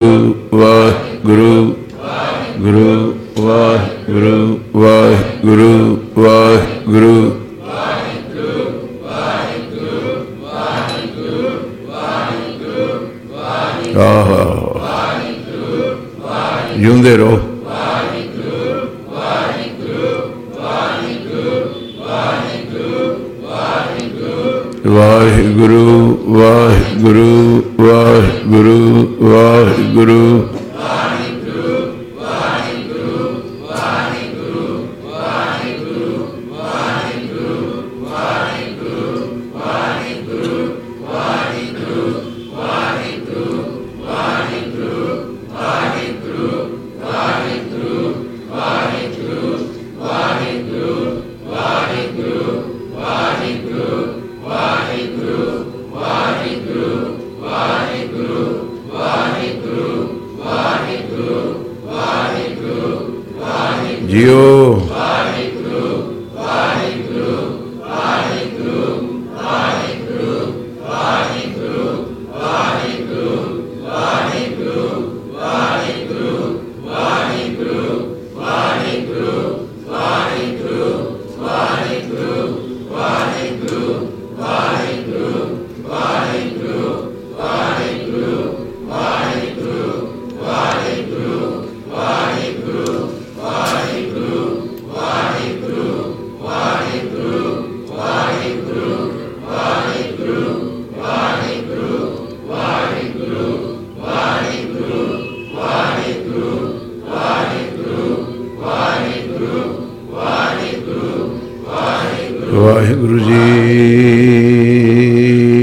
[0.00, 1.76] ਵਾਹਿਗੁਰੂ
[2.58, 7.12] ਗੁਰੂ ਵਾਹਿਗੁਰੂ ਵਾਹਿਗੁਰੂ ਵਾਹਿਗੁਰੂ
[13.98, 14.44] ਆਹਾ
[16.76, 17.38] ਜਿਉਂਦੇ ਰਹੋ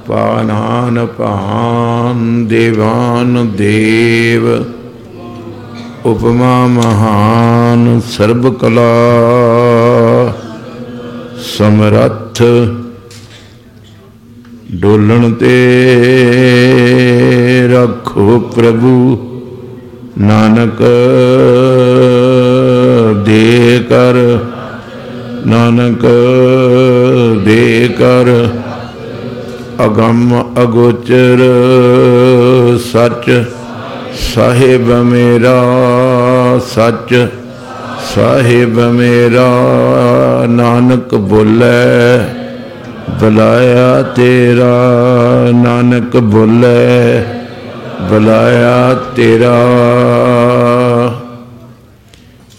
[0.08, 4.44] ਪਾਨਾਨ ਪਾਨ ਦੇਵਾਨ ਦੇਵ।
[6.06, 8.92] ਉਪਮਾ ਮਹਾਨ ਸਰਬ ਕਲਾ
[11.56, 12.42] ਸਮਰੱਥ
[14.76, 15.52] ਡੋਲਣ ਤੇ
[17.72, 19.18] ਰੱਖੋ ਪ੍ਰਭੂ।
[20.18, 20.82] ਨਾਨਕ
[23.24, 24.14] ਦੇ ਕਰ,
[25.46, 26.06] ਨਾਨਕ
[27.44, 28.48] ਦੇ ਕਰ।
[29.84, 31.38] ਅਗੰਮ ਅਗੋਚਰ
[32.92, 33.44] ਸੱਚ,
[34.34, 35.62] ਸਾਹਿਬ ਮੇਰਾ
[36.74, 37.28] ਸੱਚ,
[38.14, 39.50] ਸਾਹਿਬ ਮੇਰਾ।
[40.48, 42.35] ਨਾਨਕ ਬੋਲੇ
[43.10, 47.24] ਬੁਲਾਇਆ ਤੇਰਾ ਨਾਨਕ ਬੋਲੇ,
[48.10, 49.56] ਬੁਲਾਇਆ ਤੇਰਾ।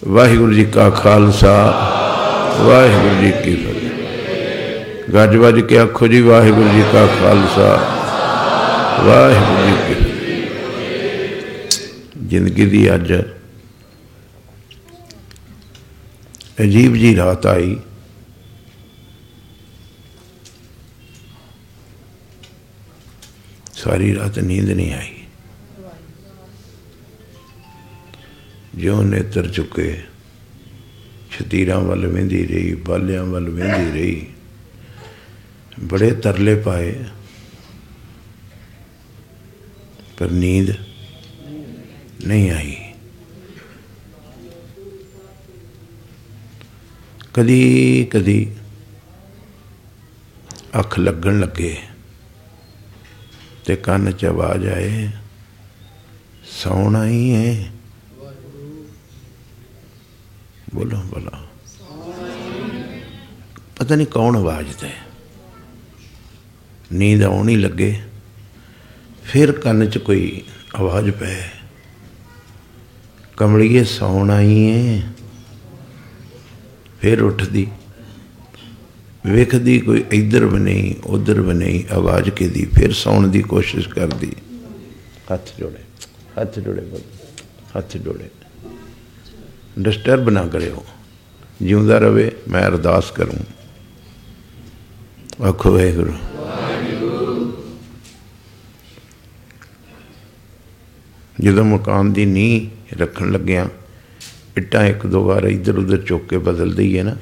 [0.07, 1.73] ਵਾਹਿਗੁਰੂ ਜੀ ਕਾ ਖਾਲਸਾ,
[2.61, 7.79] ਵਾਹਿਗੁਰੂ ਜੀ ਕੀ ਫਤਿਹ। ਗੱਜ ਵੱਜ ਕੇ ਆਖੋ ਜੀ, ਵਾਹਿਗੁਰੂ ਜੀ ਕਾ ਖਾਲਸਾ,
[9.05, 10.07] ਵਾਹਿਗੁਰੂ ਜੀ ਕੀ ਫਤਿਹ।
[12.27, 13.13] ਜ਼ਿੰਦਗੀ ਦੀ ਅੱਜ
[16.61, 17.77] ਅਜੀਬ ਜੀ ਰਾਤ ਆਈ।
[23.77, 25.13] ਸਾਰੀ ਰਾਤ ਨੀਂਦ ਨਹੀਂ ਆਈ।
[28.75, 30.03] ਜਿਉਂ ਨੇਤਰ ਚੁੱਕੇ,
[31.31, 34.25] ਛਤੀਰਾਂ ਵੱਲ ਵੇਂਦੀ ਰਹੀ, ਬਾਲਿਆਂ ਵੱਲ ਵੇਂਦੀ ਰਹੀ,
[35.83, 36.93] ਬੜੇ ਤਰਲੇ ਪਾਏ,
[40.17, 40.71] ਪਰ ਨੀਂਦ
[42.25, 42.75] ਨਹੀਂ ਆਈ।
[47.33, 48.39] ਕਦੀ ਕਦੀ
[50.79, 51.75] ਅੱਖ ਲੱਗਣ ਲੱਗੇ।
[53.67, 55.09] ਤੇ ਕੰਨ 'ਚ ਆਵਾਜ਼ ਆਏ,
[56.51, 57.71] ਸੌਣਾ ਹੀ ਹੈ
[60.75, 61.31] ਬੋਲੋ ਬੋਲੋ।
[63.75, 64.89] ਪਤਾ ਨਹੀਂ ਕੌਣ ਆਵਾਜ਼ ਤੇ
[66.93, 68.01] ਨੀਂਦ ਆਉਣੀ ਲੱਗੇ।
[69.23, 70.41] ਫਿਰ ਕੰਨ 'ਚ ਕੋਈ
[70.75, 71.43] ਆਵਾਜ਼ ਪਏ।
[73.37, 75.11] ਕਮਲੀਏ, ਸੌਣਾ ਹੀ ਹੈ
[77.01, 77.67] ਫਿਰ ਉੱਠਦੀ।
[79.27, 84.31] ਵੇਖਦੀ ਕੋਈ ਇੱਧਰ ਵੀ ਨਹੀਂ, ਉੱਧਰ ਵੀ ਨਹੀਂ, ਆਵਾਜ਼ ਕਿਦੀ, ਫਿਰ ਸੌਣ ਦੀ ਕੋਸ਼ਿਸ਼ ਕਰਦੀ।
[85.33, 85.83] ਹੱਥ ਜੋੜੇ
[86.39, 87.01] ਹੱਥ ਜੋੜੇ ਬੋਲ,
[87.77, 88.29] ਹੱਥ ਜੋੜੇ।
[89.79, 90.83] ਡਿਸਟਰਬ ਨਾ ਕਰਿਓ,
[91.61, 93.45] ਜਿਉਂਦਾ ਰਵੇ, ਮੈਂ ਅਰਦਾਸ ਕਰੂੰ।
[95.47, 96.13] ਆਖੋ, ਵਾਹਿਗੁਰੂ।
[101.41, 103.67] ਜਦੋਂ ਮਕਾਨ ਦੀ ਨੀਂਹ ਰੱਖਣ ਲੱਗਿਆ,
[104.57, 107.15] ਇੱਟਾਂ ਇੱਕ ਦੋ ਵਾਰ ਇੱਧਰ ਉੱਧਰ ਚੁੱਕ ਕੇ ਬਦਲ ਦਈਏ ਨਾ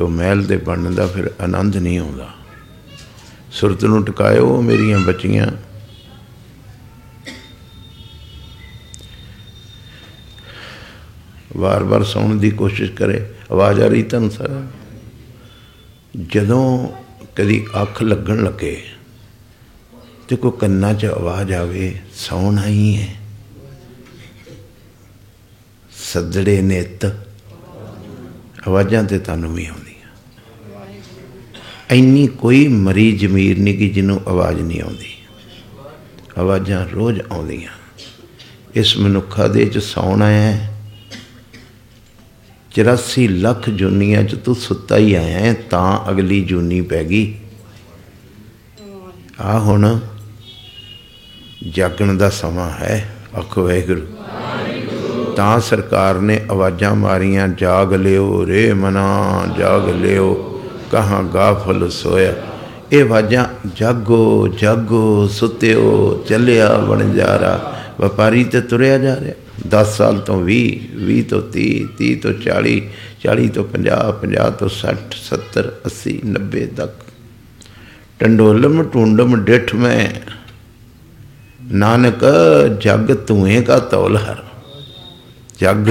[0.00, 2.34] ਤੋ ਮਹਿਲ ਦੇ ਬਣਨ ਦਾ ਫਿਰ ਆਨੰਦ ਨਹੀਂ ਆਉਂਦਾ।
[3.52, 5.46] ਸੁਰਤ ਨੂੰ ਟਿਕਾਇਓ ਮੇਰੀਆਂ ਬੱਚੀਆਂ।
[11.56, 14.66] ਵਾਰ-ਵਾਰ ਸੌਣ ਦੀ ਕੋਸ਼ਿਸ਼ ਕਰੇ। ਆਵਾਜ਼ ਆ ਰਹੀ ਤੁਹਾਨੂੰ ਸਰ।
[16.26, 16.88] ਜਦੋਂ
[17.36, 18.82] ਕਦੀ ਅੱਖ ਲੱਗਣ ਲੱਗੇ
[20.28, 23.14] ਤੇ ਕੋ ਕੰਨਾਂ 'ਚ ਆਵਾਜ਼ ਆਵੇ, ਸੌਣਾ ਹੀ ਹੈ
[25.92, 27.04] ਸੱਜੜੇ ਨੇ ਤ
[28.68, 29.89] ਆਵਾਜ਼ਾਂ ਤੇ ਤੁਹਾਨੂੰ ਵੀ ਆਉਂਦੀ।
[31.90, 35.12] ਇੰਨੀ ਕੋਈ ਮਰੀ ਜ਼ਮੀਰ ਨਹੀਂ ਕਿ ਜਿਹਨੂੰ ਆਵਾਜ਼ ਨਹੀਂ ਆਉਂਦੀ।
[36.38, 37.70] ਆਵਾਜ਼ਾਂ ਰੋਜ਼ ਆਉਂਦੀਆਂ।
[38.74, 40.80] ਇਸ ਮਨੁੱਖਾ ਦੇ ਚ ਸੌਣਾ ਹੈ।
[42.70, 47.34] 84 ਲੱਖ ਜੁਨੀਆਂ ਚ ਤੂੰ ਸੁੱਤਾ ਹੀ ਆਇਆ ਹੈ, ਤਾਂ ਅਗਲੀ ਜੁਨੀ ਪੈ ਗਈ।
[49.40, 49.98] ਆ ਹੁਣ
[51.70, 54.00] ਜਾਗਣ ਦਾ ਸਮਾਂ ਹੈ, ਆਖੋ ਵਾਹਿਗੁਰੂ।
[55.36, 60.46] ਤਾਂ ਸਰਕਾਰ ਨੇ ਆਵਾਜ਼ਾਂ ਮਾਰੀਆਂ, ਜਾਗ ਲਿਓ ਰੇ ਮਨਾ, ਜਾਗ ਲਿਓ।
[60.90, 62.34] ਕਹਾਂ ਗਾਫਲ ਸੋਇਆ।
[62.92, 63.44] ਇਹ ਆਵਾਜ਼ਾਂ,
[63.76, 69.34] ਜਾਗੋ ਜਾਗੋ, ਸੁੱਤਿਓ, ਚੱਲਿਆ ਬਣਜਾਰਾ ਵਪਾਰੀ ਤੇ ਤੁਰਿਆ ਜਾ ਰਿਹਾ।
[69.68, 72.82] 10 ਸਾਲ ਤੋਂ 20 20 ਤੋਂ 30 30 ਤੋਂ 40
[73.20, 76.94] 40 ਤੋਂ 50 50 ਤੋਂ 60 70 80 90 ਤੱਕ।
[78.18, 80.08] ਟੰਡੋਲਮ, ਟੁੰਡਮ, ਡਿਠ ਮੈਂ।
[81.72, 82.24] ਨਾਨਕ,
[82.80, 84.36] ਜਗ ਤੂਏ ਕਾ ਤੌਲ ਹਰ।
[85.60, 85.90] ਜਗ?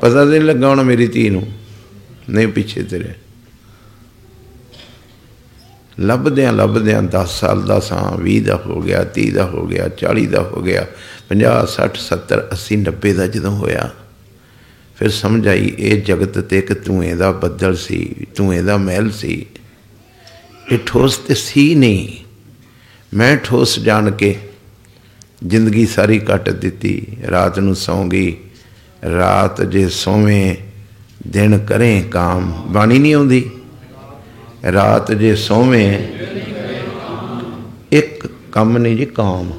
[0.00, 1.46] ਪਤਾ ਨਹੀਂ ਲੱਗਾ ਹੁਣ ਮੇਰੀ ਧੀ ਨੂੰ।
[2.30, 3.14] ਨਹੀਂ ਪਿੱਛੇ ਤੇਰੇ
[6.00, 10.26] ਲੱਭਦਿਆਂ ਲੱਭਦਿਆਂ 10 ਸਾਲ ਦਾ ਸਾਂ 20 ਦਾ ਹੋ ਗਿਆ 30 ਦਾ ਹੋ ਗਿਆ 40
[10.26, 10.86] ਦਾ ਹੋ ਗਿਆ
[11.32, 13.90] 50 60 70 80 90 ਦਾ ਜਦੋਂ ਹੋਇਆ,
[14.96, 19.46] ਫਿਰ ਸਮਝ ਆਈ ਇਹ ਜਗਤ ਤੇ ਇੱਕ ਧੂਏ ਦਾ ਬੱਦਲ ਸੀ, ਧੂਏ ਦਾ ਮਹਿਲ ਸੀ।
[20.72, 22.24] ਇਹ ਠੋਸ ਤੇ ਸੀ ਨਹੀਂ।
[23.16, 24.38] ਮੈਂ ਠੋਸ ਜਾਣ ਕੇ
[25.46, 28.36] ਜ਼ਿੰਦਗੀ ਸਾਰੀ ਕੱਟ ਦਿੱਤੀ। ਰਾਤ ਨੂੰ ਸੌਂ ਗਈ।
[29.12, 30.56] ਰਾਤ ਜੇ ਸੋਵੇਂ
[31.28, 33.50] ਦਿਨ ਕਰੇ ਕਾਮ, ਬਾਣੀ ਨਹੀਂ ਆਉਂਦੀ।
[34.72, 36.08] ਰਾਤ ਜੇ ਸੋਵੇਂ,
[37.92, 39.50] ਇੱਕ ਕੰਮ ਨਹੀਂ ਜੀ ਕਾਮ।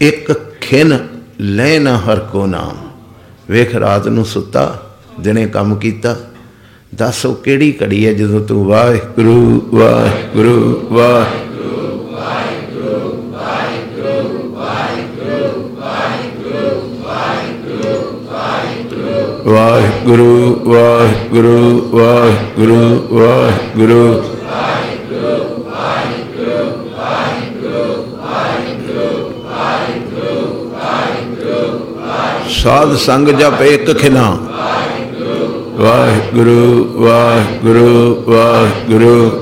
[0.00, 1.08] ਇੱਕ ਖਿਨ
[1.40, 2.90] ਲੈ ਨਾ ਹਰ ਕੋ ਨਾਮ।
[3.50, 6.16] ਵੇਖ, ਰਾਤ ਨੂੰ ਸੁੱਤਾ, ਦਿਨੇ ਕੰਮ ਕੀਤਾ।
[6.94, 11.51] ਦੱਸ ਉਹ ਕਿਹੜੀ ਘੜੀ ਹੈ ਜਦੋਂ ਤੂੰ ਵਾਹਿਗੁਰੂ ਵਾਹਿਗੁਰੂ ਵਾਹਿਗੁਰੂ।
[19.46, 24.22] ਵਾਹਿਗੁਰੂ ਵਾਹਿਗੁਰੂ ਵਾਹਿਗੁਰੂ ਵਾਹਿਗੁਰੂ।
[32.50, 34.38] ਸਾਧ ਸੰਗ ਜਪ ਇੱਕ ਖਿਨਾ।
[35.76, 39.41] ਵਾਹਿਗੁਰੂ ਵਾਹਿਗੁਰੂ ਵਾਹਿਗੁਰੂ।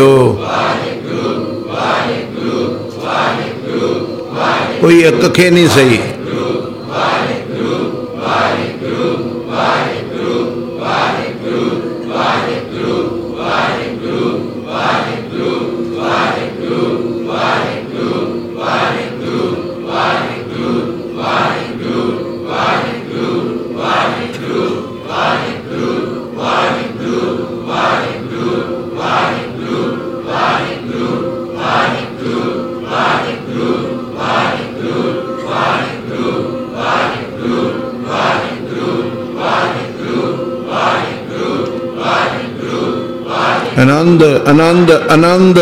[0.00, 0.20] ယော
[4.82, 6.09] ကိုယ့်ရဲ့ကခဲနေစိတ်
[44.48, 45.58] ਆਨੰਦ ਆਨੰਦ।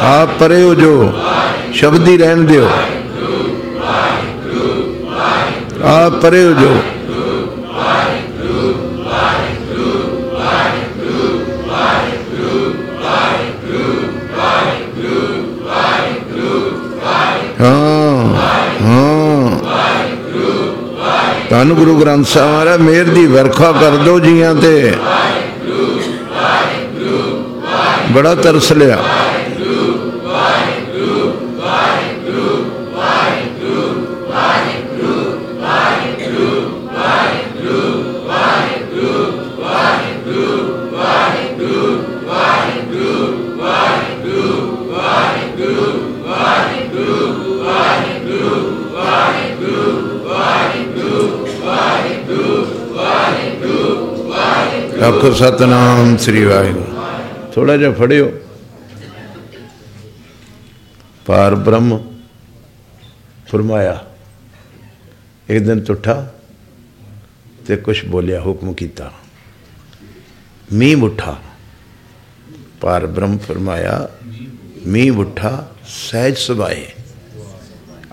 [0.00, 1.12] ਆਪ ਪਰੇ ਹੋ ਜੋ।
[1.72, 2.68] ਸ਼ਬਦੀ ਰਹਿਣ ਦਿਓ।
[5.84, 6.76] ਆ ਪਰੇ ਹੋ ਜੋ।
[21.62, 24.92] ਧੰਨ ਗੁਰੂ ਗ੍ਰੰਥ ਸਾਹਿਬ ਮਹਾਰਾਜ ਮੇਰ ਦੀ ਵਰਖਾ ਕਰ ਦੋ ਜੀਆਂ ਤੇ।
[28.10, 28.98] ਬੜਾ ਤਰਸ ਲਿਆ।
[55.32, 58.32] ਆਖੋ ਸਤਨਾਮ ਸ੍ਰੀ ਵਾਹਿਗੁਰੂ। ਥੋੜਾ ਜਿਹਾ ਫੜਿਓ।
[61.26, 62.20] ਪਾਰ ਬ੍ਰਹਮ
[63.48, 64.04] ਫਰਮਾਇਆ।
[65.48, 66.34] ਇੱਕ ਦਿਨ ਟੁੱਟਾ
[67.66, 69.12] ਤੇ ਕੁਛ ਬੋਲਿਆ, ਹੁਕਮ ਕੀਤਾ।
[70.72, 71.36] ਮੀਂਹ ਉੱਠਾ
[72.80, 74.08] ਪਾਰ ਬ੍ਰਹਮ ਫਰਮਾਇਆ,
[74.86, 76.86] ਮੀਂਹ ਉੱਠਾ ਸਹਿਜ ਸੁਭਾਏ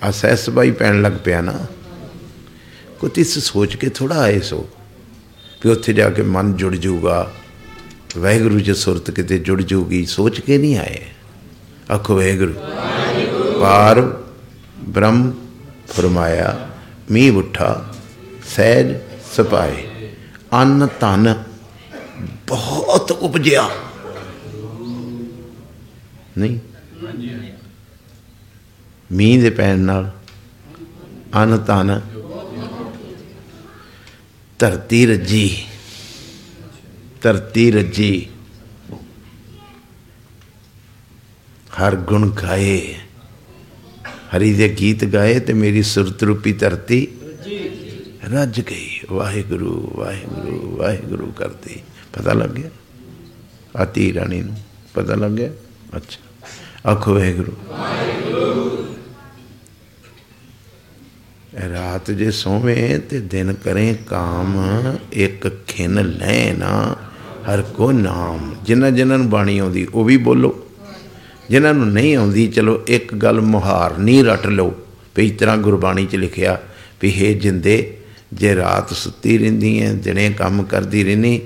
[0.03, 1.59] ਆ ਸਹਿਜ ਸੁਭਾਈ ਪੈਣ ਲੱਗ ਪਿਆ ਨਾ।
[2.99, 4.69] ਕੁਝ ਇਸ ਸੋਚ ਕੇ ਥੋੜਾ ਆਏ ਸੋ।
[5.63, 7.31] ਵੀ ਉੱਥੇ ਜਾ ਕੇ ਮਨ ਜੁੜ ਜਾਊਗਾ।
[8.17, 11.05] ਵਾਹਿਗੁਰੂ ਜੀ ਸੁਰਤ ਕਿਤੇ ਜੁੜ ਜਾਊਗੀ, ਸੋਚ ਕੇ ਨਹੀਂ ਆਏ।
[11.93, 12.53] ਆਖੋ ਵਾਹਿਗੁਰੂ,
[13.61, 14.23] ਪਾਰ
[14.79, 15.33] ਬ੍ਰਹਮ
[15.87, 16.69] ਫਰਮਾਇਆ,
[17.11, 17.93] ਮੀਂਹ ਉੱਠਾ,
[18.55, 18.95] ਸਹਿਜ
[19.35, 20.11] ਸਪਾਏ।
[20.53, 21.43] ਅੰਨ ਧਨ
[22.47, 23.69] ਬਹੁਤ ਉਪਜਿਆ।
[26.37, 26.59] ਨਹੀਂ?
[29.11, 30.11] ਮੀਂਹ ਦੇ ਪੈਣ ਨਾਲ
[31.35, 32.01] ਅੰਨ ਧਨ
[34.59, 35.65] ਧਰਤੀ ਰੱਜੀ।
[37.21, 38.27] ਧਰਤੀ ਰੱਜੀ।
[41.81, 42.95] ਹਰ ਗੁਣ ਗਾਏ।
[44.05, 47.07] ਹਰੀ ਦੇ ਗੀਤ ਗਾਏ ਤੇ ਮੇਰੀ ਸੁਰਤ ਰੂਪੀ ਧਰਤੀ
[48.33, 51.81] ਰੱਜ ਗਈ। ਵਾਹਿਗੁਰੂ ਵਾਹਿਗੁਰੂ ਵਾਹਿਗੁਰੂ ਕਰਦੀ।
[52.13, 52.69] ਪਤਾ ਲੱਗ ਗਿਆ?
[53.77, 54.57] ਆਤੀ ਰਾਣੀ ਨੂੰ
[54.93, 55.49] ਪਤਾ ਲੱਗ ਗਿਆ?
[55.97, 56.47] ਅੱਛਾ।
[56.91, 57.51] ਆਖੋ ਵਾਹਿਗੁਰੂ।
[61.55, 64.57] ਰਾਤ ਜੇ ਸੋਵੇਂ ਤੇ ਦਿਨ ਕਰੇ ਕਾਮ,
[65.13, 66.95] ਇੱਕ ਖਿਨ ਲੈ ਨਾ,
[67.49, 70.59] ਹਰ ਕੋ ਨਾਮ। ਜਿਨ੍ਹਾਂ ਜਿਨ੍ਹਾਂ ਨੂੰ ਬਾਣੀ ਆਉਂਦੀ, ਉਹ ਵੀ ਬੋਲੋ।
[71.49, 74.73] ਜਿਨ੍ਹਾਂ ਨੂੰ ਨਹੀਂ ਆਉਂਦੀ, ਚਲੋ ਇੱਕ ਗੱਲ ਮੁਹਾਰ ਨਹੀਂ ਰਟ ਲਓ।
[75.15, 76.59] ਵੀ ਇਸ ਤਰ੍ਹਾਂ ਗੁਰਬਾਣੀ 'ਚ ਲਿਖਿਆ,
[77.01, 77.97] ਵੀ ਹੇ ਜਿੰਦੇ,
[78.33, 81.41] ਜੇ ਰਾਤ ਸੁੱਤੀ ਰਹਿੰਦੀ ਹੈ ਦਿਨੇ ਕੰਮ ਕਰਦੀ ਰਹਿਨੀ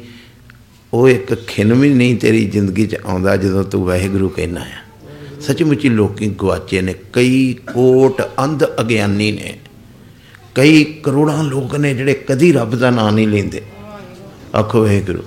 [0.93, 5.09] ਉਹ ਇੱਕ ਖਿਨ ਵੀ ਨਹੀਂ ਤੇਰੀ ਜ਼ਿੰਦਗੀ 'ਚ ਆਉਂਦਾ ਜਦੋਂ ਤੂੰ ਵਾਹਿਗੁਰੂ ਕਹਿਣਾ ਆ।
[5.41, 9.59] ਸੱਚਮੁੱਚੀ ਲੋਕੀ ਗਵਾਚੇ ਨੇ, ਕਈ ਕੋਟ ਅੰਧ ਅਗਿਆਨੀ ਨੇ।
[10.55, 13.61] ਕਈ ਕਰੋੜਾਂ ਲੋਕ ਨੇ ਜਿਹੜੇ ਕਦੀ ਰੱਬ ਦਾ ਨਾਮ ਨਹੀਂ ਲੈਂਦੇ।
[14.59, 15.23] ਆਖੋ, ਵਾਹਿਗੁਰੂ।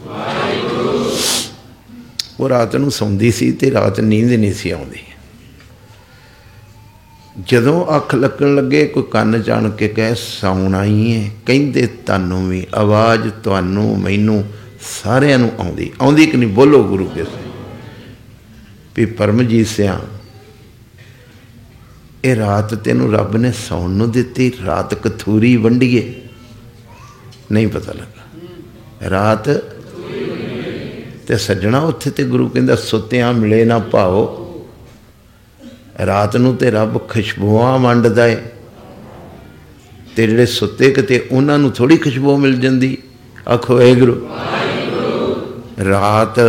[2.41, 4.99] ਉਹ ਰਾਤ ਨੂੰ ਸੌਂਦੀ ਸੀ ਤੇ ਰਾਤ ਨੀਂਦ ਨਹੀਂ ਸੀ ਆਉਂਦੀ।
[7.49, 12.67] ਜਦੋਂ ਅੱਖ ਲੱਗਣ ਲੱਗੇ, ਕੋਈ ਕੰਨ ਜਾਣ ਕੇ ਕਹੇ, ਸੌਣਾ ਹੀ ਹੈ ਕਹਿੰਦੇ, ਤੁਹਾਨੂੰ ਵੀ
[12.75, 14.45] ਆਵਾਜ਼ ਤੁਹਾਨੂੰ, ਮੈਨੂੰ
[14.81, 16.49] ਸਾਰਿਆਂ ਨੂੰ ਆਉਂਦੀ। ਆਉਂਦੀ ਕਿ ਨਹੀਂ?
[16.49, 17.25] ਬੋਲੋ ਗੁਰੂ ਕੇ
[18.97, 20.01] ਵੀ ਪਰਮਜੀਤ ਸਿਆ
[22.25, 26.15] ਇਹ ਰਾਤ ਤੈਨੂੰ ਰੱਬ ਨੇ ਸੌਣ ਨੂੰ ਦਿੱਤੀ, ਰਾਤ ਕਥੂਰੀ ਵੰਡੀਏ।
[27.53, 28.41] ਨਹੀਂ ਪਤਾ ਲੱਗਾ।
[29.11, 29.49] ਰਾਤ
[31.27, 34.43] ਤੇ ਸੱਜਣਾ ਉੱਥੇ ਤੇ ਗੁਰੂ ਕਹਿੰਦਾ, ਸੁੱਤਿਆਂ ਮਿਲੇ ਨਾ ਭਾਓ।
[36.07, 38.37] ਰਾਤ ਨੂੰ ਤੇ ਰੱਬ ਖੁਸ਼ਬੂਆਂ ਵੰਡਦਾ ਏ।
[40.17, 42.99] ਤੇ ਜਿਹੜੇ ਸੁੱਤੇ ਕਿਤੇ ਉਹਨਾਂ ਨੂੰ ਥੋੜੀ ਖੁਸ਼ਬੂ ਮਿਲ ਜਾਂਦੀ।
[43.55, 44.29] ਆਖੋ, ਵਾਹਿਗੁਰੂ।
[45.85, 46.41] ਰਾਤ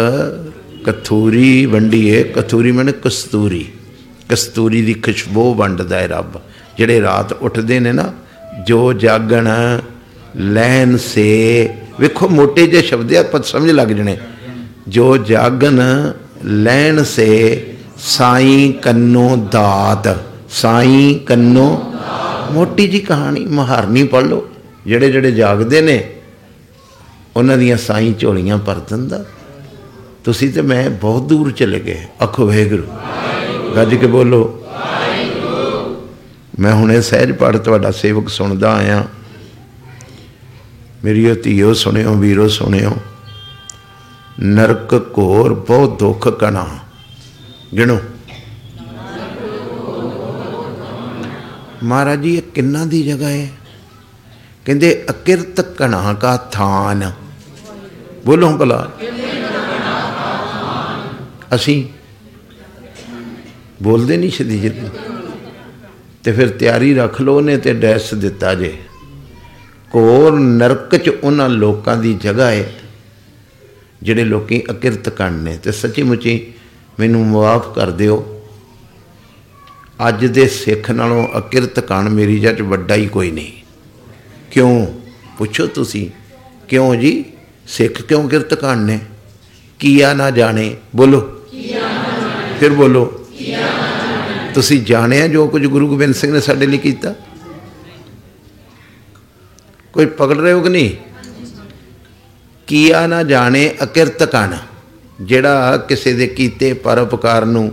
[0.84, 3.72] ਕਥੂਰੀ ਵੰਡੀਏ, ਕਥੂਰੀ ਮਨ ਕਸਤੂਰੀ।
[4.30, 6.42] ਕਸਤੂਰੀ ਦੀ ਖੁਸ਼ਬੂ ਵੰਡਦਾ ਹੈ ਰੱਬ।
[6.78, 8.14] ਜਿਹੜੇ ਰਾਤ ਉੱਠਦੇ ਨੇ ਨਾ,
[8.66, 9.48] ਜੋ ਜਾਗਣ,
[10.36, 11.70] ਲੈਣ ਸੇ,
[12.00, 14.18] ਵੇਖੋ ਮੋٹے ਜੇ ਸ਼ਬਦ ਆ, ਪਰ ਸਮਝ ਲੱਗ ਜਣੇ।
[14.88, 15.82] ਜੋ ਜਾਗਣ,
[16.46, 17.66] ਲੈਣ ਸੇ,
[17.98, 20.18] ਸਾਈ ਕੰਨੋ ਦਾਤ।
[20.50, 21.94] ਸਾਈ ਕੰਨੋ
[22.52, 24.50] ਮੋਟੀ ਜੀ ਕਹਾਣੀ, ਮਹਾਰਨੀ ਪੜ ਲਓ।
[24.86, 26.10] ਜਿਹੜੇ ਜਿਹੜੇ ਜਾਗਦੇ ਨੇ,
[27.36, 29.26] ਉਹਨਾਂ ਦੀਆਂ ਸਾਈ ਝੋਲੀਆਂ ਭਰ ਦਿੰਦਾ।
[30.24, 32.84] ਤੁਸੀਂ ਤੇ ਮੈਂ ਬਹੁਤ ਦੂਰ ਚਲੇ ਗਏ। ਆਖੋ, ਵਾਹਿਗੁਰੂ।
[33.78, 34.64] ਗੱਜ ਕੇ ਬੋਲੋ।
[36.60, 39.04] ਮੈਂ ਹੁਣੇ ਸਹਿਜ ਪੜ ਤੁਹਾਡਾ ਸੇਵਕ ਸੁਣਦਾ ਆਇਆ।
[41.04, 42.92] ਮੇਰੀ ਧੀਓ ਸੁਣਿਓ, ਵੀਰੋ ਸੁਣਿਓ।
[44.40, 46.68] ਨਰਕ ਘੋਰ ਬਹੁਤ ਦੁੱਖ ਕਣਾ
[47.76, 48.00] ਗਿਣੋ।
[51.84, 53.50] ਮਹਾਰਾਜ ਜੀ, ਇਹ ਕਿੰਨਾ ਦੀ ਜਗ੍ਹਾ ਹੈ
[54.66, 57.12] ਕਹਿੰਦੇ, ਅਕਿਰਤ ਕਣਾ ਕਾ ਥਾਨ।
[58.26, 58.92] ਬੋਲੋ ਭਲਾ।
[61.56, 61.97] ਅਸੀਂ
[63.84, 64.88] ਬੋਲਦੇ ਨਹੀਂ ਛੇਤੀ ਛੇਤੀ।
[66.24, 68.78] ਤੇ ਫਿਰ ਤਿਆਰੀ ਰੱਖ ਲਓ ਨੇ ਤੇ ਡੈਸ ਦਿੱਤਾ ਜੇ।
[69.92, 72.74] ਕੋਰ ਨਰਕ ਚ ਉਹਨਾਂ ਲੋਕਾਂ ਦੀ ਜਗ੍ਹਾ ਹੈ
[74.04, 76.54] ਜਿਹੜੇ ਲੋਕੀ ਅਕਿਰਤ ਕਰਨੇ ਤੇ ਸੱਚੀ ਮੁੱਚੀ
[77.00, 78.42] ਮੈਨੂੰ ਮਾਫ ਕਰ ਦਿਓ।
[80.08, 83.52] ਅੱਜ ਦੇ ਸਿੱਖ ਨਾਲੋਂ ਅਕਿਰਤ ਕਣ ਮੇਰੀ ਜੱਜ ਵੱਡਾ ਹੀ ਕੋਈ ਨਹੀਂ।
[84.52, 84.88] ਕਿਉਂ?
[85.38, 86.10] ਪੁੱਛੋ ਤੁਸੀਂ
[86.68, 87.26] ਕਿਉਂ ਜੀ?
[87.68, 89.00] ਸਿੱਖ ਕਿਉਂ ਕਿਰਤ ਕਰਨੇ
[89.80, 93.27] ਕੀਆ ਨਾ ਜਾਣੇ ਬੋਲੋ। ਕੀਆ ਨਾ ਜਾਣੇ। ਫਿਰ ਬੋਲੋ। ਨਾ
[94.58, 97.14] ਤੁਸੀਂ ਜਾਣਿਆ ਜੋ ਕੁਝ ਗੁਰੂ ਗੋਬਿੰਦ ਸਿੰਘ ਨੇ ਸਾਡੇ ਲਈ ਕੀਤਾ?
[99.94, 100.90] ਕੋਈ ਪਕੜ ਰਹੇ ਹੋ ਕਿ ਨਹੀਂ?
[102.68, 104.56] ਕੀਆ ਨਾ ਜਾਣੇ ਅਕਿਰਤ ਕਣ,
[105.22, 107.72] ਜਿਹੜਾ ਕਿਸੇ ਦੇ ਕੀਤੇ ਪਰਉਪਕਾਰ ਨੂੰ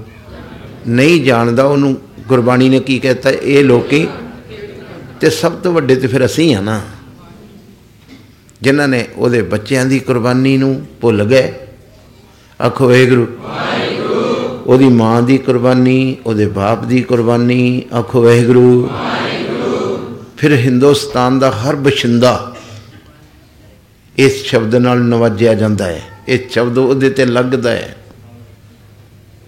[0.88, 1.96] ਨਹੀਂ ਜਾਣਦਾ, ਉਹਨੂੰ
[2.28, 3.30] ਗੁਰਬਾਣੀ ਨੇ ਕੀ ਕਹਿਤਾ?
[3.30, 4.06] ਇਹ ਲੋਕੀ
[5.20, 6.80] ਤੇ ਸਭ ਤੋਂ ਵੱਡੇ ਤੇ ਫਿਰ ਅਸੀਂ ਆ ਨਾ।
[8.62, 11.52] ਜਿਨ੍ਹਾਂ ਨੇ ਉਹਦੇ ਬੱਚਿਆਂ ਦੀ ਕੁਰਬਾਨੀ ਨੂੰ ਭੁੱਲ ਗਏ।
[12.60, 13.26] ਆਖੋ, ਵਾਹਿਗੁਰੂ।
[14.66, 18.90] ਉਹਦੀ ਮਾਂ ਦੀ ਕੁਰਬਾਨੀ, ਉਹਦੇ ਬਾਪ ਦੀ ਕੁਰਬਾਨੀ, ਆਖੋ ਵਾਹਿਗੁਰੂ।
[20.36, 22.56] ਫਿਰ ਹਿੰਦੁਸਤਾਨ ਦਾ ਹਰ ਬਸ਼ਿੰਦਾ
[24.18, 27.96] ਇਸ ਸ਼ਬਦ ਨਾਲ ਨਵਾਜਿਆ ਜਾਂਦਾ ਹੈ। ਇਹ ਸ਼ਬਦ ਉਹਦੇ ਤੇ ਲੱਗਦਾ ਹੈ।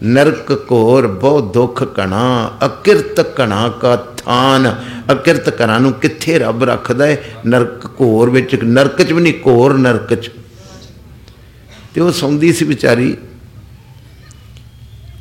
[0.03, 4.75] ਨਰਕ ਘੋਰ ਬਹੁ ਦੁੱਖ ਕਣਾ ਅਕਿਰਤ ਕਣਾ ਕਾ ਥਾਨ।
[5.13, 7.25] ਅਕਿਰਤ ਕਣਾ ਨੂੰ ਕਿੱਥੇ ਰੱਬ ਰੱਖਦਾ ਹੈ?
[7.47, 10.31] ਨਰਕ ਘੋਰ ਵਿੱਚ, ਨਰਕ ਚ ਵੀ ਨਹੀਂ, ਘੋਰ ਨਰਕ ਚ।
[11.95, 13.17] ਤੇ ਉਹ ਸੌਂਦੀ ਸੀ ਵਿਚਾਰੀ।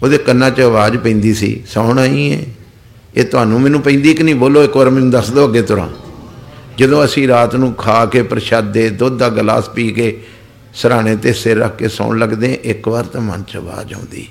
[0.05, 2.41] ਉਹਦੇ ਕੰਨਾਂ 'ਚ ਆਵਾਜ਼ ਪੈਂਦੀ ਸੀ, ਸੌਣਾ ਹੀ ਹੈ।
[3.15, 4.35] ਇਹ ਤੁਹਾਨੂੰ ਮੈਨੂੰ ਪੈਂਦੀ ਕਿ ਨਹੀਂ?
[4.35, 5.87] ਬੋਲੋ, ਇੱਕ ਵਾਰ ਮੈਨੂੰ ਦੱਸ ਦਿਓ ਅੱਗੇ ਤੁਰਾਂ।
[6.77, 10.17] ਜਦੋਂ ਅਸੀਂ ਰਾਤ ਨੂੰ ਖਾ ਕੇ ਪ੍ਰਸ਼ਾਦੇ, ਦੁੱਧ ਦਾ ਗਲਾਸ ਪੀ ਕੇ
[10.73, 14.27] ਸਰਾਣੇ ਤੇ ਸਿਰ ਰੱਖ ਕੇ ਸੌਣ ਲੱਗਦੇ ਇੱਕ ਵਾਰ ਤਾਂ ਮਨ 'ਚ ਆਵਾਜ਼ ਆਉਂਦੀ।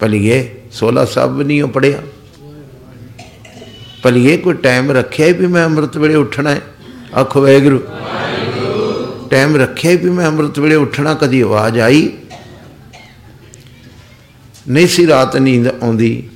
[0.00, 0.38] ਭਲੀਏ
[0.72, 2.02] 16 ਸਾਹਿਬ ਨਹੀਂ ਉਹ ਪੜਿਆ
[4.02, 6.60] ਭਲੀਏ, ਕੋਈ ਟਾਈਮ ਰੱਖਿਆ ਵੀ ਮੈਂ ਅੰਮ੍ਰਿਤ ਵੇਲੇ ਉੱਠਣਾ ਹੈ?
[7.16, 7.80] ਆਖੋ ਵੈਗਰੂ
[9.30, 12.08] ਟਾਈਮ ਰੱਖਿਆ ਵੀ ਮੈਂ ਅੰਮ੍ਰਿਤ ਵੇਲੇ ਉੱਠਣਾ, ਕਦੀ ਆਵਾਜ਼ ਆਈ?
[14.68, 16.28] ਨਹੀਂ ਸੀ ਰਾਤ ਨੀਂਦ ਆਉਂਦੀ।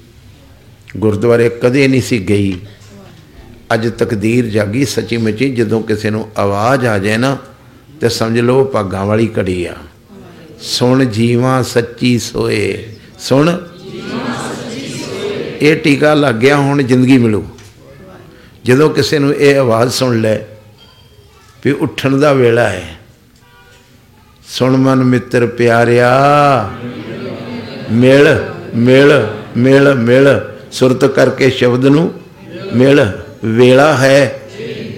[0.96, 2.60] ਗੁਰਦੁਆਰੇ ਕਦੇ ਨਹੀਂ ਸੀ ਗਈ।
[3.74, 7.38] ਅੱਜ ਤਕਦੀਰ ਜਾਗੀ ਸੱਚੀ ਮੁੱਚੀ ਜਦੋਂ ਕਿਸੇ ਨੂੰ ਆਵਾਜ਼ ਆ ਜਾਏ ਨਾ,
[8.00, 9.74] ਤੇ ਸਮਝ ਲਓ ਭਾਗਾਂ ਵਾਲੀ ਘੜੀ ਆ।
[10.60, 13.58] ਸੁਣ ਜੀਵਾਂ ਸੱਚੀ ਸੋਏ। ਸੁਣ।
[15.60, 17.48] ਇਹ ਟੀਕਾ ਲੱਗ ਗਿਆ, ਹੁਣ ਜ਼ਿੰਦਗੀ ਮਿਲੂ।
[18.64, 20.36] ਜਦੋਂ ਕਿਸੇ ਨੂੰ ਇਹ ਆਵਾਜ਼ ਸੁਣ ਲੈ
[21.64, 22.98] ਵੀ ਉੱਠਣ ਦਾ ਵੇਲਾ ਹੈ।
[24.48, 26.12] ਸੁਣ ਮਨ ਮਿੱਤਰ ਪਿਆਰਿਆ।
[27.90, 28.36] ਮਿਲ
[28.74, 30.40] ਮਿਲ ਮਿਲ ਮਿਲ।
[30.72, 32.12] ਸੁਰਤ ਕਰਕੇ ਸ਼ਬਦ ਨੂੰ
[32.74, 33.06] ਮਿਲ।
[33.44, 34.40] ਵੇਲਾ ਹੈ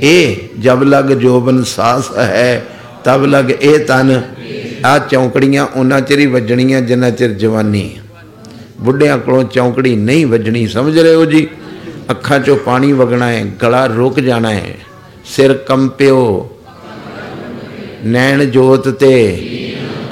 [0.01, 2.65] ਇਹ ਜਬ ਲਗ ਜੋਬਨ ਸਾਸ ਹੈ।
[3.05, 4.23] ਤਬ ਲਗ ਇਹ ਤਨ।
[4.87, 7.97] ਆ ਚੌਂਕੜੀਆਂ ਉਹਨਾਂ ਚਿਰ ਹੀ ਵੱਜਣੀਆਂ ਜਿੰਨਾ ਚਿਰ ਜਵਾਨੀ।
[8.81, 11.49] ਬੁੱਢਿਆਂ ਕੋਲੋਂ ਚੌਂਕੜੀ ਨਹੀਂ ਵੱਜਣੀ, ਸਮਝ ਰਹੇ ਹੋ ਜੀ?
[12.11, 14.75] ਅੱਖਾਂ 'ਚੋਂ ਪਾਣੀ ਵਗਣਾ ਹੈ, ਗਲਾ ਰੁਕ ਜਾਣਾ ਹੈ।
[15.25, 16.51] ਸਿਰ ਕੰਪਿਓ।
[18.07, 19.37] ਨੈਣ ਜੋਤ ਤੇ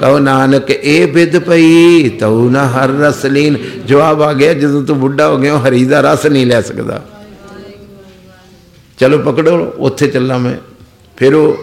[0.03, 4.99] ਕਹੋ ਨਾਨਕ, ਇਹ ਵਿਦ ਪਈ, ਤਉ ਨਾ ਹਰ ਰਸ ਲੀਨ। ਜਵਾਬ ਆ ਗਿਆ, ਜਦੋਂ ਤੂੰ
[4.99, 7.05] ਬੁੱਢਾ ਹੋ ਗਿਆ ਹਰੀ ਦਾ ਰਸ ਨਹੀਂ ਲੈ ਸਕਦਾ।
[8.97, 10.57] ਚਲੋ ਪਕੜੋ, ਉੱਥੇ ਚੱਲਾਂ ਮੈਂ।
[11.17, 11.57] ਫਿਰ ਉਹ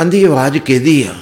[0.00, 1.14] ਆਂਦੀ, ਆਵਾਜ਼ ਕਿਹਦੀ ਆ?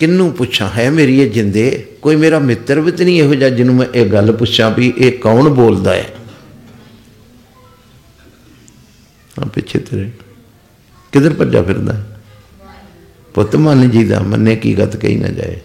[0.00, 0.70] ਕਿੰਨੂੰ ਪੁੱਛਾਂ?
[0.78, 1.86] ਹੈ ਮੇਰੀ ਇਹ ਜਿੰਦੇ?
[2.02, 5.12] ਕੋਈ ਮੇਰਾ ਮਿੱਤਰ ਵੀ ਤੇ ਨਹੀਂ ਇਹੋ ਜਿਹਾ ਜਿਹਨੂੰ ਮੈਂ ਇਹ ਗੱਲ ਪੁੱਛਾਂ ਵੀ ਇਹ
[5.12, 6.14] ਕੌਣ ਬੋਲਦਾ ਹੈ?
[9.42, 10.10] ਆ ਪਿੱਛੇ ਤੇਰੇ।
[11.12, 12.07] ਕਿਧਰ ਭੱਜਾ ਫਿਰਦਾ?
[13.38, 15.56] ਪੁੱਤ ਮੰਨ ਜੀ ਦਾ ਮੰਨੇ ਕੀ ਗਤ ਕਹੀ ਨਾ ਜਾਏ।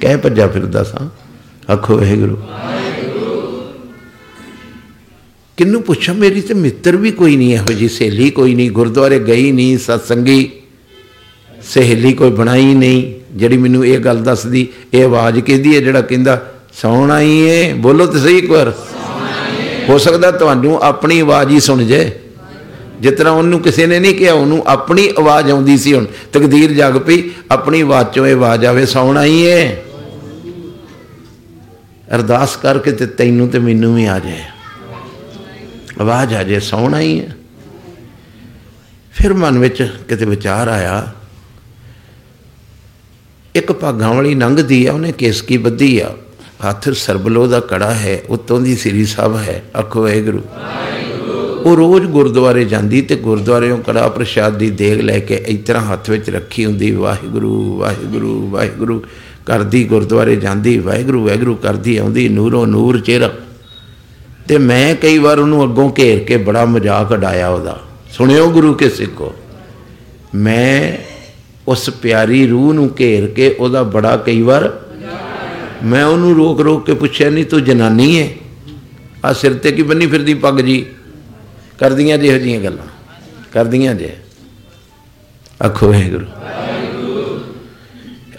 [0.00, 1.08] ਕਹਿ ਭੱਜਾ ਫਿਰਦਾ ਸਾਂ।
[1.72, 2.36] ਆਖੋ ਵਾਹਿਗੁਰੂ।
[5.56, 9.52] ਕਿੰਨੂੰ ਪੁੱਛਾਂ, ਮੇਰੀ ਤੇ ਮਿੱਤਰ ਵੀ ਕੋਈ ਨਹੀਂ ਇਹੋ ਜੀ ਸਹੇਲੀ ਕੋਈ ਨਹੀਂ, ਗੁਰਦੁਆਰੇ ਗਈ
[9.52, 10.50] ਨਹੀਂ, ਸਤਸੰਗੀ,
[11.62, 16.52] ਸਹੇਲੀ ਕੋਈ ਬਣਾਈ ਨਹੀਂ। ਜਿਹੜੀ ਮੈਨੂੰ ਇਹ ਗੱਲ ਦੱਸਦੀ, ਇਹ ਆਵਾਜ਼ ਕਿਹਦੀ ਹੈ, ਜਿਹੜਾ ਕਹਿੰਦਾ,
[16.82, 18.72] ਸੌਣ ਆਈ ਏ। ਬੋਲੋ ਤੇ ਸਹੀ ਇੱਕ ਵਾਰ।
[19.88, 22.10] ਹੋ ਸਕਦਾ ਤੁਹਾਨੂੰ ਆਪਣੀ ਆਵਾਜ਼ ਹੀ ਸੁਣ ਜੇ
[23.00, 27.30] ਜਿਤਨਾ ਉਹਨੂੰ ਕਿਸੇ ਨੇ ਨਹੀਂ ਕਿਹਾ, ਉਹਨੂੰ ਆਪਣੀ ਆਵਾਜ਼ ਆਉਂਦੀ ਸੀ ਹੁਣ। ਤਕਦੀਰ ਜਗ ਪਈ,
[27.50, 29.68] ਆਪਣੀ ਆਵਾਜ਼ ਚੋਂ ਇਹ ਆਵਾਜ਼ ਆਵੇ, ਸੌਣ ਆਈ ਏ?
[32.14, 34.42] ਅਰਦਾਸ ਕਰਕੇ ਤੇ ਤੈਨੂੰ ਤੇ ਮੈਨੂੰ ਵੀ ਆ ਜਾਏ।
[36.00, 37.34] ਆਵਾਜ਼ ਆ ਜਾਏ, ਸੌਣ ਆਈ ਹੈ
[39.14, 41.12] ਫਿਰ ਮਨ ਵਿੱਚ ਕਿਤੇ ਵਿਚਾਰ ਆਇਆ,
[43.54, 46.14] ਇੱਕ ਭਾਗਾਂ ਵਾਲੀ ਲੰਘਦੀ ਆ, ਉਹਨੇ ਕੇਸਕੀ ਬੱਧੀ ਆ।
[46.68, 50.42] ਹੱਥ ਸਰਬਲੋ ਦਾ ਕੜਾ ਹੈ, ਉਤੋਂ ਦੀ ਸ੍ਰੀ ਸਾਹਿਬ ਹੈ ਅਖੋ ਵਾਹਿਗੁਰੂ।
[51.68, 56.10] ਉਹ ਰੋਜ਼ ਗੁਰਦੁਆਰੇ ਜਾਂਦੀ ਤੇ ਗੁਰਦੁਆਰਿਓਂ ਕੜਾ ਪ੍ਰਸ਼ਾਦ ਦੀ ਦੇਗ ਲੈ ਕੇ ਇਸ ਤਰ੍ਹਾਂ ਹੱਥ
[56.10, 59.02] ਵਿੱਚ ਰੱਖੀ ਹੁੰਦੀ, ਵਾਹਿਗੁਰੂ ਵਾਹਿਗੁਰੂ ਵਾਹਿਗੁਰੂ,
[59.46, 63.32] ਕਰਦੀ ਗੁਰਦੁਆਰੇ ਜਾਂਦੀ, ਵਾਹਿਗੁਰੂ ਵਾਹਿਗੁਰੂ ਕਰਦੀ ਆਉਂਦੀ, ਨੂਰੋ ਨੂਰ ਚਿਹਰਾ
[64.48, 67.78] ਤੇ ਮੈਂ ਕਈ ਵਾਰ ਉਹਨੂੰ ਅੱਗੋਂ ਘੇਰ ਕੇ ਬੜਾ ਮਜ਼ਾਕ ਉਡਾਇਆ ਉਹਦਾ।
[68.10, 69.32] ਸੁਣਿਓ ਗੁਰੂ ਕੇ ਸਿੱਖੋ।
[70.34, 70.92] ਮੈਂ
[71.68, 74.72] ਉਸ ਪਿਆਰੀ ਰੂਹ ਨੂੰ ਘੇਰ ਕੇ ਉਹਦਾ ਬੜਾ ਕਈ ਵਾਰ
[75.84, 78.28] ਮੈਂ ਉਹਨੂੰ ਰੋਕ ਰੋਕ ਕੇ ਪੁੱਛਿਆ, ਨਹੀਂ, ਤੂੰ ਜਨਾਨੀ ਹੈ
[79.24, 80.86] ਆ ਸਿਰ ਤੇ ਕੀ ਬੰਨੀ ਫਿਰਦੀ, ਪੱਗ ਜੀ।
[81.78, 82.86] ਕਰਦੀਆਂ ਜਿਹੋ ਜੀਆਂ ਗੱਲਾਂ।
[83.52, 84.16] ਕਰਦੀਆਂ ਜੇ।
[85.66, 86.26] ਆਖੋ ਵਾਹਿਗੁਰੂ।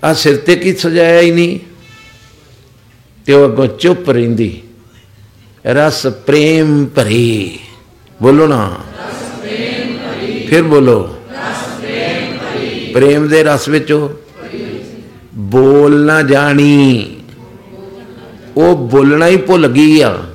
[0.04, 1.60] ਆ ਸਿਰ ਤੇ ਕੀ ਸਜਾਇਆ ਹੀ ਨਹੀਂ।
[3.25, 4.62] ਤੇ ਉਹ ਅੱਗੋਂ ਚੁੱਪ ਰਹਿੰਦੀ।
[5.65, 7.60] ਰਸ ਪ੍ਰੇਮ ਭਰੀ।
[8.21, 8.78] ਬੋਲੋ ਨਾ।
[10.49, 11.15] ਫਿਰ ਬੋਲੋ।
[12.93, 14.10] ਪ੍ਰੇਮ ਦੇ ਰਸ ਵਿੱਚ ਉਹ
[15.36, 17.15] ਬੋਲ ਨਾ ਜਾਣੀ।
[18.58, 20.29] ਉਹ ਬੋਲਣਾ ਹੀ ਭੁੱਲ ਗਈ ਆ।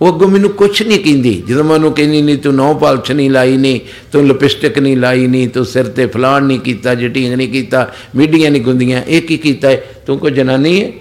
[0.00, 3.56] ਉਹ ਅੱਗੋਂ ਮੈਨੂੰ ਕੁਝ ਨਹੀਂ ਕਹਿੰਦੀ। ਜਦੋਂ ਮੈਨੂੰ ਕਹਿੰਦੀ, ਨਹੀਂ, ਤੂੰ ਨੌ ਪਾਲਛ ਨਹੀਂ ਲਾਈ
[3.56, 3.80] ਨਹੀਂ
[4.12, 8.50] ਤੂੰ ਲਿਪਸਟਿਕ ਨਹੀਂ ਲਾਈ ਨਹੀਂ ਤੂੰ ਸਿਰ ਤੇ ਫਲਾਣ ਨਹੀਂ ਕੀਤਾ, ਜਟਿੰਗ ਨਹੀਂ ਕੀਤਾ, ਮੀਡੀਆਂ
[8.50, 9.76] ਨਹੀਂ ਗੁੰਦੀਆਂ, ਇਹ ਕੀ ਕੀਤਾ ਹੈ?
[10.06, 10.92] ਤੂੰ ਕੋਈ ਜਨਾਨੀ ਹੈ?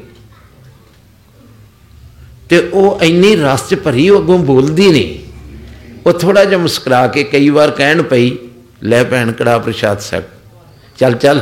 [2.50, 5.20] ਤੇ ਉਹ ਇੰਨੀ ਰਸ ਚ ਭਰੀ, ਉਹ ਅੱਗੋਂ ਬੋਲਦੀ ਨਹੀਂ।
[6.06, 8.32] ਉਹ ਥੋੜਾ ਜਿਹਾ ਮੁਸਕਰਾ ਕੇ ਕਈ ਵਾਰ ਕਹਿਣ ਪਈ,
[8.84, 10.24] ਲੈ ਭੈਣ, ਕੜਾ ਪ੍ਰਸ਼ਾਦ ਸਕ
[10.98, 11.42] ਚੱਲ ਚੱਲ।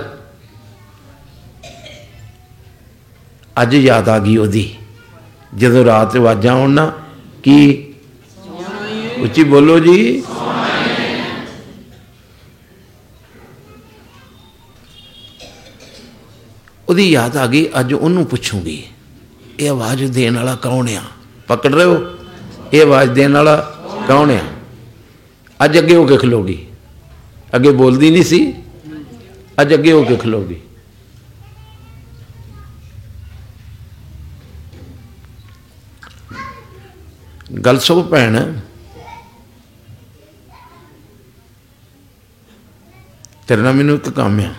[3.62, 4.76] ਅੱਜ ਯਾਦ ਆ ਗਈ ਉਹਦੀ।
[5.58, 6.92] ਜਦੋਂ ਰਾਤ ਆਵਾਜ਼ਾਂ ਆਉਣ ਨਾ
[7.44, 7.94] ਕੀ?
[9.22, 10.24] ਉੱਚੀ ਬੋਲੋ ਜੀ।
[16.90, 18.84] ਉਹਦੀ ਯਾਦ ਆ ਗਈ, ਅੱਜ ਉਹਨੂੰ ਪੁੱਛੂਗੀ,
[19.60, 21.02] ਇਹ ਆਵਾਜ਼ ਦੇਣ ਵਾਲਾ ਕੌਣ ਆ?
[21.48, 22.02] ਪਕੜ ਰਹੇ ਹੋ?
[22.74, 23.56] ਇਹ ਆਵਾਜ਼ ਦੇਣ ਵਾਲਾ
[24.08, 24.40] ਕੌਣ ਆ?
[25.60, 26.58] ਅੱਜ ਅੱਗੇ ਹੋ ਕੇ ਖਲੋਗੀ
[27.56, 28.42] ਅੱਗੇ ਬੋਲਦੀ ਨਹੀਂ ਸੀ,
[29.62, 30.56] ਅੱਜ ਅੱਗੇ ਹੋ ਕੇ ਖਲੋਗੀ
[37.60, 38.60] ਗੱਲ ਸੋ ਭੈਣ
[43.48, 44.54] ਤੇਰੇ ਨਾਲ ਮੈਨੂੰ ਇੱਕ ਕੰਮ ਆ।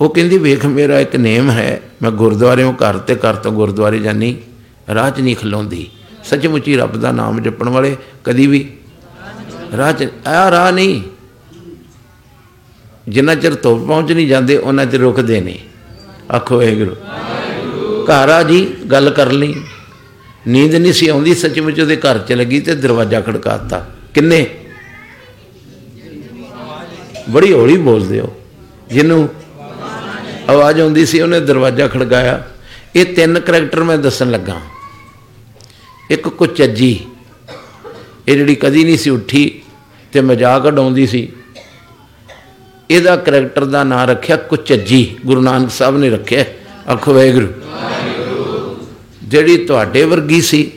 [0.00, 4.36] ਉਹ ਕਹਿੰਦੀ, ਵੇਖ, ਮੇਰਾ ਇੱਕ ਨੇਮ ਹੈ। ਮੈਂ ਗੁਰਦੁਆਰਿਓਂ ਘਰ ਤੇ ਘਰ ਤੋਂ ਗੁਰਦੁਆਰੇ ਜਾਨੀ
[4.94, 5.90] ਰਾਹ 'ਚ ਨਹੀਂ ਖਲੋਂਦੀ।
[6.24, 8.76] ਸੱਚਮੁੱਚੀ ਰੱਬ ਦਾ ਨਾਮ ਜਪਣ ਵਾਲੇ ਕਦੀ ਵੀ
[9.76, 11.02] ਰਾਹ 'ਚ ਆ ਰਾਹ ਨਹੀਂ।
[13.08, 15.58] ਜਿੰਨਾ ਚਿਰ ਧੁੱਪ ਪਹੁੰਚ ਨਹੀਂ ਜਾਂਦੇ, ਉਹਨਾਂ ਚਿਰ ਰੁਕਦੇ ਨਹੀਂ।
[16.32, 16.94] ਆਖੋ ਗੁਰੂ
[18.04, 19.64] ਘਰ ਆ ਜੀ, ਗੱਲ ਕਰ ਲਈ।
[20.48, 24.46] ਨੀਂਦ ਨਹੀਂ ਸੀ ਆਉਂਦੀ, ਸੱਚਮੁੱਚ ਉਹਦੇ ਘਰ ਚ ਲੱਗੀ ਤੇ ਦਰਵਾਜ਼ਾ ਖੜਕਾਤਾ। ਕਿੰਨੇ?
[27.30, 28.40] ਬੜੀ ਹੌਲੀ ਬੋਲਦੇ ਹੋ।
[28.88, 29.28] ਜਿਹਨੂੰ
[30.50, 32.44] ਆਵਾਜ਼ ਆਉਂਦੀ ਸੀ, ਉਹਨੇ ਦਰਵਾਜ਼ਾ ਖੜਕਾਇਆ।
[32.96, 34.60] ਇਹ ਤਿੰਨ ਕਰੈਕਟਰ ਮੈਂ ਦੱਸਣ ਲੱਗਾ।
[36.10, 37.06] ਇੱਕ ਕੁਚੱਜੀ
[38.28, 39.62] ਇਹ ਜਿਹੜੀ ਕਦੀ ਨਹੀਂ ਸੀ ਉੱਠੀ
[40.12, 41.32] ਤੇ ਮਜ਼ਾਕ ਉਡਾਉਂਦੀ ਸੀ।
[42.90, 46.44] ਇਹਦਾ ਕਰੈਕਟਰ ਦਾ ਨਾਂ ਰੱਖਿਆ ਕੁਚੱਜੀ ਗੁਰੂ ਨਾਨਕ ਸਾਹਿਬ ਨੇ ਰੱਖਿਆ,
[46.92, 47.46] ਆਖੋ ਵਾਹਿਗੁਰੂ।
[49.28, 50.70] ਜਿਹੜੀ ਤੁਹਾਡੇ ਵਰਗੀ ਸੀ,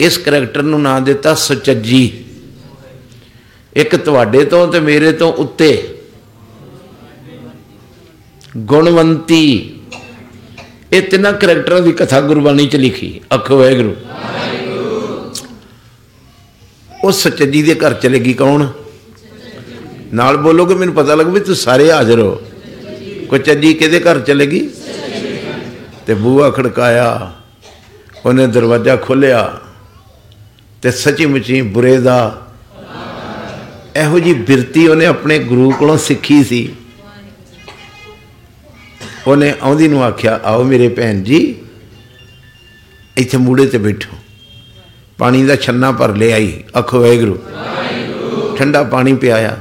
[0.00, 2.24] ਇਸ ਕਰੈਕਟਰ ਨੂੰ ਨਾਂ ਦਿੱਤਾ ਸੁਚੱਜੀ।
[3.76, 5.98] ਇੱਕ ਤੁਹਾਡੇ ਤੋਂ ਤੇ ਮੇਰੇ ਤੋਂ ਉੱਤੇ।
[8.56, 9.80] ਗੁਣਵੰਤੀ।
[10.92, 13.96] ਇਹ ਤਿੰਨਾਂ ਕਰੈਕਟਰਾਂ ਦੀ ਕਥਾ ਗੁਰਬਾਣੀ ਚ ਲਿਖੀ। ਆਖੋ ਵਾਹਿਗੁਰੂ।
[17.04, 18.66] ਉਹ ਸੱਚਜੀ ਦੇ ਘਰ ਚਲੇ ਗਈ ਕੌਣ?
[20.14, 22.40] ਨਾਲ ਬੋਲੋਗੇ, ਮੈਨੂੰ ਪਤਾ ਲੱਗ ਵੀ ਤੂੰ ਸਾਰੇ ਹਾਜ਼ਰ ਹੋ।
[23.28, 24.70] ਕੋਈ ਚੱਜੀ ਕਿਹਦੇ ਘਰ ਚਲੇ ਗਈ?
[26.06, 27.32] ਤੇ ਬੂਆ ਖੜਕਾਇਆ।
[28.26, 29.60] ਉਹਨੇ ਦਰਵਾਜ਼ਾ ਖੋਲਿਆ
[30.82, 32.46] ਤੇ ਸੱਚੀ ਮੁੱਚੀ ਬੁਰੇ ਦਾ
[33.96, 36.74] ਇਹੋ ਜੀ ਬਿਰਤੀ ਉਹਨੇ ਆਪਣੇ ਗੁਰੂ ਕੋਲੋਂ ਸਿੱਖੀ ਸੀ।
[39.26, 41.54] ਉਹਨੇ ਆਉਂਦੀ ਨੂੰ ਆਖਿਆ, ਆਓ ਮੇਰੇ ਭੈਣ ਜੀ,
[43.16, 44.16] ਇੱਥੇ ਮੂੜੇ ਤੇ ਬੈਠੋ।
[45.18, 47.38] ਪਾਣੀ ਦਾ ਛੰਨਾ ਭਰ ਲੈ ਆਈ। ਆਖੋ, ਵਾਹਿਗੁਰੂ।
[48.56, 49.58] ਠੰਡਾ ਪਾਣੀ ਪਿਆਇਆ।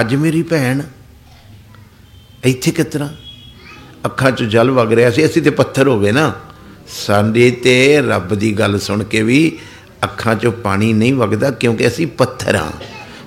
[0.00, 0.82] ਅੱਜ ਮੇਰੀ ਭੈਣ
[2.44, 3.14] ਇੱਥੇ ਕਿਤਨਾ
[4.06, 6.32] ਅੱਖਾਂ 'ਚ ਜਲ ਵਗ ਰਿਹਾ ਸੀ। ਅਸੀਂ ਤੇ ਪੱਥਰ ਹੋ ਗਏ ਨਾ।
[6.88, 9.58] ਸਾਡੇ ਤੇ ਰੱਬ ਦੀ ਗੱਲ ਸੁਣ ਕੇ ਵੀ
[10.04, 12.72] ਅੱਖਾਂ 'ਚੋਂ ਪਾਣੀ ਨਹੀਂ ਵਗਦਾ, ਕਿਉਂਕਿ ਅਸੀਂ ਪੱਥਰ ਹਾਂ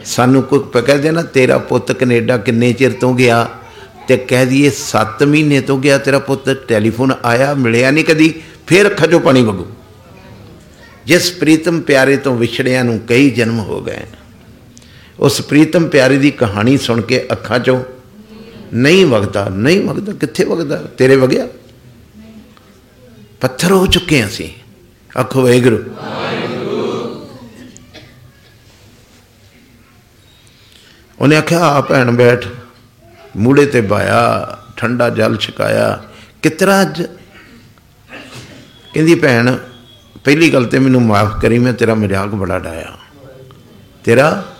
[0.06, 3.48] ਸਾਨੂੰ ਕੋਈ ਕਹਿੰਦੇ ਨਾ, ਤੇਰਾ ਪੁੱਤ ਕੈਨੇਡਾ ਕਿੰਨੇ ਚਿਰ ਤੋਂ ਗਿਆ?
[4.08, 8.34] ਤੇ ਕਹਿ ਦਈਏ 7 ਮਹੀਨੇ ਤੋਂ ਗਿਆ ਤੇਰਾ ਪੁੱਤ, ਟੈਲੀਫੋਨ ਆਇਆ, ਮਿਲਿਆ ਨਹੀਂ ਕਦੀ,
[8.68, 9.68] ਫੇਰ ਅੱਖਾਂ 'ਚੋਂ ਪਾਣੀ ਵਗੂ।
[11.06, 14.02] ਜਿਸ ਪ੍ਰੀਤਮ ਪਿਆਰੇ ਤੋਂ ਵਿਛੜਿਆਂ ਨੂੰ ਕਈ ਜਨਮ ਹੋ ਗਏ।
[15.20, 17.84] ਉਸ ਪ੍ਰੀਤਮ ਪਿਆਰੇ ਦੀ ਕਹਾਣੀ ਸੁਣ ਕੇ ਅੱਖਾਂ 'ਚੋਂ
[18.74, 20.78] ਨਹੀਂ ਵਗਦਾ ਨਹੀਂ ਵਗਦਾ, ਕਿੱਥੇ ਵਗਦਾ?
[20.98, 21.48] ਤੇਰੇ ਵਗਿਆ?
[23.42, 24.50] ਪੱਥਰ ਹੋ ਚੁੱਕੇ ਅਸੀਂ।
[25.20, 25.78] ਆਖੋ, ਵਾਹਿਗੁਰੂ।
[31.20, 32.48] ਉਹਨੇ ਆਖਿਆ, ਆ ਭੈਣ ਬੈਠ
[33.38, 34.48] ਮੂੜੇ ਤੇ ਬਾਇਆ,
[34.78, 36.04] ਠੰਡਾ ਜਲ ਛਕਾਇਆ।
[36.42, 37.02] ਕਿਤਰਾ ਅੱਜ?
[38.94, 39.58] ਕਹਿੰਦੀ, ਭੈਣ,
[40.24, 42.98] ਪਹਿਲੀ ਗੱਲ ਤੇ ਮੈਨੂੰ ਮਾਫ ਕਰੀ, ਮੈਂ ਤੇਰਾ ਮਜ਼ਾਕ ਬੜਾ ਡਾਇਆ
[44.04, 44.56] ਤੇਰਾ?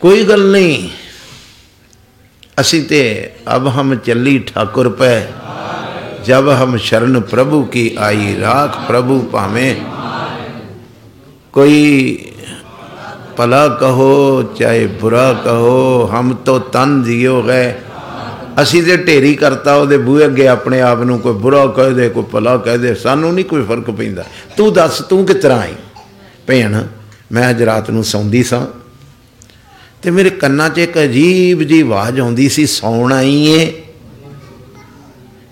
[0.00, 0.90] ਕੋਈ ਗੱਲ ਨਹੀਂ।
[2.60, 5.45] ਅਸੀਂ ਤੇ ਅਬ ਹਮ ਚੱਲੀ ਠਾਕੁਰ ਪੈ।
[6.26, 9.74] ਜਬ ਹਮ ਸ਼ਰਨ ਪ੍ਰਭੂ ਕੀ ਆਈ ਰਾਖ ਪ੍ਰਭੂ ਭਾਵੇਂ।
[11.52, 12.18] ਕੋਈ
[13.36, 17.74] ਭਲਾ ਕਹੋ ਚਾਹੇ ਬੁਰਾ ਕਹੋ, ਹਮ ਤੋ ਤਨ ਦਿਓ ਗਏ।
[18.62, 22.24] ਅਸੀਂ ਤੇ ਢੇਰੀ ਕਰਤਾ ਉਹਦੇ ਬੂਹੇ ਅੱਗੇ ਆਪਣੇ ਆਪ ਨੂੰ ਕੋਈ ਬੁਰਾ ਕਹਿ ਦੇ, ਕੋਈ
[22.32, 24.24] ਭਲਾ ਕਹਿ ਦੇ, ਸਾਨੂੰ ਨਹੀਂ ਕੋਈ ਫ਼ਰਕ ਪੈਂਦਾ।
[24.56, 25.74] ਤੂੰ ਦੱਸ, ਤੂੰ ਕਿਸ ਤਰ੍ਹਾਂ ਆਈ?
[26.46, 26.84] ਭੈਣ,
[27.32, 28.66] ਮੈਂ ਅੱਜ ਰਾਤ ਨੂੰ ਸੌਂਦੀ ਸਾਂ।
[30.02, 33.82] ਤੇ ਮੇਰੇ ਕੰਨਾਂ 'ਚ ਇੱਕ ਅਜੀਬ ਜੀ ਆਵਾਜ਼ ਆਉਂਦੀ ਸੀ, ਸੌਣ ਆਈ ਏ।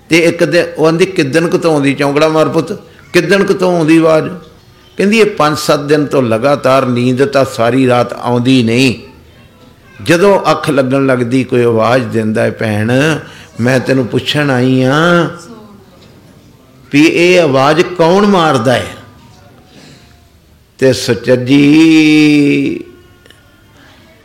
[0.09, 2.73] ਤੇ ਇੱਕ ਦੇ ਉਹ ਆਂਦੀ ਕਿਦਨ ਕੁ ਤੋਂ ਆਉਂਦੀ ਚੌਂਕੜਾ ਮਾਰ ਪੁੱਤ?
[3.13, 4.29] ਕਿਦਨ ਕੁ ਤੋਂ ਆਉਂਦੀ ਆਵਾਜ਼?
[4.97, 8.95] ਕਹਿੰਦੀ, ਇਹ 5-7 ਦਿਨ ਤੋਂ ਲਗਾਤਾਰ ਨੀਂਦ ਤਾਂ ਸਾਰੀ ਰਾਤ ਆਉਂਦੀ ਨਹੀਂ।
[10.03, 12.93] ਜਦੋਂ ਅੱਖ ਲੱਗਣ ਲੱਗਦੀ, ਕੋਈ ਆਵਾਜ਼ ਦਿੰਦਾ ਹੈ, ਭੈਣ,
[13.61, 15.31] ਮੈਂ ਤੈਨੂੰ ਪੁੱਛਣ ਆਈ ਆ
[16.93, 18.87] ਵੀ ਇਹ ਆਵਾਜ਼ ਕੌਣ ਮਾਰਦਾ ਹੈ?
[20.79, 21.65] ਤੇ ਸਚਜੀ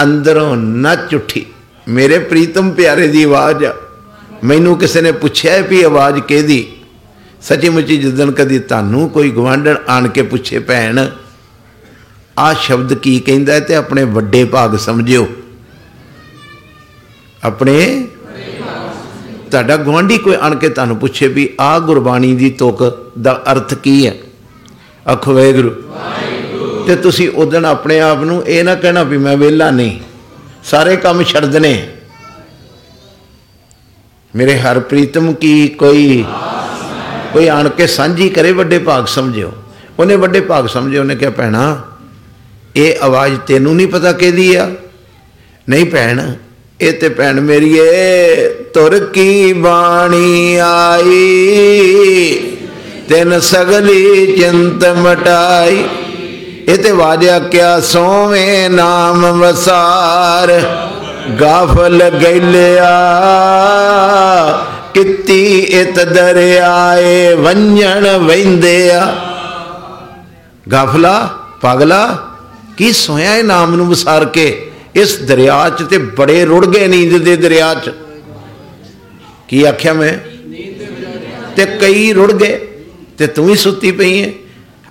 [0.04, 1.46] ਅੰਦਰੋਂ ਨੱਚ ਉੱਠੀ।
[1.88, 3.66] ਮੇਰੇ ਪ੍ਰੀਤਮ ਪਿਆਰੇ ਦੀ ਆਵਾਜ਼
[4.44, 6.68] ਮੈਨੂੰ ਕਿਸੇ ਨੇ ਪੁੱਛਿਆ ਵੀ ਆਵਾਜ਼ ਕਿਹਦੀ?
[7.42, 11.08] ਸੱਚੀ ਮੁੱਚੀ ਜਿੱਦਣ ਕਦੀ ਤੁਹਾਨੂੰ ਕੋਈ ਗਵਾਂਢਣ ਆਣ ਕੇ ਪੁੱਛੇ ਭੈਣ
[12.40, 15.28] ਆ ਸ਼ਬਦ ਕੀ ਕਹਿੰਦਾ ਤੇ ਆਪਣੇ ਵੱਡੇ ਭਾਗ ਸਮਝਿਓ?
[17.44, 18.08] ਆਪਣੇ
[19.52, 22.84] ਤੁਹਾਡਾ ਗਵਾਂਢੀ ਕੋਈ ਆਣ ਕੇ ਤੁਹਾਨੂੰ ਪੁੱਛੇ ਵੀ ਆ ਗੁਰਬਾਣੀ ਦੀ ਤੁਕ
[23.20, 24.14] ਦਾ ਅਰਥ ਕੀ ਹੈ?
[25.12, 25.70] ਆਖੋ ਵਾਹਿਗੁਰੂ।
[26.88, 30.00] ਤੇ ਤੁਸੀਂ ਉਦਣ ਆਪਣੇ ਆਪ ਨੂੰ ਇਹ ਨਾ ਕਹਿਣਾ ਵੀ ਮੈਂ ਵਿਹਲਾ ਨਹੀਂ
[30.64, 31.74] ਸਾਰੇ ਕੰਮ ਛੱਡ ਦਨੇ
[34.36, 36.26] ਮੇਰੇ ਹਰ ਪ੍ਰੀਤਮ ਕੀ ਕੋਈ
[37.34, 39.52] ਕੋਈ ਆਣ ਕੇ ਸਾਂਝੀ ਕਰੇ ਵੱਡੇ ਭਾਗ ਸਮਝਿਓ।
[40.00, 41.82] ਉਹਨੇ ਵੱਡੇ ਭਾਗ ਸਮਝਿਓ ਉਹਨੇ ਕਿਹਾ, ਭੈਣਾ,
[42.76, 44.70] ਇਹ ਆਵਾਜ਼ ਤੈਨੂੰ ਨਹੀਂ ਪਤਾ ਕਿਹਦੀ ਆ?
[45.70, 46.22] ਨਹੀਂ ਭੈਣ,
[46.82, 52.54] ਇਹ ਤੇ ਭੈਣ ਮੇਰੀਏ ਤੁਰ ਕੀ ਬਾਣੀ ਆਈ?
[53.10, 55.84] ਤਿੰਨ ਸਗਲੀ ਚਿੰਤ ਮਟਾਈ?
[56.68, 60.60] ਇਹ ਤੇ ਵਾਜਿਆ, ਕਿਆ ਸੋਵੇਂ ਨਾਮ ਵਸਾਰ?
[61.42, 62.90] ਗਾਫਲ ਗੈਲਿਆ,
[64.94, 69.02] ਕਿਤੀ ਇਤ ਦਰਿਆਏ ਵੰਜਣ ਵੈਂਦਿਆ।
[70.72, 71.14] ਗਾਫਲਾ
[71.62, 72.02] ਪਾਗਲਾ,
[72.78, 74.72] ਕੀ ਸੋਇਆ ਇਹ ਨਾਮ ਨੂੰ ਵਿਸਾਰ ਕੇ?
[74.96, 77.92] ਇਸ ਦਰਿਆ 'ਚ ਤੇ ਬੜੇ ਰੁੜ ਗਏ ਨੀਂਦ ਦੇ ਦਰਿਆ 'ਚ।
[79.48, 80.14] ਕੀ ਆਖਿਆ ਮੈਂ?
[81.56, 82.58] ਤੇ ਕਈ ਰੁੜ ਗਏ,
[83.18, 84.30] ਤੇ ਤੂੰ ਵੀ ਸੁੱਤੀ ਪਈ ਹੈ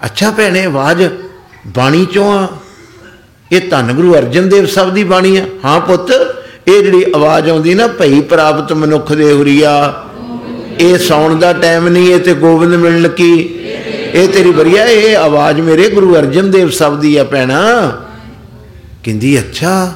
[0.05, 1.03] ਅੱਛਾ ਭੈਣੇ, ਆਵਾਜ਼
[1.66, 2.48] ਬਾਣੀ ਚੋਂ ਆ।
[3.52, 6.11] ਇਹ ਧੰਨ ਗੁਰੂ ਅਰਜਨ ਦੇਵ ਸਾਹਿਬ ਦੀ ਬਾਣੀ ਆ। ਹਾਂ ਪੁੱਤ,
[6.68, 10.04] ਇਹ ਜਿਹੜੀ ਆਵਾਜ਼ ਆਉਂਦੀ ਨਾ, ਭਈ ਪ੍ਰਾਪਤ ਮਨੁੱਖ ਦੇ ਹੁਰੀਆ,
[10.80, 13.54] ਇਹ ਸੌਣ ਦਾ ਟਾਈਮ ਨਹੀਂ, ਇਹ ਤੇ ਗੋਬਿੰਦ ਮਿਲਣ ਕੀ
[14.14, 17.62] ਇਹ ਤੇਰੀ ਬਰੀਆ ਇਹ ਆਵਾਜ਼ ਮੇਰੇ ਗੁਰੂ ਅਰਜਨ ਦੇਵ ਸਾਹਿਬ ਦੀ ਆ ਭੈਣਾ।
[19.04, 19.92] ਕਹਿੰਦੀ, ਅੱਛਾ,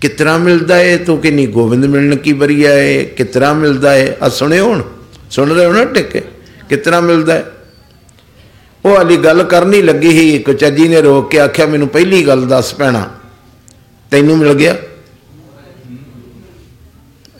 [0.00, 0.96] ਕਿਤਨਾ ਮਿਲਦਾ ਏ?
[0.96, 3.04] ਤੂੰ ਕਿੰਨੀ ਗੋਬਿੰਦ ਮਿਲਣ ਕੀ ਬਰੀਆ ਏ?
[3.04, 4.12] ਕਿਤਨਾ ਮਿਲਦਾ ਏ?
[4.22, 4.82] ਆ ਸੁਣਿਓ ਹੁਣ
[5.30, 6.22] ਸੁਣ ਰਹੇ ਹੋ ਨਾ ਟਿੱਕੇ?
[6.68, 7.42] ਕਿਤਨਾ ਮਿਲਦਾ ਏ?
[8.86, 12.46] ਉਹ ਅਲੀ ਗੱਲ ਕਰਨੀ ਲੱਗੀ ਸੀ। ਇੱਕ ਚੱਜੀ ਨੇ ਰੋਕ ਕੇ ਆਖਿਆ, ਮੈਨੂੰ ਪਹਿਲੀ ਗੱਲ
[12.48, 13.18] ਦੱਸ ਪੈਣਾ
[14.10, 14.76] ਤੈਨੂੰ ਮਿਲ ਗਿਆ?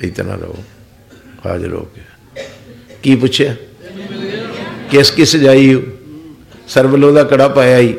[0.03, 0.55] ਇਤਨਾ ਰੋ
[1.47, 2.01] ਹਾਜ਼ਰ ਹੋ ਕੇ।
[3.03, 3.55] ਕੀ ਪੁੱਛਿਆ?
[4.91, 5.83] ਕਿਸ ਕਿਸ ਜਾਈ ਹੋ?
[6.69, 7.95] ਸਰਬਲੋ ਦਾ ਕੜਾ ਪਾਇਆ ਹੀ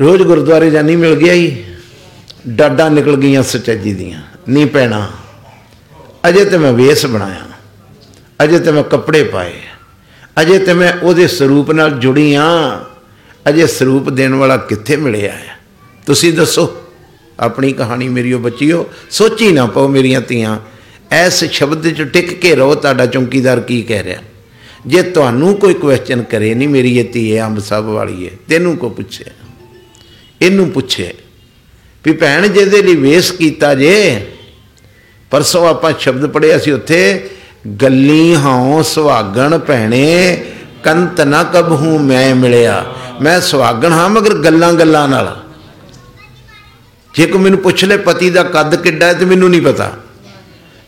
[0.00, 1.64] ਰੋਜ਼ ਗੁਰਦੁਆਰੇ ਜਾਨੀ ਮਿਲ ਗਿਆ ਹੀ
[2.48, 5.10] ਡਾਡਾ ਨਿਕਲ ਗਈਆਂ ਸਚਾਜੀ ਦੀਆਂ। ਨਹੀਂ ਪੈਣਾ
[6.28, 7.44] ਅਜੇ ਤੇ ਮੈਂ ਵੇਸ ਬਣਾਇਆ।
[8.44, 9.54] ਅਜੇ ਤੇ ਮੈਂ ਕੱਪੜੇ ਪਾਏ
[10.36, 12.44] ਅਜੇ ਤੇ ਮੈਂ ਉਹਦੇ ਸਰੂਪ ਨਾਲ ਜੁੜੀ ਆ।
[13.48, 15.58] ਅਜੇ ਸਰੂਪ ਦੇਣ ਵਾਲਾ ਕਿੱਥੇ ਮਿਲਿਆ ਹੈ?
[16.06, 16.68] ਤੁਸੀਂ ਦੱਸੋ,
[17.40, 20.58] ਆਪਣੀ ਕਹਾਣੀ ਮੇਰੀ ਉਹ ਬੱਚਿਓ, ਸੋਚੀ ਨਾ ਪਾਓ ਮੇਰੀਆਂ ਧੀਆਂ।
[21.10, 24.22] ਐਸ ਸ਼ਬਦ 'ਚ ਟਿਕ ਕੇ ਰਹੋ, ਤੁਹਾਡਾ ਚੌਂਕੀਦਾਰ ਕੀ ਕਹਿ ਰਿਹਾ?
[24.86, 28.88] ਜੇ ਤੁਹਾਨੂੰ ਕੋਈ ਕੁਐਸਚਨ ਕਰੇ ਨਹੀਂ ਮੇਰੀ ਇਹ ਧੀ ਅੰਬ ਸਭ ਵਾਲੀ ਹੈ ਤੈਨੂੰ ਕੋ
[28.88, 29.24] ਪੁੱਛੇ
[30.42, 31.12] ਇਹਨੂੰ ਪੁੱਛੇ
[32.04, 34.26] ਵੀ ਭੈਣ, ਜਿਹਦੇ ਲਈ ਵੇਸ ਕੀਤਾ ਜੇ,
[35.30, 37.30] ਪਰਸੋਂ ਆਪਾਂ ਸ਼ਬਦ ਪੜਿਆ ਸੀ ਉੱਥੇ
[37.82, 40.44] ਗੱਲੀ ਹਾਂ ਸੁਹਾਗਣ ਭੈਣੇ,
[40.84, 42.84] ਕੰਤ ਨਾ ਕਬਹੂ ਮੈਂ ਮਿਲਿਆ।
[43.22, 45.36] ਮੈਂ ਸੁਹਾਗਣ ਹਾਂ ਮਗਰ ਗੱਲਾਂ ਗੱਲਾਂ ਨਾਲ।
[47.14, 49.92] ਜੇ ਕੋ ਮੈਨੂੰ ਪੁੱਛ ਲੈ ਪਤੀ ਦਾ ਕੱਦ ਕਿੱਡਾ ਹੈ ਤੇ ਮੈਨੂੰ ਨਹੀਂ ਪਤਾ।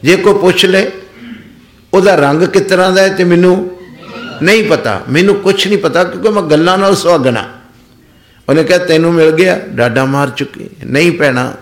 [0.03, 0.85] ਜੇ ਕੋ ਪੁੱਛ ਲੈ
[1.95, 3.71] ਉਹਦਾ ਰੰਗ ਕਿਸ ਤਰ੍ਹਾਂ ਦਾ ਹੈ ਤੇ ਮੈਨੂੰ
[4.43, 7.45] ਨਹੀਂ ਪਤਾ। ਮੈਨੂੰ ਕੁਝ ਨਹੀਂ ਪਤਾ ਕਿਉਂਕਿ ਮੈਂ ਗੱਲਾਂ ਨਾਲ ਸੁਹਾਗਣਾ
[8.49, 11.53] ਉਹਨੇ ਕਿਹਾ, ਤੈਨੂੰ ਮਿਲ ਗਿਆ, ਡਾਡਾ ਮਾਰ ਚੁੱਕੀ ਨਹੀਂ ਪੈਣਾ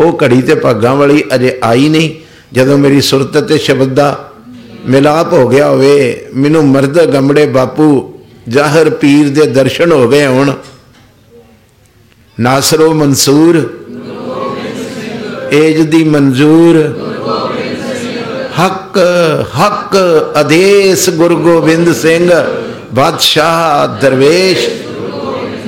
[0.00, 4.30] ਉਹ ਘੜੀ ਤੇ ਭਾਗਾਂ ਵਾਲੀ ਅਜੇ ਆਈ ਨਹੀਂ। ਜਦੋਂ ਮੇਰੀ ਸੁਰਤ ਤੇ ਸ਼ਬਦ ਦਾ
[4.86, 8.14] ਮਿਲਾਪ ਹੋ ਗਿਆ ਹੋਵੇ, ਮੈਨੂੰ ਮਰਦ ਗੰਮੜੇ ਬਾਪੂ
[8.48, 10.52] ਜ਼ਾਹਰ ਪੀਰ ਦੇ ਦਰਸ਼ਨ ਹੋ ਗਏ ਹੁਣ।
[12.40, 13.84] ਨਾਸਰੋ ਮਨਸੂਰ,
[15.52, 16.76] ਏਜ ਦੀ ਮਨਜ਼ੂਰ,
[18.64, 18.98] ਹੱਕ
[19.60, 19.96] ਹੱਕ
[20.36, 22.30] ਆਦੇਸ਼ ਗੁਰੂ ਗੋਬਿੰਦ ਸਿੰਘ,
[22.94, 24.68] ਬਾਦਸ਼ਾਹ ਦਰਵੇਸ਼।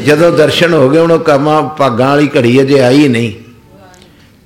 [0.06, 3.32] ਜਦੋਂ ਦਰਸ਼ਨ ਹੋ ਗਏ ਉਹਨੂੰ ਕਮਾ ਭਾਗਾਂ ਵਾਲੀ ਘੜੀ ਅਜੇ ਆਈ ਨਹੀਂ।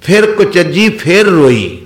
[0.03, 1.82] ਫਿਰ ਕੁਚੱਜੀ, ਫਿਰ ਰੋਈ।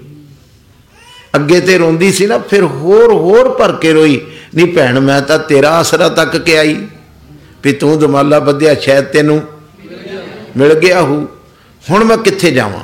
[1.37, 4.21] ਅੱਗੇ ਤੇ ਰੋਂਦੀ ਸੀ ਨਾ ਫਿਰ ਹੋਰ ਹੋਰ ਭਰ ਕੇ ਰੋਈ
[4.55, 6.87] ਨਹੀਂ ਭੈਣ ਮੈਂ ਤਾਂ ਤੇਰਾ ਆਸਰਾ ਤੱਕ ਕੇ ਆਈ।
[7.63, 9.43] ਵੀ ਤੂੰ ਦਮਾਲਾ ਬੱਧਿਆ ਸ਼ਾਇਦ ਤੈਨੂੰ
[10.57, 11.29] ਮਿਲ ਗਿਆ ਹੂ।
[11.91, 12.81] ਹੁਣ ਮੈਂ ਕਿੱਥੇ ਜਾਵਾਂ?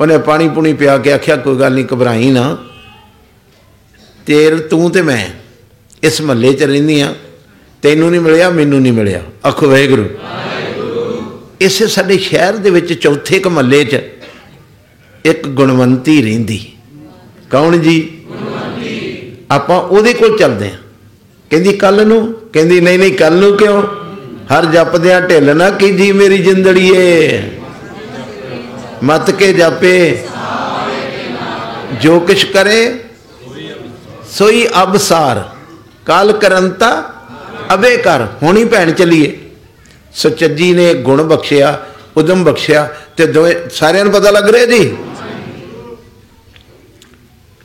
[0.00, 2.58] ਉਹਨੇ ਪਾਣੀ ਪੁਣੀ ਪਿਆ ਕੇ ਆਖਿਆ ਕੋਈ ਗੱਲ ਨਹੀਂ ਘਬਰਾਈ ਨਾ।
[4.26, 5.26] ਤੇਰ ਤੂੰ ਤੇ ਮੈਂ
[6.02, 7.14] ਇਸ ਮਹੱਲੇ 'ਚ ਰਹਿੰਦੀ ਆ।
[7.82, 10.04] ਤੈਨੂੰ ਨਹੀਂ ਮਿਲਿਆ ਮੈਨੂੰ ਨਹੀਂ ਮਿਲਿਆ। ਆਖੋ ਵਾਹਿਗੁਰੂ।
[11.60, 13.96] ਇਸੇ ਸਾਡੇ ਸ਼ਹਿਰ ਦੇ ਵਿੱਚ ਚੌਥੇ ਕ ਮਹੱਲੇ 'ਚ
[15.24, 16.72] ਇੱਕ ਗੁਣਵੰਤੀ ਰਹਿੰਦੀ।
[17.50, 18.24] ਕੌਣ ਜੀ?
[18.28, 20.76] ਗੁਣਵੰਤੀ ਆਪਾਂ ਉਹਦੇ ਕੋਲ ਚੱਲਦੇ ਆ
[21.50, 22.32] ਕਹਿੰਦੀ, ਕੱਲ ਨੂੰ?
[22.52, 23.82] ਕਹਿੰਦੀ, ਨਹੀਂ ਨਹੀਂ, ਕੱਲ ਨੂੰ ਕਿਉਂ?
[24.52, 27.42] ਹਰ ਜਪਦਿਆਂ ਢਿੱਲ ਨਾ ਕੀਜੀ ਮੇਰੀ ਜਿੰਦੜੀਏ।
[29.04, 30.18] ਮਤ ਕੇ ਜਾਪੇ।
[32.02, 33.00] ਜੋ ਕਿਛ ਕਰੇ,
[34.30, 35.50] ਸੋਈ ਅਬਸਾਰ
[36.06, 37.14] ਕਾਲ ਕਰੰਤਾ
[37.74, 39.38] ਅਬੇ ਕਰ। ਹੁਣੀ ਭੈਣ ਚਲੀਏ।
[40.14, 41.86] ਸਚੱਜੀ ਨੇ ਗੁਣ ਬਖਸ਼ਿਆ,
[42.16, 44.96] ਉਦਮ ਬਖਸ਼ਿਆ ਤੇ ਦੋਵੇਂ ਸਾਰਿਆਂ ਨੂੰ ਪਤਾ ਲੱਗ ਰਿਹਾ ਜੀ?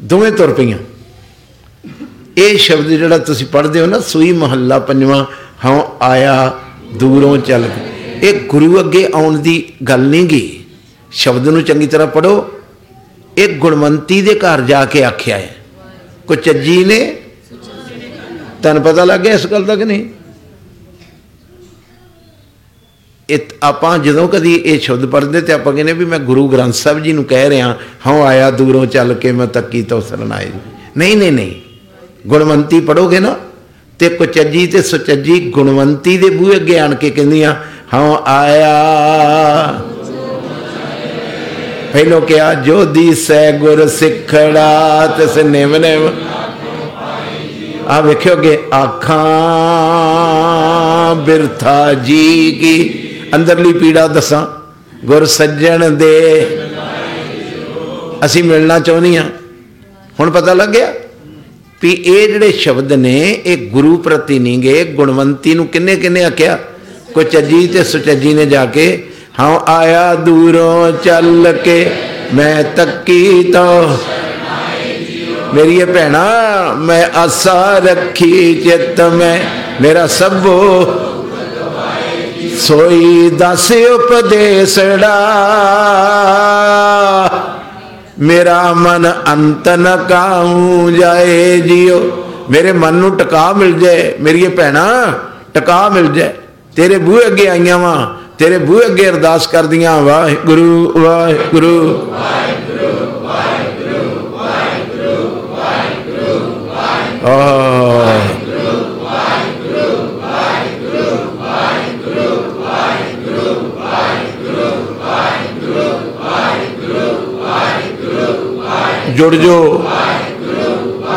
[0.01, 0.77] ਦੋਵੇਂ ਤੁਰ ਪਈਆਂ।
[2.37, 5.25] ਇਹ ਸ਼ਬਦ ਜਿਹੜਾ ਤੁਸੀਂ ਪੜ੍ਹਦੇ ਹੋ ਨਾ, ਸੂਈ ਮਹੱਲਾ ਪੰਜਵਾਂ
[5.65, 6.59] ਹਾਂ ਆਇਆ
[6.93, 7.95] ਦੂਰੋਂ ਚੱਲ ਕੇ।
[8.27, 10.65] ਇਹ ਗੁਰੂ ਅੱਗੇ ਆਉਣ ਦੀ ਗੱਲ ਨਹੀਂ ਗੀ।
[11.11, 12.49] ਸ਼ਬਦ ਨੂੰ ਚੰਗੀ ਤਰ੍ਹਾਂ ਪੜੋ
[13.37, 15.55] ਇਹ ਗੁਣਵੰਤੀ ਦੇ ਘਰ ਜਾ ਕੇ ਆਖਿਆ ਹੈ।
[16.27, 17.17] ਕੁਚੱਜੀ ਨੇ?
[18.63, 20.05] ਤਨ ਪਤਾ ਲੱਗ ਗਿਆ ਇਸ ਗੱਲ ਦਾ ਕਿ ਨਹੀਂ?
[23.29, 27.03] ਇਹ ਆਪਾਂ ਜਦੋਂ ਕਦੀ ਇਹ ਸ਼ਬਦ ਪੜ੍ਹਦੇ ਤੇ ਆਪਾਂ ਕਹਿੰਦੇ ਵੀ ਮੈਂ ਗੁਰੂ ਗ੍ਰੰਥ ਸਾਹਿਬ
[27.03, 27.75] ਜੀ ਨੂੰ ਕਹਿ ਰਿਹਾ
[28.07, 30.51] ਹਾਂ ਆਇਆ ਦੂਰੋਂ ਚੱਲ ਕੇ ਮੈਂ ਤੱਕੀ ਤੋਂ ਸਰਨਾਏ
[30.97, 31.51] ਨਹੀਂ ਨਹੀਂ ਨਹੀਂ।
[32.27, 33.35] ਗੁਣਵੰਤੀ ਪੜੋਗੇ ਨਾ,
[33.99, 37.55] ਤੇ ਕੁਚੱਜੀ ਤੇ ਸੁਚੱਜੀ ਗੁਣਵੰਤੀ ਦੇ ਬੂਹੇ ਅੱਗੇ ਆਣ ਕੇ ਕਹਿੰਦੀਆਂ
[37.93, 39.81] ਹਾਂ ਆਇਆ।
[41.93, 46.09] ਪਹਿਲੋ ਕਿਹਾ ਜੋਦੀ ਸੈ ਗੁਰ ਸਿੱਖੜਾ ਤਿਸ ਨਿਵ ਨਿਵ
[47.87, 49.25] ਆ ਵੇਖਿਓਗੇ ਆਖਾਂ
[51.15, 53.04] ਬਿਰਥਾ ਜੀ ਕੀ
[53.35, 54.47] ਅੰਦਰਲੀ ਪੀੜਾ ਦੱਸਾਂ?
[55.05, 56.47] ਗੁਰ ਸੱਜਣ ਦੇ।
[58.25, 59.23] ਅਸੀਂ ਮਿਲਣਾ ਚਾਹੁੰਦੀਆਂ
[60.19, 60.93] ਹੁਣ ਪਤਾ ਲੱਗ ਗਿਆ
[61.81, 66.59] ਵੀ ਇਹ ਜਿਹੜੇ ਸ਼ਬਦ ਨੇ, ਇਹ ਗੁਰੂ ਪ੍ਰਤੀ ਨਹੀਂ ਗਏ ਗੁਣਵੰਤੀ ਨੂੰ ਕਿੰਨੇ ਕਿੰਨੇ ਆਖਿਆ?
[67.13, 69.07] ਕੋ ਚੱਜੀ ਤੇ ਸੁਚੱਜੀ ਨੇ ਜਾ ਕੇ,
[69.39, 71.91] ਹਾਂ, ਆਇਆ ਦੂਰੋਂ ਚੱਲ ਕੇ,
[72.33, 73.97] ਮੈਂ ਤੱਕੀ ਤੋ।
[75.53, 76.25] ਮੇਰੀ ਭੈਣਾ,
[76.77, 79.39] ਮੈਂ ਆਸਾ ਰੱਖੀ ਚਿੱਤ ਮੈਂ,
[79.81, 80.85] ਮੇਰਾ ਸਭੋ
[82.59, 85.15] ਸੋਈ ਦਸ ਉਪਦੇਸੜਾ।
[88.19, 92.11] ਮੇਰਾ ਮਨ ਅੰਤ ਨ ਕਾਉ ਜਾਏ ਜਿਉ
[92.49, 95.13] ਮੇਰੇ ਮਨ ਨੂੰ ਟਿਕਾ ਮਿਲ ਜਾਏ। ਮੇਰੀ ਭੈਣਾ,
[95.53, 96.33] ਟਿਕਾ ਮਿਲ ਜਾਏ।
[96.75, 103.27] ਤੇਰੇ ਬੂਹੇ ਅੱਗੇ ਆਈਆਂ ਵਾਂ। ਤੇਰੇ ਬੂਹੇ ਅੱਗੇ ਅਰਦਾਸ ਕਰਦੀਆਂ ਵਾਹਿਗੁਰੂ ਵਾਹਿਗੁਰੂ ਵਾਹਿਗੁਰੂ। ਵਾਹਿਗੁਰੂ
[104.33, 104.37] ਵਾਹਿਗੁਰੂ
[105.57, 107.74] ਵਾਹਿਗੁਰੂ ਵਾਹਿਗੁਰੂ
[119.15, 119.55] ਜੁੜ ਜੋ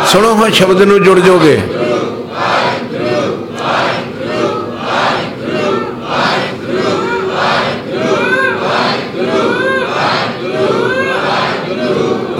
[0.06, 1.58] ਸੁਣੋ ਹਾਂ ਸ਼ਬਦ ਨੂੰ ਜੁੜ ਜੋਗੇ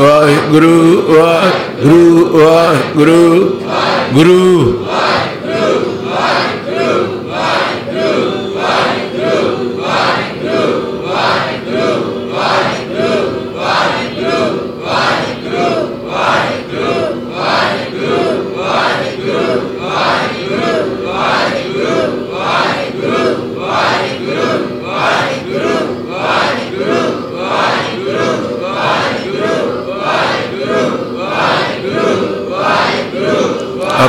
[0.01, 3.45] ਵਾਹਿਗੁਰੂ ਵਾਹਿਗੁਰੂ ਵਾਹਿਗੁਰੂ
[4.13, 4.88] ਗੁਰੂ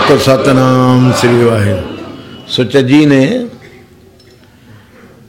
[0.09, 1.97] ਆਖੋ ਸਤਨਾਮ ਸ੍ਰੀ ਵਾਹਿਗੁਰੂ।
[2.47, 3.47] ਸੁਚਜੀ ਨੇ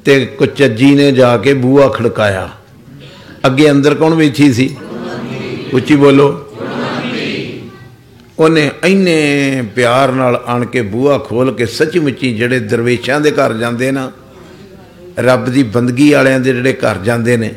[0.04, 2.48] ਤੇ ਕੁਚਜੀ ਨੇ ਜਾ ਕੇ ਬੂਆ ਖੜਕਾਇਆ।
[3.46, 4.76] ਅੱਗੇ ਅੰਦਰ ਕੌਣ ਬੈਠੀ ਸੀ?
[5.74, 6.28] ਉੱਚੀ ਬੋਲੋ।
[8.38, 13.90] ਉਹਨੇ ਇੰਨੇ ਪਿਆਰ ਨਾਲ ਆਣ ਕੇ ਬੂਆ ਖੋਲ ਕੇ ਸੱਚੀ ਜਿਹੜੇ ਦਰਵੇਸ਼ਾਂ ਦੇ ਘਰ ਜਾਂਦੇ
[13.90, 14.12] ਨਾ,
[15.18, 17.54] ਰੱਬ ਦੀ ਬੰਦਗੀ ਵਾਲਿਆਂ ਦੇ ਜਿਹੜੇ ਘਰ ਜਾਂਦੇ ਨੇ,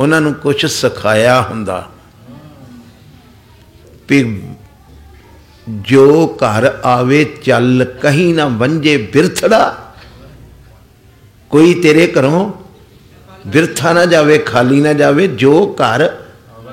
[0.00, 1.88] ਉਹਨਾਂ ਨੂੰ ਕੁਝ ਸਿਖਾਇਆ ਹੁੰਦਾ।
[4.08, 4.40] ਵੀ
[5.68, 9.92] ਜੋ ਘਰ ਆਵੇ ਚੱਲ, ਕਹੀਂ ਨਾ ਵੰਜੇ ਬਿਰਥੜਾ।
[11.50, 12.52] ਕੋਈ ਤੇਰੇ ਘਰੋਂ
[13.46, 16.16] ਬਿਰਥਾ ਨਾ ਜਾਵੇ, ਖਾਲੀ ਨਾ ਜਾਵੇ, ਜੋ ਘਰ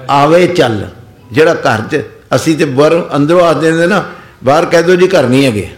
[0.09, 0.89] ਆਵੇ ਚੱਲ।
[1.31, 2.03] ਜਿਹੜਾ ਘਰ 'ਚ
[2.35, 4.11] ਅਸੀਂ ਤੇ ਬਾਹਰ ਅੰਦਰੋਂ ਆ ਦਿੰਦੇ ਨਾ,
[4.43, 5.69] ਬਾਹਰ ਕਹਿ ਦੋ ਜੀ ਘਰ ਨਹੀਂ ਹੈਗੇ।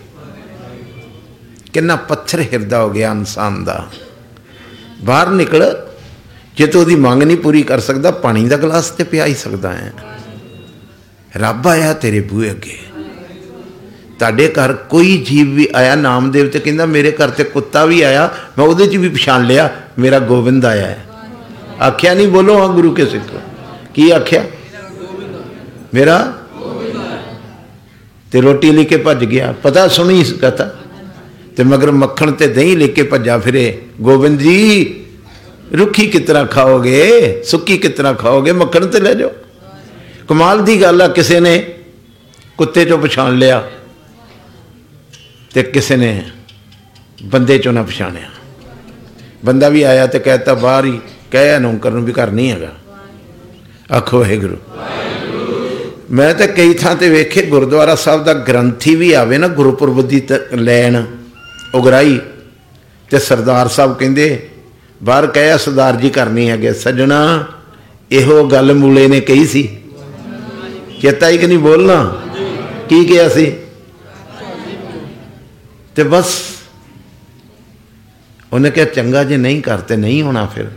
[1.73, 3.87] ਕਿੰਨਾ ਪੱਥਰ ਹਿਰਦਾ ਹੋ ਗਿਆ ਇਨਸਾਨ ਦਾ।
[5.03, 5.87] ਬਾਹਰ ਨਿਕਲ,
[6.57, 9.73] ਜੇ ਤੂੰ ਉਹਦੀ ਮੰਗ ਨਹੀਂ ਪੂਰੀ ਕਰ ਸਕਦਾ, ਪਾਣੀ ਦਾ ਗਲਾਸ ਤੇ ਪਿਆ ਹੀ ਸਕਦਾ
[9.73, 9.93] ਹੈ।
[11.37, 12.86] ਰੱਬ ਆਇਆ ਤੇਰੇ ਬੂਹੇ ਅੱਗੇ।
[14.19, 18.33] ਤੁਹਾਡੇ ਘਰ ਕੋਈ ਜੀਵ ਵੀ ਆਇਆ ਨਾਮਦੇਵ ਤੇ ਕਹਿੰਦਾ ਮੇਰੇ ਘਰ ਤੇ ਕੁੱਤਾ ਵੀ ਆਇਆ,
[18.57, 21.05] ਮੈਂ ਉਹਦੇ 'ਚ ਵੀ ਪਛਾਣ ਲਿਆ, ਮੇਰਾ ਗੋਬਿੰਦ ਆਇਆ ਹੈ।
[21.81, 23.23] ਆਖਿਆ ਨਹੀਂ, ਬੋਲੋ ਹਾਂ ਗੁਰੂ ਕੇ ਸਿੱਖ
[23.93, 24.43] ਕੀ ਆਖਿਆ?
[25.93, 26.33] ਮੇਰਾ
[28.31, 30.75] ਤੇ ਰੋਟੀ ਲੈ ਕੇ ਭੱਜ ਗਿਆ। ਪਤਾ ਸੁਣੀ ਇਸ ਕਥਾ?
[31.57, 34.95] ਤੇ ਮਗਰ ਮੱਖਣ ਤੇ ਦਹੀਂ ਲੈ ਕੇ ਭੱਜਾ ਫਿਰੇ। ਗੋਬਿੰਦ ਜੀ,
[35.77, 37.41] ਰੁੱਖੀ ਕਿਤਨਾ ਖਾਓਗੇ?
[37.45, 38.51] ਸੁੱਕੀ ਕਿਤਨਾ ਖਾਓਗੇ?
[38.51, 39.29] ਮੱਖਣ ਤੇ ਲੈ ਜਾਓ।
[40.27, 41.65] ਕਮਾਲ ਦੀ ਗੱਲ ਆ, ਕਿਸੇ ਨੇ
[42.57, 43.63] ਕੁੱਤੇ ਚੋਂ ਪਛਾਣ ਲਿਆ।
[45.57, 46.09] ਤੇ ਕਿਸੇ ਨੇ
[47.23, 48.29] ਬੰਦੇ ਚੋਂ ਨਾ ਪਛਾਣਿਆ।
[49.45, 50.99] ਬੰਦਾ ਵੀ ਆਇਆ ਤੇ ਕਹਿਤਾ, ਬਾਹਰ ਹੀ
[51.31, 52.71] ਕਹਿਆ ਨੌਕਰ ਨੂੰ ਵੀ ਘਰ ਨਹੀਂ ਹੈਗਾ।
[53.97, 54.57] ਆਖੋ ਹੈ ਗੁਰੂ
[56.11, 60.21] ਮੈਂ ਤਾਂ ਕਈ ਥਾਂ ਤੇ ਵੇਖੇ, ਗੁਰਦੁਆਰਾ ਸਾਹਿਬ ਦਾ ਗ੍ਰੰਥੀ ਵੀ ਆਵੇ ਨਾ, ਗੁਰਪੁਰਬ ਦੀ
[60.53, 61.03] ਲੈਣ
[61.75, 62.19] ਉਗਰਾਈ
[63.09, 64.49] ਤੇ ਸਰਦਾਰ ਸਾਹਿਬ ਕਹਿੰਦੇ,
[65.03, 67.45] ਬਾਹਰ ਕਹਿਆ ਸਰਦਾਰ ਜੀ ਕਰਨੀ ਹੈਗੇ। ਸੱਜਣਾ,
[68.11, 69.69] ਇਹੋ ਗੱਲ ਮੂਲੇ ਨੇ ਕਹੀ ਸੀ।
[71.01, 72.03] ਚੇਤਾ ਹੀ ਕਿ ਨਹੀਂ ਬੋਲਣਾ?
[72.89, 73.53] ਕੀ ਕਿਹਾ ਸੀ?
[75.97, 76.31] ਤੇ ਬਸ
[78.53, 80.67] ਉਹਨੇ ਕਿਹਾ, ਚੰਗਾ ਜੇ ਨਹੀਂ ਕਰਤੇ ਨਹੀਂ ਹੋਣਾ ਫਿਰ।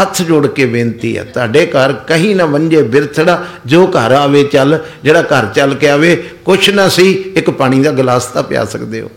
[0.00, 4.78] ਹੱਥ ਜੋੜ ਕੇ ਬੇਨਤੀ ਹੈ, ਤੁਹਾਡੇ ਘਰ ਕਹੀਂ ਨਾ ਵੰਜੇ ਬਿਰਥੜਾ, ਜੋ ਘਰ ਆਵੇ ਚੱਲ,
[5.04, 9.00] ਜਿਹੜਾ ਘਰ ਚੱਲ ਕੇ ਆਵੇ, ਕੁਛ ਨਾ ਸਹੀ, ਇੱਕ ਪਾਣੀ ਦਾ ਗਲਾਸ ਤਾਂ ਪਿਆ ਸਕਦੇ
[9.00, 9.10] ਹੋ।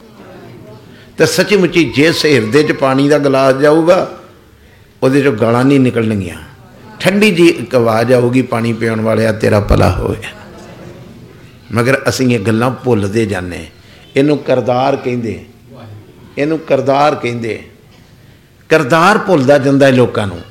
[1.18, 4.08] ਤੇ ਸੱਚੀ ਮੁੱਚੀ ਜੇ ਹਿਰਦੇ 'ਚ ਪਾਣੀ ਦਾ ਗਲਾਸ ਜਾਊਗਾ,
[5.04, 6.38] ਉਹਦੇ 'ਚੋਂ ਗਾਲਾਂ ਨਹੀਂ ਨਿਕਲਣਗੀਆਂ।
[7.00, 10.18] ਠੰਡੀ ਜੀ ਇੱਕ ਆਵਾਜ਼ ਆਊਗੀ, ਪਾਣੀ ਪੀਉਣ ਵਾਲਿਆ, ਤੇਰਾ ਭਲਾ ਹੋਵੇ।
[11.72, 13.68] ਮਗਰ ਅਸੀਂ ਇਹ ਗੱਲਾਂ ਭੁੱਲਦੇ ਜਾਂਦੇ
[14.16, 15.46] ਇਹਨੂੰ ਕਰਦਾਰ ਕਹਿੰਦੇ
[16.38, 17.64] ਇਹਨੂੰ ਕਰਦਾਰ ਕਹਿੰਦੇ
[18.70, 20.42] ਕਰਦਾਰ ਭੁੱਲਦਾ ਜਾਂਦਾ ਹੈ ਲੋਕਾਂ ਨੂੰ।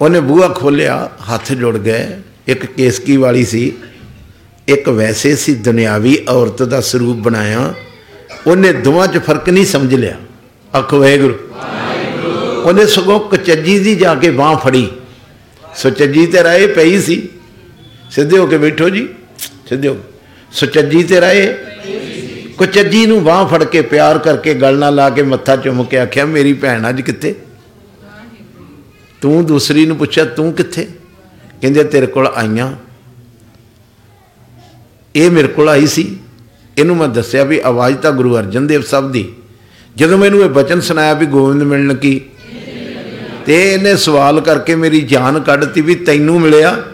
[0.00, 3.72] ਉਹਨੇ ਬੂਹਾ ਖੋਲਿਆ ਹੱਥ ਜੁੜ ਗਏ। ਇੱਕ ਕੇਸਕੀ ਵਾਲੀ ਸੀ।
[4.68, 7.74] ਇੱਕ ਵੈਸੇ ਸੀ ਦੁਨਿਆਵੀ ਔਰਤ ਦਾ ਸਰੂਪ ਬਣਾਇਆ।
[8.46, 10.16] ਉਹਨੇ ਦੋਵਾਂ 'ਚ ਫ਼ਰਕ ਨਹੀਂ ਸਮਝ ਲਿਆ।
[10.78, 11.34] ਆਖੋ, ਵਾਹਿਗੁਰੂ।
[12.64, 14.88] ਉਹਨੇ ਸਗੋਂ ਕਚੱਜੀ ਦੀ ਜਾ ਕੇ ਬਾਹ ਫੜੀ।
[15.76, 17.28] ਸੁਚੱਜੀ ਤੇ ਰਾਏ ਪਈ ਸੀ।
[18.10, 19.08] ਸਿੱਧੇ ਹੋ ਕੇ ਬੈਠੋ ਜੀ।
[19.68, 19.94] ਸਿੱਧੇ ਹੋ
[20.52, 21.46] ਸੁਚੱਜੀ ਤੇ ਰਾਏ
[22.58, 26.24] ਕੁਚੱਜੀ ਨੂੰ ਬਾਹ ਫੜ ਕੇ ਪਿਆਰ ਕਰਕੇ ਗਲ ਨਾਲ ਲਾ ਕੇ ਮੱਥਾ ਚੁੰਮ ਕੇ ਆਖਿਆ,
[26.24, 27.34] ਮੇਰੀ ਭੈਣ ਅੱਜ ਕਿੱਥੇ?
[29.20, 30.86] ਤੂੰ ਦੂਸਰੀ ਨੂੰ ਪੁੱਛਿਆ, ਤੂੰ ਕਿੱਥੇ?
[31.60, 32.72] ਕਹਿੰਦੇ, ਤੇਰੇ ਕੋਲ ਆਈਆਂ।
[35.16, 36.16] ਇਹ ਮੇਰੇ ਕੋਲ ਆਈ ਸੀ।
[36.78, 39.32] ਇਹਨੂੰ ਮੈਂ ਦੱਸਿਆ ਵੀ ਆਵਾਜ਼ ਤਾਂ ਗੁਰੂ ਅਰਜਨ ਦੇਵ ਸਾਹਿਬ ਦੀ।
[39.96, 42.20] ਜਦੋਂ ਮੈਨੂੰ ਇਹ ਬਚਨ ਸੁਣਾਇਆ ਵੀ ਗੋਬਿੰਦ ਮਿਲਣ ਕੀ,
[43.46, 46.84] ਤੇ ਇਹਨੇ ਸਵਾਲ ਕਰਕੇ ਮੇਰੀ ਜਾਨ ਕੱਢਤੀ ਵੀ ਤੈਨੂੰ ਮਿਲਿਆ।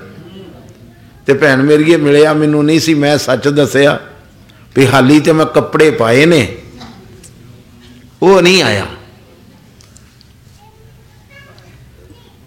[1.26, 4.00] ਤੇ ਭੈਣ ਮੇਰੀਏ, ਮਿਲਿਆ ਮੈਨੂੰ ਨਹੀਂ ਸੀ, ਮੈਂ ਸੱਚ ਦੱਸਿਆ
[4.76, 6.56] ਵੀ ਹਾਲੀ ਤੇ ਮੈਂ ਕੱਪੜੇ ਪਾਏ ਨੇ।
[8.22, 8.86] ਉਹ ਨਹੀਂ ਆਇਆ।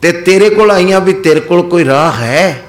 [0.01, 2.61] ਤੇ ਤੇਰੇ ਕੋਲ ਆਈਆਂ ਵੀ ਤੇਰੇ ਕੋਲ ਕੋਈ ਰਾਹ ਹੈ?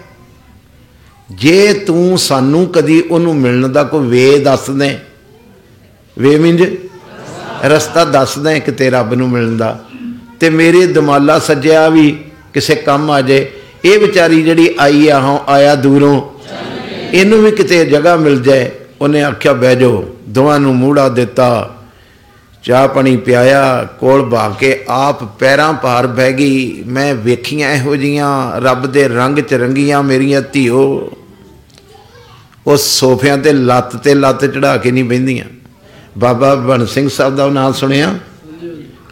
[1.32, 4.98] ਜੇ ਤੂੰ ਸਾਨੂੰ ਕਦੀ ਉਹਨੂੰ ਮਿਲਣ ਦਾ ਕੋਈ ਵੇ ਦੱਸ ਦੇ।
[6.18, 6.76] ਵੇ ਮਿੰਜ
[7.64, 9.84] ਰਸਤਾ ਦੱਸ ਦੇ ਕਿਤੇ ਰੱਬ ਨੂੰ ਮਿਲਣ ਦਾ।
[10.40, 13.52] ਤੇ ਮੇਰੇ ਦਮਾਲਾ ਸੱਜਿਆ ਵੀ ਕਿਸੇ ਕੰਮ ਆ ਜੇ
[13.84, 16.22] ਇਹ ਵਿਚਾਰੀ ਜਿਹੜੀ ਆਈ ਆ, ਹਾਂ, ਆਇਆ ਦੂਰੋਂ,
[17.12, 18.70] ਇਹਨੂੰ ਵੀ ਕਿਤੇ ਜਗ੍ਹਾ ਮਿਲ ਜਾਏ।
[19.00, 21.76] ਉਹਨੇ ਆਖਿਆ, ਬਹਿ ਜਾਓ। ਦੋਵਾਂ ਨੂੰ ਮੂੜਾ ਦਿੱਤਾ।
[22.62, 28.60] ਚਾਹ ਪਾਣੀ ਪਿਆਇਆ, ਕੋਲ ਭਾ ਕੇ ਆਪ ਪੈਰਾਂ ਭਾਰ ਬਹਿ ਗਈ। ਮੈਂ ਵੇਖੀਆਂ ਇਹੋ ਜੀਆਂ
[28.60, 31.12] ਰੱਬ ਦੇ ਰੰਗ ਚ ਰੰਗੀਆਂ ਮੇਰੀਆਂ ਧੀਓ।
[32.66, 35.44] ਉਸ ਸੋਫਿਆਂ ਤੇ ਲੱਤ ਤੇ ਲੱਤ ਚੜਾ ਕੇ ਨਹੀਂ ਬਹਿੰਦੀਆਂ।
[36.18, 38.18] ਬਾਬਾ ਬਣ ਸਿੰਘ ਸਾਹਿਬ ਦਾ ਨਾਮ ਸੁਣਿਆ?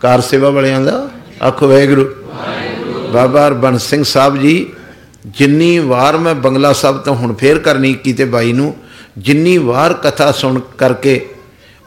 [0.02, 1.10] ਕਾਰ ਸੇਵਾ ਵਾਲਿਆਂ ਦਾ?
[1.46, 2.10] ਆਖੋ, ਵਾਹਿਗੁਰੂ।
[3.12, 4.66] ਬਾਬਾ ਬਣ ਸਿੰਘ ਸਾਹਿਬ ਜੀ,
[5.26, 8.74] ਜਿੰਨੀ ਵਾਰ ਮੈਂ ਬੰਗਲਾ ਸਾਹਿਬ ਤੋਂ ਹੁਣ ਫੇਰ ਕਰਨੀ ਕੀਤੇ ਬਾਈ ਨੂੰ,
[9.18, 11.28] ਜਿੰਨੀ ਵਾਰ ਕਥਾ ਸੁਣ ਕਰਕੇ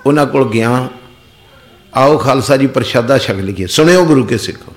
[0.06, 0.88] ਉਹਨਾਂ ਕੋਲ ਗਿਆ,
[1.96, 4.74] ਆਓ ਖਾਲਸਾ ਜੀ ਪ੍ਰਸ਼ਾਦਾ ਛਕ ਲਈਏ। ਸੁਣਿਓ ਗੁਰੂ ਕੇ ਸਿੱਖੋ।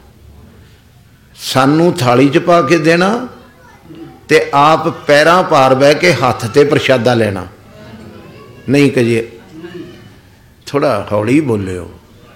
[1.36, 3.28] ਸਾਨੂੰ ਥਾਲੀ 'ਚ ਪਾ ਕੇ ਦੇਣਾ
[4.28, 7.46] ਤੇ ਆਪ ਪੈਰਾਂ ਭਾਰ ਬਹਿ ਕੇ ਹੱਥ ਤੇ ਪ੍ਰਸ਼ਾਦਾ ਲੈਣਾ।
[8.68, 9.28] ਨਹੀਂ ਕਜੇ
[10.66, 11.90] ਥੋੜਾ ਹੌਲੀ ਬੋਲਿਓ,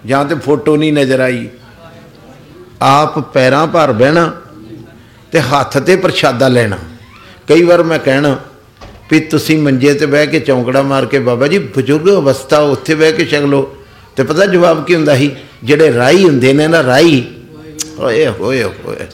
[0.06, 1.48] ਜਾਂ ਤੇ ਫੋਟੋ ਨਹੀਂ ਨਜ਼ਰ ਆਈ।
[2.82, 4.32] ਆਪ ਪੈਰਾਂ ਭਾਰ ਬਹਿਣਾ
[5.32, 6.76] ਤੇ ਹੱਥ ਤੇ ਪ੍ਰਸ਼ਾਦਾ ਲੈਣਾ।
[7.48, 8.38] ਕਈ ਵਾਰ ਮੈਂ ਕਹਿਣਾ
[9.10, 13.12] ਵੀ ਤੁਸੀਂ ਮੰਜੇ ਤੇ ਬਹਿ ਕੇ ਚੌਂਕੜਾ ਮਾਰ ਕੇ ਬਾਬਾ ਜੀ ਬਜ਼ੁਰਗ ਅਵਸਥਾ ਉੱਥੇ ਬਹਿ
[13.12, 13.76] ਕੇ ਛਕ ਲਓ
[14.16, 15.30] ਤੇ ਪਤਾ ਜਵਾਬ ਕੀ ਹੁੰਦਾ ਸੀ?
[15.64, 17.22] ਜਿਹੜੇ ਰਾਈ ਹੁੰਦੇ ਨੇ ਨਾ ਰਾਈ,
[17.98, 19.06] ਓਏ ਹੋਏ ਹੋਏ।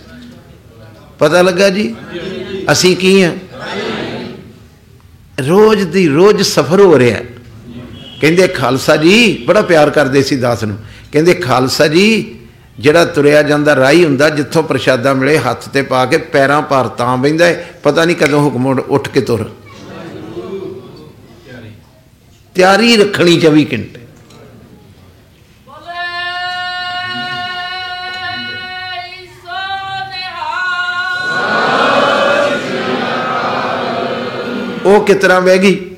[1.18, 1.94] ਪਤਾ ਲੱਗਾ ਜੀ?
[2.72, 3.32] ਅਸੀਂ ਕੀ ਆ?
[5.48, 7.20] ਰੋਜ਼ ਦੀ ਰੋਜ਼ ਸਫ਼ਰ ਹੋ ਰਿਹਾ।
[8.20, 10.76] ਕਹਿੰਦੇ ਖਾਲਸਾ ਜੀ, ਬੜਾ ਪਿਆਰ ਕਰਦੇ ਸੀ ਦਾਸ ਨੂੰ।
[11.12, 12.06] ਕਹਿੰਦੇ ਖਾਲਸਾ ਜੀ
[12.78, 17.16] ਜਿਹੜਾ ਤੁਰਿਆ ਜਾਂਦਾ ਰਾਈ ਹੁੰਦਾ, ਜਿੱਥੋਂ ਪ੍ਰਸ਼ਾਦਾ ਮਿਲੇ, ਹੱਥ ਤੇ ਪਾ ਕੇ ਪੈਰਾਂ ਭਾਰ ਤਾਂ
[17.16, 19.50] ਬੈਂਦਾ ਪਤਾ ਨਹੀਂ ਕਦੋਂ ਹੁਕਮ ਉੱਠ ਕੇ ਤੁਰ।
[22.54, 24.00] ਤਿਆਰੀ ਰੱਖਣੀ 24 ਘੰਟੇ।
[34.84, 35.96] ਉਹ ਕਿਤਨਾ ਬਹਿ ਗਈ?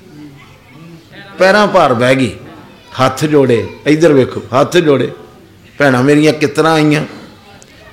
[1.38, 2.36] ਪੈਰਾਂ ਭਾਰ ਬਹਿ ਗਈ।
[3.04, 5.12] ਹੱਥ ਜੋੜੇ। ਇੱਧਰ ਵੇਖੋ, ਹੱਥ ਜੋੜੇ।
[5.78, 7.04] ਭੈਣਾਂ ਮੇਰੀਆਂ ਕਿਤਨਾ ਆਈਆਂ?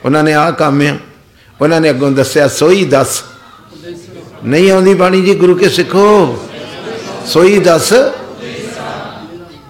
[0.06, 0.98] ਉਹਨਾਂ ਨੇ ਆਹ ਕੰਮ ਆ।
[1.62, 3.24] ਉਹਨਾਂ ਨੇ ਅੱਗੋਂ ਦੱਸਿਆ, ਸੋਈ ਦੱਸ।
[4.46, 6.38] ਨਹੀਂ ਆਉਂਦੀ ਬਾਣੀ ਜੀ, ਗੁਰੂ ਕੇ ਸਿੱਖੋ।
[7.26, 7.94] ਸੋਈ ਦੱਸ।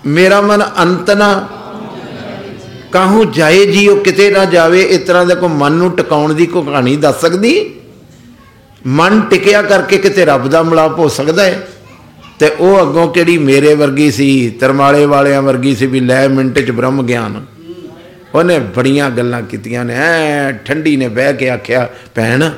[0.06, 1.48] ਮੇਰਾ ਮਨ ਅੰਤ ਨਾ
[2.92, 6.46] ਕਾਹੂ ਜਾਏ ਜੀ, ਉਹ ਕਿਤੇ ਨਾ ਜਾਵੇ। ਇਸ ਤਰ੍ਹਾਂ ਦਾ ਕੋਈ ਮਨ ਨੂੰ ਟਿਕਾਉਣ ਦੀ
[6.46, 7.76] ਕੋਈ ਕਹਾਣੀ ਦੱਸ ਸਕਦੀ।
[8.88, 11.68] ਮਨ ਟਿਕਿਆ ਕਰਕੇ ਕਿਤੇ ਰੱਬ ਦਾ ਮਿਲਾਪ ਹੋ ਸਕਦਾ ਹੈ।
[12.40, 16.72] ਤੇ ਉਹ ਅੱਗੋਂ ਕਿਹੜੀ ਮੇਰੇ ਵਰਗੀ ਸੀ, ਤਰਮਾਲੇ ਵਾਲਿਆਂ ਵਰਗੀ ਸੀ ਵੀ ਲੈ ਮਿੰਟ ਚ
[16.72, 17.46] ਬ੍ਰਹਮ ਗਿਆਨ।
[18.34, 22.50] ਉਹਨੇ ਬੜੀਆਂ ਗੱਲਾਂ ਕੀਤੀਆਂ ਨੇ। ਐ ਠੰਡੀ ਨੇ ਬਹਿ ਕੇ ਆਖਿਆ, ਭੈਣ,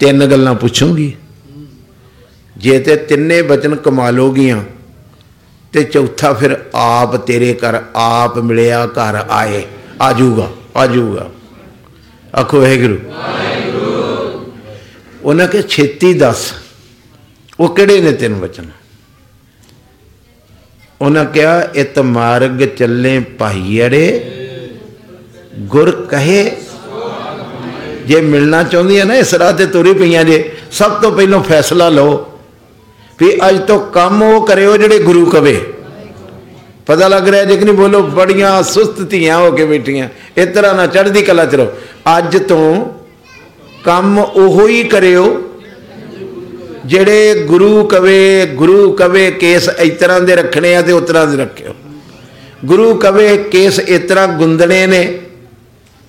[0.00, 1.12] ਤਿੰਨ ਗੱਲਾਂ ਪੁੱਛੂਗੀ।
[2.56, 4.62] ਜੇ ਤੇ ਤਿੰਨੇ ਬਚਨ ਕਮਾ ਲੋਗੀਆਂ,
[5.72, 9.62] ਤੇ ਚੌਥਾ ਫਿਰ ਆਪ ਤੇਰੇ ਘਰ ਆਪ ਮਿਲਿਆ ਘਰ ਆਏ।
[10.00, 11.30] ਆ ਜਾਊਗਾ ਆ ਜਾਊਗਾ।
[12.40, 12.98] ਆਖੋ, ਵਾਹਿਗੁਰੂ।
[15.22, 16.52] ਉਹਨਾਂ ਕੇ ਛੇਤੀ ਦੱਸ,
[17.60, 18.68] ਉਹ ਕਿਹੜੇ ਨੇ ਤਿੰਨ ਵਚਨ
[21.00, 24.36] ਉਹਨਾਂ ਕਿਹਾ, ਇਤ ਮਾਰਗ ਚੱਲੇ ਭਾਈੜੇ
[25.60, 26.50] ਗੁਰ ਕਹੇ।
[28.06, 31.88] ਜੇ ਮਿਲਣਾ ਚਾਹੁੰਦੀ ਹੈ ਨਾ, ਇਸ ਰਾਹ ਤੇ ਤੁਰੀ ਪਈਆਂ ਜੇ, ਸਭ ਤੋਂ ਪਹਿਲਾਂ ਫੈਸਲਾ
[31.88, 32.26] ਲਓ
[33.18, 35.72] ਵੀ ਅੱਜ ਤੋਂ ਕੰਮ ਉਹ ਕਰਿਓ ਜਿਹੜੇ ਗੁਰੂ ਕਵੇ।
[36.86, 40.74] ਪਤਾ ਲੱਗ ਰਿਹਾ ਜੇ ਕਿ ਨਹੀਂ, ਬੋਲੋ, ਬੜੀਆਂ ਸੁਸਤ ਧੀਆਂ ਹੋ ਕੇ ਬੈਠੀਆਂ। ਇਸ ਤਰ੍ਹਾਂ
[40.74, 41.66] ਨਾ ਚੜ੍ਹਦੀ ਕਲਾ ਚ ਰਹੋ।
[42.18, 42.86] ਅੱਜ ਤੋਂ
[43.84, 45.42] ਕੰਮ ਉਹੋ ਹੀ ਕਰਿਓ
[46.86, 51.36] ਜਿਹੜੇ ਗੁਰੂ ਕਵੇ ਗੁਰੂ ਕਵੇ ਕੇਸ ਇਸ ਤਰ੍ਹਾਂ ਦੇ ਰੱਖਣੇ ਆ ਤੇ ਉਸ ਤਰ੍ਹਾਂ ਦੇ
[51.36, 51.74] ਰੱਖਿਓ।
[52.64, 55.18] ਗੁਰੂ ਕਵੇ ਕੇਸ ਇਸ ਤਰ੍ਹਾਂ ਗੁੰਦਣੇ ਨੇ।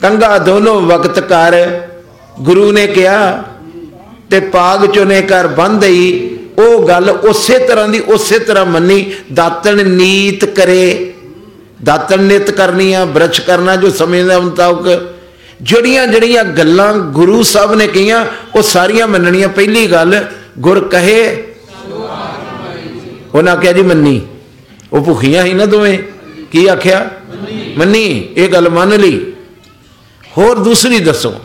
[0.01, 1.81] ਕੰਗਾ ਦੋਨੋਂ ਵਕਤ ਕਰ
[2.39, 3.43] ਗੁਰੂ ਨੇ ਕਿਹਾ
[4.29, 10.45] ਤੇ ਪਾਗ ਚੁਨੇ ਕਰ ਬੰਦਈ ਉਹ ਗੱਲ ਉਸੇ ਤਰ੍ਹਾਂ ਦੀ ਉਸੇ ਤਰ੍ਹਾਂ ਮੰਨੀ, ਦਾਤਣ ਨੀਤ
[10.45, 11.13] ਕਰੇ।
[11.83, 15.13] ਦਾਤਣ ਨਿਤ ਕਰਨੀ ਆ ਬ੍ਰਸ਼ ਕਰਨਾ ਜੋ ਸਮੇਂ ਦਾ ਮੁਤਾਬਕ।
[15.61, 18.25] ਜਿਹੜੀਆਂ ਜਿਹੜੀਆਂ ਗੱਲਾਂ ਗੁਰੂ ਸਾਹਿਬ ਨੇ ਕਹੀਆਂ
[18.55, 20.25] ਉਹ ਸਾਰੀਆਂ ਮੰਨਣੀਆਂ। ਪਹਿਲੀ ਗੱਲ,
[20.59, 21.43] ਗੁਰ ਕਹੇ।
[23.35, 24.21] ਉਹਨਾਂ ਕਿਹਾ ਜੀ ਮੰਨੀ।
[24.93, 25.99] ਉਹ ਭੁਖੀਆਂ ਸੀ ਨਾ ਦੋਵੇਂ।
[26.51, 27.09] ਕੀ ਆਖਿਆ?
[27.77, 29.30] ਮੰਨੀ। ਇਹ ਗੱਲ ਮੰਨ ਲਈ।
[30.37, 31.35] ਹੋਰ ਦੂਸਰੀ ਦੱਸੋ।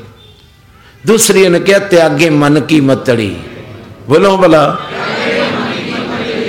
[1.07, 3.37] ਦੂਸਰੀ ਨੇ ਕਿਹਾ ਤਿਆਗੇ ਮਨ ਕੀ ਮਤੜੀ?
[4.09, 4.79] ਬੋਲੋ ਭਲਾ।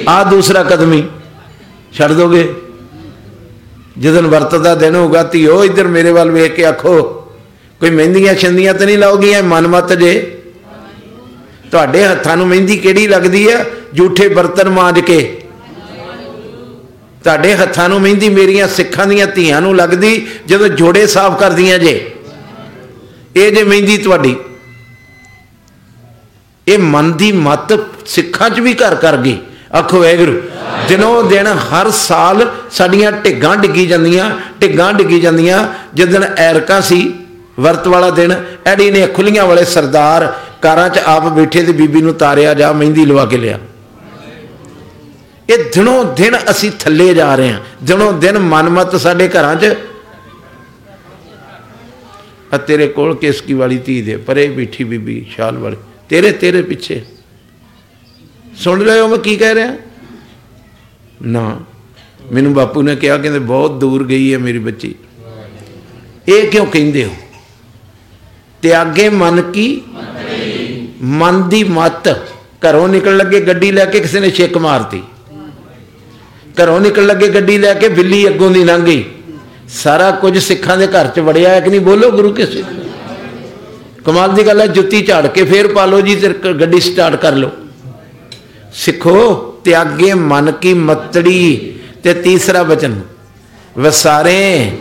[0.09, 1.03] ਆ ਦੂਸਰਾ ਕਦਮ ਹੀ।
[1.93, 2.55] ਛੱਡ ਦੋਗੇ?
[3.99, 7.03] ਜਦੋਂ ਵਰਤ ਦਾ ਦਿਨ ਹੋਗਾ ਧੀਓ, ਇੱਧਰ ਮੇਰੇ ਵੱਲ ਵੇਖ ਕੇ ਆਖੋ,
[7.79, 10.37] ਕੋਈ ਮਹਿੰਦੀਆਂ ਛੰਦੀਆਂ ਤੇ ਨਹੀਂ ਲਾਉਗੀਆਂ ਮਨ ਮਤ ਜੇ?
[11.71, 13.65] ਤੁਹਾਡੇ ਹੱਥਾਂ ਨੂੰ ਮਹਿੰਦੀ ਕਿਹੜੀ ਲੱਗਦੀ ਹੈ
[13.97, 15.41] ਝੂਠੇ ਬਰਤਨ ਮਾਂਜ ਕੇ।
[17.23, 22.11] ਤੁਹਾਡੇ ਹੱਥਾਂ ਨੂੰ ਮਹਿੰਦੀ ਮੇਰੀਆਂ ਸਿੱਖਾਂ ਦੀਆਂ ਧੀਆਂ ਨੂੰ ਲੱਗਦੀ, ਜਦੋਂ ਜੋੜੇ ਸਾਫ਼ ਕਰਦੀਆਂ ਜੇ।
[23.37, 24.35] ਇਹ ਜੇ ਮਹਿੰਦੀ ਤੁਹਾਡੀ,
[26.67, 27.73] ਇਹ ਮਨ ਦੀ ਮਤ
[28.05, 29.37] ਸਿੱਖਾਂ 'ਚ ਵੀ ਘਰ ਕਰ ਗਈ।
[29.75, 30.33] ਆਖੋ ਵੈਗੁਰੂ
[30.87, 34.29] ਦਿਨੋਂ ਦਿਨ ਹਰ ਸਾਲ ਸਾਡੀਆਂ ਢਿੱਗਾਂ ਡਿੱਗੀ ਜਾਂਦੀਆਂ,
[34.61, 35.63] ਢਿੱਗਾਂ ਡਿੱਗੀ ਜਾਂਦੀਆਂ।
[35.95, 37.13] ਦਿਨ ਐਰਕਾ ਸੀ,
[37.59, 38.33] ਵਰਤ ਵਾਲਾ ਦਿਨ
[38.65, 40.31] ਐਡੀ ਨੇ ਖੁੱਲੀਆਂ ਵਾਲੇ ਸਰਦਾਰ
[40.61, 43.59] ਕਾਰਾਂ 'ਚ ਆਪ ਬੈਠੇ ਤੇ ਬੀਬੀ ਨੂੰ ਤਾਰਿਆ, ਜਾ ਮਹਿੰਦੀ ਲਵਾ ਕੇ ਲਿਆ।
[45.49, 49.75] ਇਹ ਦਿਨੋਂ ਦਿਨ ਅਸੀਂ ਥੱਲੇ ਜਾ ਰਹੇ ਹਾਂ। ਦਿਨੋਂ ਦਿਨ ਮਨਮਤ ਸਾਡੇ ਘਰਾਂ 'ਚ
[52.53, 54.17] ਆ ਤੇਰੇ ਕੋਲ ਕਿਸਕੀ ਵਾਲੀ ਧੀ ਦੇ?
[54.17, 55.77] ਪਰੇ ਬੈਠੀ ਬੀਬੀ ਸ਼ਾਲ ਵਾਲੀ।
[56.09, 57.01] ਤੇਰੇ ਤੇਰੇ ਪਿੱਛੇ।
[58.57, 59.75] ਸੁਣ ਰਹੇ ਹੋ ਮੈਂ ਕੀ ਕਹਿ ਰਿਹਾ?
[61.25, 61.59] ਨਾ।
[62.31, 64.95] ਮੈਨੂੰ ਬਾਪੂ ਨੇ ਕਿਹਾ, ਕਹਿੰਦੇ ਬਹੁਤ ਦੂਰ ਗਈ ਹੈ ਮੇਰੀ ਬੱਚੀ।
[66.27, 67.15] ਇਹ ਕਿਉਂ ਕਹਿੰਦੇ ਹੋ?
[68.61, 69.81] ਤਿਆਗੇ ਮਨ ਕੀ?
[71.03, 72.07] ਮਨ ਦੀ ਮਤ।
[72.69, 75.03] ਘਰੋਂ ਨਿਕਲ ਲੱਗੇ ਗੱਡੀ ਲੈ ਕੇ ਕਿਸੇ ਨੇ ਛਿੱਕ ਮਾਰਤੀ।
[76.63, 79.05] ਘਰੋਂ ਨਿਕਲ ਲੱਗੇ ਗੱਡੀ ਲੈ ਕੇ ਬਿੱਲੀ ਅੱਗੋਂ ਦੀ ਲੰਘ ਗਈ।
[79.69, 81.79] ਸਾਰਾ ਕੁਝ ਸਿੱਖਾਂ ਦੇ ਘਰ 'ਚ ਵੜਿਆ ਹੈ ਕਿ ਨਹੀਂ?
[81.79, 82.67] ਬੋਲੋ ਗੁਰੂ ਕੇ ਸਿੱਖ।
[84.05, 87.33] ਕਮਾਲ ਦੀ ਗੱਲ ਹੈ, ਜੁੱਤੀ ਝਾੜ ਕੇ ਫੇਰ ਪਾ ਲਓ ਜੀ, ਤੇ ਗੱਡੀ ਸਟਾਰਟ ਕਰ
[87.33, 87.49] ਲਓ।
[88.73, 93.01] ਸਿੱਖੋ, ਤਿਆਗੇ ਮਨ ਕੀ ਮਤੜੀ, ਤੇ ਤੀਸਰਾ ਬਚਨ
[93.77, 94.71] ਵਸਾਰੇ,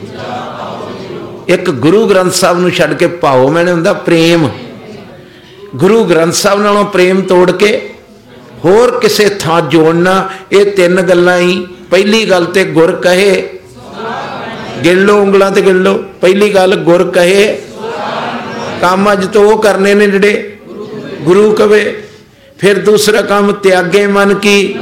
[1.49, 4.49] ਇੱਕ ਗੁਰੂ ਗ੍ਰੰਥ ਸਾਹਿਬ ਨੂੰ ਛੱਡ ਕੇ ਭਾਉ ਮੈਨੇ ਹੁੰਦਾ, ਪ੍ਰੇਮ।
[5.77, 7.91] ਗੁਰੂ ਗ੍ਰੰਥ ਸਾਹਿਬ ਨਾਲੋਂ ਪ੍ਰੇਮ ਤੋੜ ਕੇ
[8.65, 13.49] ਹੋਰ ਕਿਸੇ ਥਾਂ ਜੋੜਨਾ, ਇਹ ਤਿੰਨ ਗੱਲਾਂ ਹੀ। ਪਹਿਲੀ ਗੱਲ ਤੇ ਗੁਰ ਕਹੇ
[14.87, 17.63] ਗਿਣ ਲੋ ਉਂਗਲਾਂ ਤੇ ਗਿਣ ਲੋ ਪਹਿਲੀ ਗੱਲ ਗੁਰ ਕਹੇ।
[18.81, 20.59] ਕੰਮ ਅਜ ਤੋਂ ਉਹ ਕਰਨੇ ਨੇ ਜਿਹੜੇ
[21.21, 22.03] ਗੁਰੂ ਕਵੇ।
[22.59, 24.79] ਫਿਰ ਦੂਸਰਾ ਕੰਮ ਤਿਆਗੇ ਮਨ ਕੀ।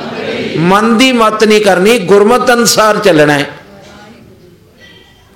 [0.59, 3.50] ਮਨ ਦੀ ਮਤ ਨਹੀਂ ਕਰਨੀ, ਗੁਰਮਤ ਅਨਸਾਰ ਚੱਲਣਾ ਹੈ।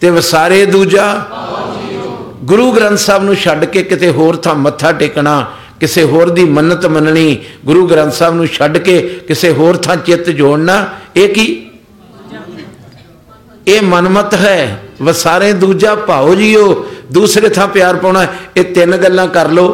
[0.00, 1.26] ਤੇ ਵਸਾਰੇ ਦੂਜਾ,
[2.44, 6.86] ਗੁਰੂ ਗ੍ਰੰਥ ਸਾਹਿਬ ਨੂੰ ਛੱਡ ਕੇ ਕਿਤੇ ਹੋਰ ਥਾਂ ਮੱਥਾ ਟੇਕਣਾ, ਕਿਸੇ ਹੋਰ ਦੀ ਮੰਨਤ
[6.86, 11.67] ਮੰਨਣੀ, ਗੁਰੂ ਗ੍ਰੰਥ ਸਾਹਿਬ ਨੂੰ ਛੱਡ ਕੇ ਕਿਸੇ ਹੋਰ ਥਾਂ ਚਿੱਤ ਜੋੜਨਾ, ਇਹ ਕੀ?
[13.68, 19.48] ਇਹ ਮਨਮਤ ਹੈ। ਵਸਾਰੇ ਦੂਜਾ ਭਾਉ ਜੀਓ, ਦੂਸਰੇ ਥਾਂ ਪਿਆਰ ਪਾਉਣਾ, ਇਹ ਤਿੰਨ ਗੱਲਾਂ ਕਰ
[19.48, 19.68] ਲੋ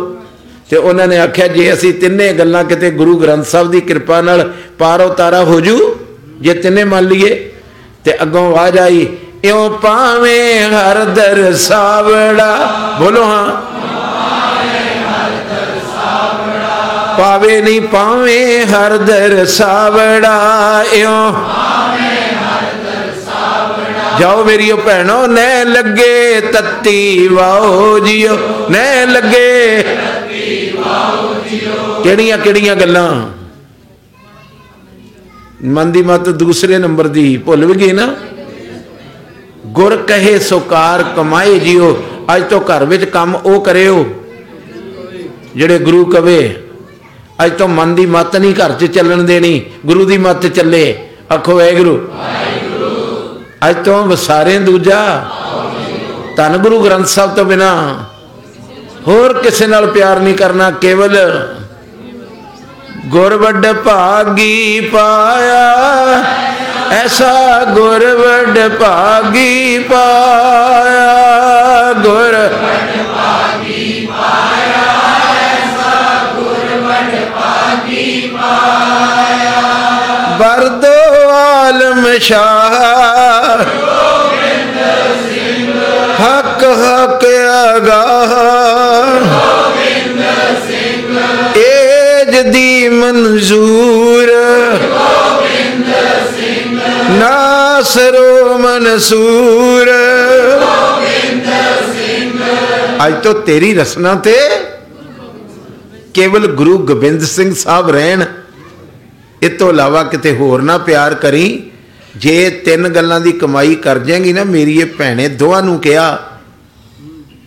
[0.71, 4.53] ਤੇ ਉਹਨਾਂ ਨੇ ਆਖਿਆ, ਜੇ ਅਸੀਂ ਤਿੰਨੇ ਗੱਲਾਂ ਕਿਤੇ ਗੁਰੂ ਗ੍ਰੰਥ ਸਾਹਿਬ ਦੀ ਕਿਰਪਾ ਨਾਲ
[4.79, 5.97] ਪਾਰ ਉਤਾਰਾ ਹੋ ਜੂ,
[6.41, 7.53] ਜੇ ਤਿੰਨੇ ਮੰਨ ਲਈਏ,
[8.05, 9.07] ਤੇ ਅੱਗੋਂ ਆਵਾਜ਼ ਆਈ,
[9.45, 12.53] ਇਉ ਪਾਵੇਂ ਹਰ ਦਰ ਸਾਵੜਾ,
[12.99, 13.47] ਬੋਲੋ ਹਾਂ।
[17.19, 21.35] ਪਾਵੇ ਨਹੀਂ ਪਾਵੇਂ ਹਰ ਦਰ ਸਾਵੜਾ, ਇਉ
[24.21, 28.37] ਜਾਓ ਮੇਰੀਓ ਭੈਣੋ, ਨੈ ਲੱਗੇ ਤੱਤੀ ਵਾਓ ਜੀਓ,
[28.71, 29.83] ਨੈ ਲੱਗੇ
[32.03, 33.09] ਕਿਹੜੀਆਂ ਕਿਹੜੀਆਂ ਗੱਲਾਂ?
[35.65, 38.15] ਮਨ ਦੀ ਮਤ ਦੂਸਰੇ ਨੰਬਰ ਦੀ ਭੁੱਲ ਵੀ ਗਏ ਨਾ?
[39.69, 41.97] ਗੁਰ ਕਹੇ ਸੁਕਾਰ ਕਮਾਏ ਜਿਓ,
[42.35, 44.05] ਅੱਜ ਤੋਂ ਘਰ ਵਿੱਚ ਕੰਮ ਉਹ ਕਰਿਓ,
[45.57, 46.39] ਜਿਹੜੇ ਗੁਰੂ ਕਵੇ।
[47.45, 50.97] ਅੱਜ ਤੋਂ ਮਨ ਦੀ ਮਤ ਨਹੀਂ ਘਰ 'ਚ ਚੱਲਣ ਦੇਣੀ, ਗੁਰੂ ਦੀ ਮਤ ਚੱਲੇ।
[51.33, 51.99] ਆਖੋ ਵਾਹਿਗੁਰੂ।
[53.71, 55.25] ਅੱਜ ਤੋਂ ਵਸਾਰੇ ਦੂਜਾ।
[56.37, 57.99] ਧੰਨ ਗੁਰੂ ਗ੍ਰੰਥ ਸਾਹਿਬ ਤੋਂ ਬਿਨਾ
[59.09, 61.17] ਹੋਰ ਕਿਸੇ ਨਾਲ ਪਿਆਰ ਨਹੀਂ ਕਰਨਾ, ਕੇਵਲ
[63.07, 65.75] ਗੁਰ ਵੱਡ ਭਾਗੀ ਪਾਇਆ।
[66.91, 71.13] ਐਸਾ ਗੁਰ ਵੱਡ ਭਾਗੀ ਪਾਇਆ।
[71.93, 74.83] ਗੁਰ ਵੱਡ ਭਾਗੀ ਪਾਇਆ।
[75.53, 79.61] ਐਸਾ ਗੁਰ ਵੱਡ ਭਾਗੀ ਪਾਇਆ।
[80.37, 81.24] ਬਰਦੋ
[81.75, 84.77] ਆਲਮ ਸ਼ਾਹ। ਗੋਬਿੰਦ
[85.23, 85.73] ਸਿੰਘ
[86.21, 87.25] ਹੱਕ ਹੱਕ
[87.77, 88.35] ਅਗਾਹ।
[89.25, 90.21] ਗੋਬਿੰਦ
[90.67, 91.19] ਸਿੰਘ
[91.59, 94.31] ਏਜ ਦੀ ਮਨਜ਼ੂਰ।
[94.83, 95.91] ਗੋਬਿੰਦ
[96.37, 96.79] ਸਿੰਘ
[97.19, 99.91] ਨਾਸਰੋ ਮਨਸੂਰ।
[100.61, 101.51] ਗੋਬਿੰਦ
[101.97, 102.39] ਸਿੰਘ
[103.07, 104.39] ਅੱਜ ਤੋਂ ਤੇਰੀ ਰਸਨਾ ਤੇ
[106.15, 108.25] ਕੇਵਲ ਗੁਰੂ ਗੋਬਿੰਦ ਸਿੰਘ ਸਾਹਿਬ ਰਹਿਣ।
[109.45, 111.71] ਇਹ ਤੋਂ ਇਲਾਵਾ ਕਿਤੇ ਹੋਰ ਨਾ ਪਿਆਰ ਕਰੀ।
[112.17, 116.07] ਜੇ ਤਿੰਨ ਗੱਲਾਂ ਦੀ ਕਮਾਈ ਕਰ ਜਾਏਗੀ ਨਾ, ਮੇਰੀ ਇਹ ਭੈਣੇ ਦੋਹਾਂ ਨੂੰ ਕਿਹਾ,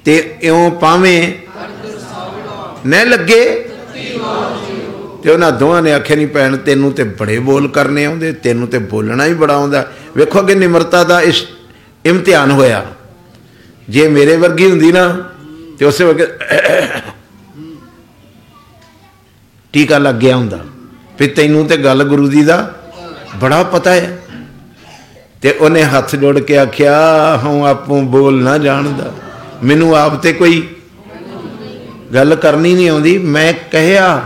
[0.05, 1.33] ਤੇ ਇਉਂ ਪਾਵੇਂ
[2.85, 3.43] ਨਾ ਲੱਗੇ।
[5.23, 8.77] ਤੇ ਉਹਨਾਂ ਦੋਹਾਂ ਨੇ ਆਖਿਆ, ਨਹੀਂ ਭੈਣ, ਤੈਨੂੰ ਤੇ ਬੜੇ ਬੋਲ ਕਰਨੇ ਆਉਂਦੇ, ਤੈਨੂੰ ਤੇ
[8.91, 9.85] ਬੋਲਣਾ ਹੀ ਬੜਾ ਆਉਂਦਾ।
[10.17, 11.43] ਵੇਖੋ ਕਿ ਨਿਮਰਤਾ ਦਾ ਇਸ
[12.05, 12.85] ਇਮਤਿਹਾਨ ਹੋਇਆ।
[13.89, 15.07] ਜੇ ਮੇਰੇ ਵਰਗੀ ਹੁੰਦੀ ਨਾ,
[15.79, 16.39] ਤੇ ਉਸੇ ਵਕਤ
[19.73, 20.65] ਟੀਕਾ ਲੱਗ ਗਿਆ ਹੁੰਦਾ
[21.19, 22.73] ਵੀ ਤੈਨੂੰ ਤੇ ਗੱਲ ਗੁਰੂ ਦੀ ਦਾ
[23.41, 24.19] ਬੜਾ ਪਤਾ ਹੈ।
[25.41, 26.95] ਤੇ ਉਹਨੇ ਹੱਥ ਜੋੜ ਕੇ ਆਖਿਆ
[27.43, 29.13] ਹੂੰ ਆਪੋਂ ਬੋਲ ਨਾ ਜਾਣਦਾ
[29.63, 30.67] ਮੈਨੂੰ ਆਪ ਤੇ ਕੋਈ
[32.13, 34.23] ਗੱਲ ਕਰਨੀ ਨਹੀਂ ਆਉਂਦੀ। ਮੈਂ ਕਹਿਆ,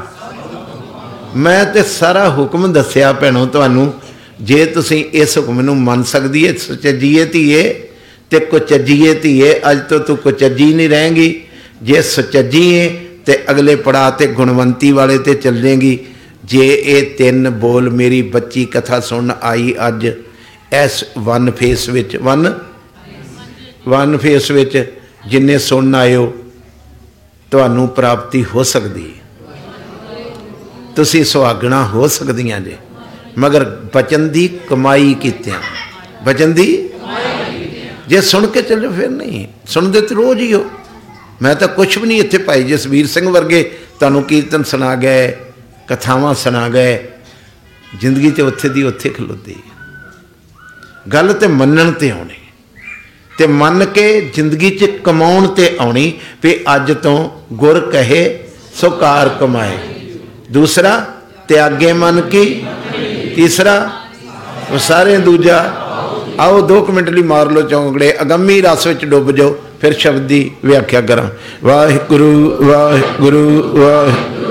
[1.36, 3.94] ਮੈਂ ਤੇ ਸਾਰਾ ਹੁਕਮ ਦੱਸਿਆ ਭੈਣੋ ਤੁਹਾਨੂੰ।
[4.42, 7.88] ਜੇ ਤੁਸੀਂ ਇਸ ਹੁਕਮ ਨੂੰ ਮੰਨ ਸਕਦੀ ਏ ਸੱਚੀਏ ਧੀਏ
[8.30, 11.42] ਤੇ ਕੁਚੱਜੀਏ ਧੀਏ, ਅੱਜ ਤੋਂ ਤੂੰ ਕੁਚੱਜੀ ਨਹੀਂ ਰਹੇਂਗੀ।
[11.84, 12.89] ਜੇ ਸੱਚੀਏ
[13.26, 16.00] ਤੇ ਅਗਲੇ ਪੜਾ ਤੇ ਗੁਣਵੰਤੀ ਵਾਲੇ ਤੇ ਚੱਲੇਗੀ
[16.46, 20.06] ਜੇ ਇਹ ਤਿੰਨ ਬੋਲ ਮੇਰੀ ਬੱਚੀ ਕਥਾ ਸੁਣਨ ਆਈ ਅੱਜ
[20.86, 22.54] ਇਸ ਵਨ ਫੇਸ ਵਿੱਚ, ਵਨ?
[23.88, 24.94] ਵਨ ਫੇਸ ਵਿੱਚ
[25.28, 26.34] ਜਿੰਨੇ ਸੁਣਨ ਆਇਓ,
[27.52, 29.20] ਤੁਹਾਨੂੰ ਪ੍ਰਾਪਤੀ ਹੋ ਸਕਦੀ ਹੈ।
[30.96, 32.76] ਤੁਸੀਂ ਸੁਹਾਗਣਾ ਹੋ ਸਕਦੀਆਂ ਜੇ,
[33.38, 35.60] ਮਗਰ ਬਚਨ ਦੀ ਕਮਾਈ ਕੀਤਿਆਂ।
[36.24, 36.89] ਬਚਨ ਦੀ
[38.08, 40.66] ਜੇ ਸੁਣ ਕੇ ਚੱਲੋ ਫਿਰ ਨਹੀਂ, ਸੁਣਦੇ ਤੇ ਰੋਜ਼ ਹੀ ਹੋ।
[41.42, 43.64] ਮੈਂ ਤਾਂ ਕੁਝ ਵੀ ਨਹੀਂ ਇੱਥੇ ਭਾਈ ਜਸਵੀਰ ਸਿੰਘ ਵਰਗੇ
[44.00, 45.32] ਤੁਹਾਨੂੰ ਕੀਰਤਨ ਸੁਣਾ ਗਏ
[45.92, 46.98] ਕਥਾਵਾਂ ਸੁਣਾ ਗਏ,
[48.00, 49.56] ਜ਼ਿੰਦਗੀ ਤੇ ਉੱਥੇ ਦੀ ਉੱਥੇ ਖਲੋਤੀ।
[51.14, 52.36] ਗੱਲ ਤੇ ਮੰਨਣ ਤੇ ਆਉਣੀ,
[53.32, 56.14] ਤੇ ਮੰਨ ਕੇ ਜ਼ਿੰਦਗੀ 'ਚ ਕਮਾਉਣ ਤੇ ਆਉਣੀ,
[56.44, 58.24] ਵੀ ਅੱਜ ਤੋਂ ਗੁਰ ਕਹੇ
[58.76, 59.78] ਸੋ ਕਾਰ ਕਮਾਏ।
[60.52, 60.94] ਦੂਸਰਾ,
[61.48, 62.46] ਤਿਆਗੇ ਮਨ ਕੀ।
[63.36, 63.89] ਤੀਸਰਾ,
[64.72, 65.58] ਉਹ ਸਾਰੇ ਦੂਜਾ,
[66.39, 70.52] ਆਓ 2 ਮਿੰਟ ਲਈ ਮਾਰ ਲਓ ਚੌਂਕੜੇ ਅਗੰਮੀ ਰਸ ਵਿੱਚ ਡੁੱਬ ਜਾਓ, ਫਿਰ ਸ਼ਬਦ ਦੀ
[70.66, 71.30] ਵਿਆਖਿਆ ਕਰਾਂ।
[71.64, 72.32] ਵਾਹਿਗੁਰੂ
[72.64, 73.46] ਵਾਹਿਗੁਰੂ
[73.78, 74.51] ਵਾਹਿਗੁਰੂ।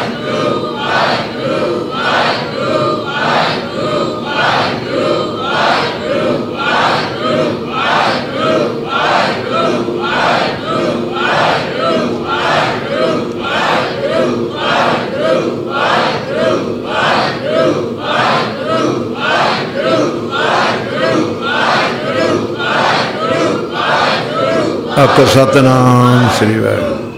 [25.01, 27.11] ਆਖ ਸਤਨਾਮ, ਸ੍ਰੀ ਵਾਹਿਗੁਰੂ।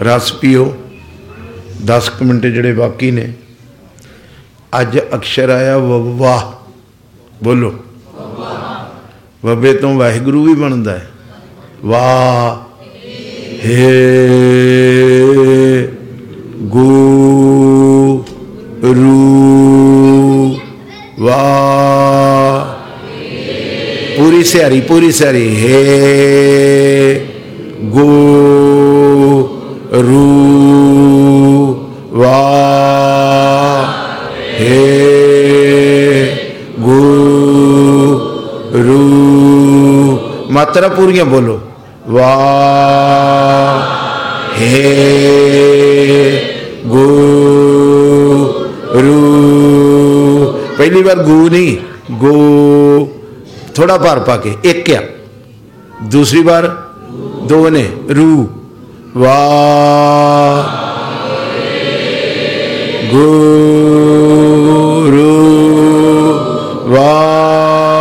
[0.00, 0.76] ਰਸ ਪੀਓ।
[1.84, 3.32] 10 ਮਿੰਟ ਜਿਹੜੇ ਬਾਕੀ ਨੇ।
[4.80, 6.52] ਅੱਜ ਅਕਸ਼ਰ ਆਇਆ ਵਾਹ
[7.44, 7.74] ਬੋਲੋ।
[9.44, 11.10] ਵਬੇ ਤੋਂ ਵਾਹਿਗੁਰੂ ਵੀ ਬਣਦਾ ਹੈ।
[11.84, 12.56] ਵਾਹ
[13.66, 13.88] ਹੇ
[16.62, 18.18] ਗੁਰੂ
[21.20, 22.07] ਵਾਹ
[24.18, 27.20] ਪੂਰੀ ਸਿਆਰੀ ਪੂਰੀ ਸਿਆਰੀ ਹੈ
[27.84, 28.06] ਗੋ
[29.94, 30.24] ਰੂ
[32.12, 32.38] ਵਾ,
[34.60, 34.78] ਹੈ
[36.80, 36.98] ਗੋ
[38.76, 38.98] ਰੂ
[40.50, 41.58] ਮਾਤਰਾ ਪੂਰੀਆਂ ਬੋਲੋ।
[42.08, 42.32] ਵਾ,
[44.60, 44.82] ਹੈ
[46.86, 47.06] ਗੋ
[48.96, 49.20] ਰੂ
[50.78, 51.76] ਪਹਿਲੀ ਵਾਰ ਗੂ ਨਹੀਂ,
[52.14, 53.07] ਗੋ
[53.78, 55.00] थोड़ा बार पाके एक क्या?
[56.08, 56.66] दूसरी बार?
[57.42, 58.48] दो बने रू।
[59.16, 60.78] वाह
[66.94, 67.97] वाह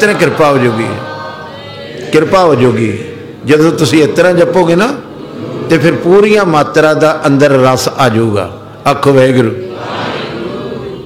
[0.00, 0.86] ਇਤਨਾ ਕਿਰਪਾ ਹੋ ਜੂਗੀ।
[2.12, 2.98] ਕਿਰਪਾ ਹੋ ਜੂਗੀ।
[3.44, 4.94] ਜਦੋਂ ਤੁਸੀਂ ਇਸ ਤਰ੍ਹਾਂ ਜਪੋਗੇ ਨਾ,
[5.70, 9.76] ਤੇ ਫਿਰ ਪੂਰੀਆਂ ਮਾਤਰਾ ਦਾ ਅੰਦਰ ਰਸ ਆ ਜਾਊਗਾ। ਆਖੋ ਵੈਗੁਰੂ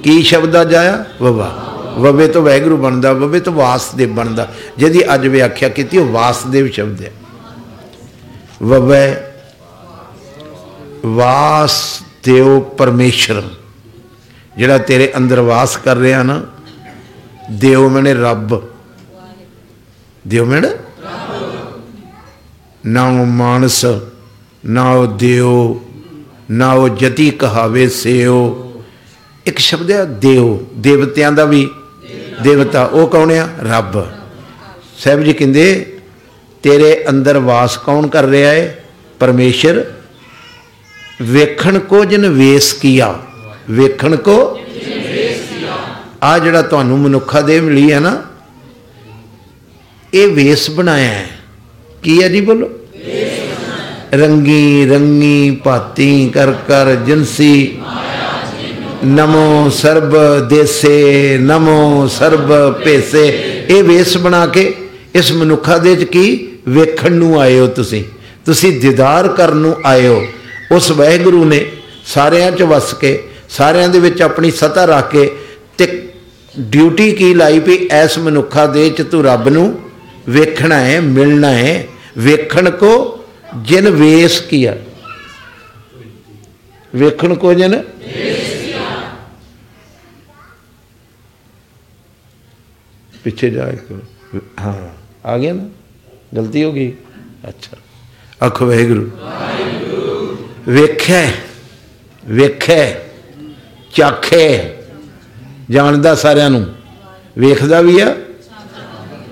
[0.03, 1.05] ਕੀ ਸ਼ਬਦ ਆ ਜਾਇਆ?
[1.21, 1.61] ਵਵਾ।
[1.97, 7.01] ਵਵੇ ਤੋਂ ਵੈਗੁਰੂ ਬਣਦਾ, ਵਵੇ ਤੋਂ ਵਾਸਦੇਵ ਬਣਦਾ। ਜਿਹਦੀ ਅੱਜ ਵਿਆਖਿਆ ਕੀਤੀ, ਉਹ ਵਾਸਦੇਵ ਸ਼ਬਦ
[7.01, 7.11] ਹੈ।
[8.63, 9.15] ਵਵੇ
[11.05, 13.43] ਵਾਸਦੇਵ ਪਰਮੇਸ਼ਰ।
[14.57, 16.41] ਜਿਹੜਾ ਤੇਰੇ ਅੰਦਰ ਵਾਸ ਕਰ ਰਿਹਾ ਨਾ
[17.51, 18.74] ਦੇਵ ਮਨੇ ਰੱਬ।
[20.27, 20.69] ਦੇਵ ਮਨੇ
[22.85, 23.85] ਨਾ ਉਹ ਮਾਨਸ,
[24.65, 25.79] ਨਾ ਉਹ ਦੇਵ
[26.51, 28.61] ਨਾ ਉਹ ਜਤੀ ਕਹਾਵੇ ਸਿਓ।
[29.45, 31.69] ਇੱਕ ਸ਼ਬਦ ਹੈ ਦੇਵ ਦੇਵਤਿਆਂ ਦਾ ਵੀ
[32.41, 33.47] ਦੇਵਤਾ, ਉਹ ਕੌਣ ਆ?
[33.63, 34.07] ਰੱਬ।
[34.97, 35.99] ਸਾਹਿਬ ਜੀ ਕਹਿੰਦੇ,
[36.63, 38.83] ਤੇਰੇ ਅੰਦਰ ਵਾਸ ਕੌਣ ਕਰ ਰਿਹਾ ਹੈ
[39.19, 39.83] ਪਰਮੇਸ਼ਰ।
[41.21, 43.19] ਵੇਖਣ ਕੋ ਜਨ ਵੇਸ ਕੀਆ।
[43.69, 44.59] ਵੇਖਣ ਕੋ
[46.23, 48.21] ਆ ਜਿਹੜਾ ਤੁਹਾਨੂੰ ਮਨੁੱਖਾ ਦੇ ਮਿਲੀ ਹੈ ਨਾ
[50.15, 51.29] ਇਹ ਵੇਸ ਬਣਾਇਆ ਹੈ।
[52.03, 52.69] ਕੀ ਹੈ ਜੀ ਬੋਲੋ?
[54.13, 57.77] ਰੰਗੀ ਰੰਗੀ ਭਾਤੀ ਕਰ ਕਰ ਜਿੰਸੀ
[59.05, 63.27] ਨਮੋ ਸਰਬ ਦੇਸੇ, ਨਮੋ ਸਰਬ ਭੇਸੇ।
[63.69, 64.75] ਇਹ ਵੇਸ ਬਣਾ ਕੇ
[65.15, 66.47] ਇਸ ਮਨੁੱਖਾ ਦੇ ਚ ਕੀ?
[66.67, 68.03] ਵੇਖਣ ਨੂੰ ਆਏ ਹੋ ਤੁਸੀਂ।
[68.45, 70.27] ਤੁਸੀਂ ਦੀਦਾਰ ਕਰਨ ਨੂੰ ਆਏ ਹੋ।
[70.71, 71.65] ਉਸ ਵਾਹਿਗੁਰੂ ਨੇ
[72.05, 75.31] ਸਾਰਿਆਂ 'ਚ ਵਸ ਕੇ, ਸਾਰਿਆਂ ਦੇ ਵਿੱਚ ਆਪਣੀ ਸਤਾ ਰੱਖ ਕੇ
[75.77, 76.07] ਤੇ
[76.59, 79.79] ਡਿਊਟੀ ਕੀ ਲਾਈ ਵੀ ਐਸ ਮਨੁੱਖਾ ਦੇ ਚ ਤੂੰ ਰੱਬ ਨੂੰ
[80.29, 83.25] ਵੇਖਣਾ ਹੈ, ਮਿਲਣਾ ਹੈ, ਵੇਖਣ ਕੋ
[83.61, 84.77] ਜਿਨ ਵੇਸ ਕੀਆ।
[86.95, 87.83] ਵੇਖਣ ਕੋ ਜਿਨ
[93.23, 93.95] ਪਿੱਛੇ ਜਾ ਕੇ
[94.59, 94.89] ਹਾਂ,
[95.27, 95.69] ਆ ਗਿਆ ਨਾ?
[96.35, 96.93] ਗਲਤੀ ਹੋ ਗਈ?
[97.49, 97.77] ਅੱਛਾ।
[98.47, 99.11] ਅਖ ਵਾਹਿਗੁਰੂ।
[100.67, 101.31] ਵੇਖਿਆ
[102.25, 102.95] ਵੇਖਿਆ
[103.95, 104.59] ਚਾਖੇ।
[105.69, 106.75] ਜਾਣਦਾ ਸਾਰਿਆਂ ਨੂੰ।
[107.37, 108.15] ਵੇਖਦਾ ਵੀ ਆ।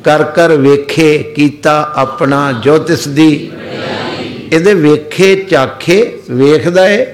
[0.04, 3.52] ਕਰ ਕਰ ਵੇਖੇ ਕੀਤਾ ਆਪਣਾ ਜੋ ਤਿਸ ਦੀ।
[4.54, 5.98] ਇਹਦੇ ਵੇਖੇ ਚਾਖੇ
[6.32, 7.06] ਵੇਖਦਾ ਏ,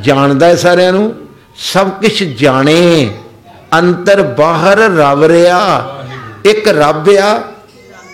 [0.00, 1.14] ਜਾਣਦਾ ਏ ਸਾਰਿਆਂ ਨੂੰ,
[1.56, 3.10] ਸਭ ਕੁਝ ਜਾਣੇ।
[3.78, 5.60] ਅੰਤਰ ਬਾਹਰ ਰਵ ਰਿਆ
[6.44, 7.42] ਇੱਕ ਰੱਬ ਆ,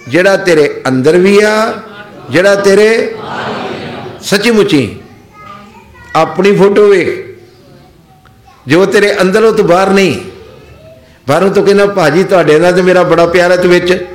[0.09, 1.73] ਜਿਹੜਾ ਤੇਰੇ ਅੰਦਰ ਵੀ ਆ,
[2.31, 3.15] ਜਿਹੜਾ ਤੇਰੇ
[4.21, 4.97] ਸੱਚੀ ਮੁੱਚੀ
[6.17, 7.09] ਆਪਣੀ ਫੋਟੋ ਵੇਖ,
[8.67, 10.15] ਜੋ ਤੇਰੇ ਅੰਦਰ ਉਹ ਤੋਂ ਬਾਹਰ ਨਹੀਂ।
[11.29, 14.07] ਬਾਹਰੋਂ ਤੋਂ ਕਹਿੰਦਾ, ਭਾਜੀ, ਤੁਹਾਡੇ ਨਾਲ ਤੇ ਮੇਰਾ ਬੜਾ ਪਿਆਰ ਹੈ, ਤੇ ਵਿੱਚ?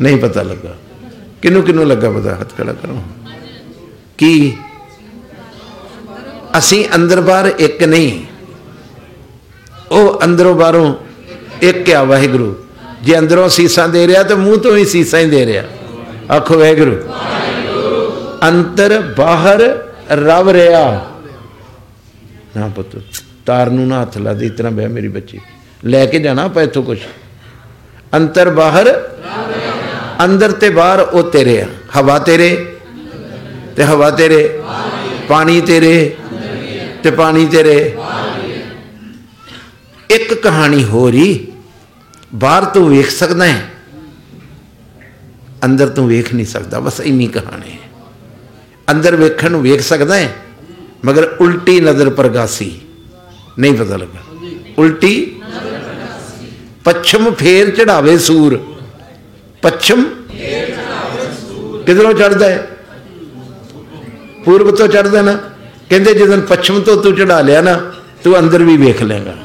[0.00, 0.76] ਨਹੀਂ ਪਤਾ ਲੱਗਾ।
[1.42, 3.02] ਕਿਨੂੰ ਕਿਨੂੰ ਲੱਗਾ ਪਤਾ ਹੱਥ ਖੜਾ ਕਰੋ।
[4.18, 4.56] ਕੀ?
[6.58, 8.24] ਅਸੀਂ ਅੰਦਰ ਬਾਹਰ ਇੱਕ ਨਹੀਂ।
[9.90, 10.94] ਉਹ ਅੰਦਰੋਂ ਬਾਹਰੋਂ
[11.62, 12.56] ਇੱਕ ਆ ਵਾਹਿਗੁਰੂ?
[13.02, 15.64] ਜੇ ਅੰਦਰੋਂ ਸੀਸਾਂ ਦੇ ਰਿਹਾ ਤੇ ਮੂੰਹ ਤੋਂ ਹੀ ਸੀਸਾਂ ਹੀ ਦੇ ਰਿਹਾ।
[16.36, 16.96] ਆਖੋ, ਵਾਹਿਗੁਰੂ।
[18.48, 21.10] ਅੰਤਰ ਬਾਹਰ ਰਵ ਰਿਹਾ।
[22.56, 25.40] ਨਾ ਪੁੱਤ। ਤਾਰ ਨੂੰ ਨਾ ਹੱਥ ਲਾ ਦੇ, ਇਤਨਾ ਬਹਿ ਮੇਰੀ ਬੱਚੀ।
[25.84, 26.98] ਲੈ ਕੇ ਜਾਣਾ ਆਪਾਂ ਇੱਥੋਂ ਕੁਛ।
[28.16, 28.88] ਅੰਤਰ ਬਾਹਰ,
[30.24, 31.66] ਅੰਦਰ ਤੇ ਬਾਹਰ ਉਹ ਤੇਰੇ ਆ।
[31.96, 32.48] ਹਵਾ ਤੇਰੇ
[33.76, 34.42] ਤੇ ਹਵਾ ਤੇਰੇ,
[35.28, 36.16] ਪਾਣੀ ਤੇਰੇ
[37.02, 37.76] ਤੇ ਪਾਣੀ ਤੇਰੇ।
[40.10, 41.46] ਇੱਕ ਕਹਾਣੀ ਹੋ ਰਹੀ
[42.34, 43.62] ਬਾਹਰ ਤੂੰ ਵੇਖ ਸਕਦਾ ਹੈ,
[45.64, 47.78] ਅੰਦਰ ਤੂੰ ਵੇਖ ਨਹੀਂ ਸਕਦਾ, ਬਸ ਇੰਨੀ ਕਹਾਣੀ ਹੈ।
[48.90, 50.32] ਅੰਦਰ ਵੇਖਣ ਨੂੰ ਵੇਖ ਸਕਦਾ ਹੈ,
[51.04, 52.70] ਮਗਰ ਉਲਟੀ ਨਜ਼ਰ ਪ੍ਰਗਾਸੀ।
[53.58, 54.20] ਨਹੀਂ ਪਤਾ ਲੱਗਾ।
[54.78, 55.42] ਉਲਟੀ
[56.84, 58.58] ਪੱਛਮ ਫੇਰ ਚੜਾਵੇ ਸੂਰ।
[59.62, 60.04] ਪੱਛਮ
[61.86, 62.66] ਕਿਧਰੋਂ ਚੜਦਾ ਹੈ?
[64.44, 65.32] ਪੂਰਬ ਤੋਂ ਚੜਦਾ ਨਾ।
[65.90, 67.92] ਕਹਿੰਦੇ ਜਦੋਂ ਪੱਛਮ ਤੋਂ ਤੂੰ ਚੜਾ ਲਿਆ ਨਾ,
[68.24, 69.36] ਤੂੰ ਅੰਦਰ ਵੀ ਵੇਖ ਲੇਗਾ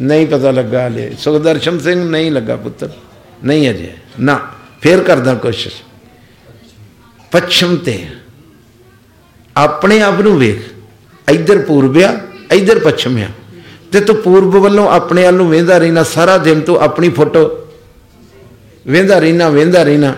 [0.00, 2.90] ਨਹੀਂ ਪਤਾ ਲੱਗਾ ਹਲੇ। ਸੁਖਦਰਸ਼ਨ ਸਿੰਘ ਨਹੀਂ ਲੱਗਾ ਪੁੱਤਰ।
[3.44, 4.40] ਨਹੀਂ ਅਜੇ। ਨਾ,
[4.80, 5.76] ਫੇਰ ਕਰਦਾ ਕੋਸ਼ਿਸ਼।
[7.32, 8.06] ਪੱਛਮ ਤੇ
[9.56, 10.71] ਆਪਣੇ ਆਪ ਨੂੰ ਵੇਖ।
[11.28, 12.18] ਇੱਧਰ ਪੂਰਬਿਆ
[12.52, 13.28] ਇੱਧਰ ਪੱਛਮਿਆ
[13.92, 17.40] ਤੇ ਤੂੰ ਪੂਰਬ ਵੱਲੋਂ ਆਪਣੇ ਵੱਲ ਨੂੰ ਵੇਂਦਾ ਰਹਿਣਾ, ਸਾਰਾ ਦਿਨ ਤੂੰ ਆਪਣੀ ਫੋਟੋ
[18.86, 20.14] ਵੇਂਦਾ ਰਹਿਣਾ ਵੇਂਦਾ ਰਹਿਣਾ।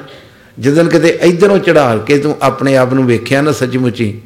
[0.59, 4.20] ਜਦੋਂ ਕਿਤੇ ਇਧਰੋਂ ਚੜਾ ਕੇ ਤੂੰ ਆਪਣੇ ਆਪ ਨੂੰ ਵੇਖਿਆ ਨਾ ਸੱਚਮੁੱਚੀ,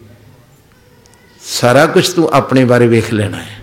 [1.43, 3.57] ਸਾਰਾ ਕੁਝ ਤੂੰ ਆਪਣੇ ਬਾਰੇ ਵੇਖ ਲੈਣਾ ਹੈ।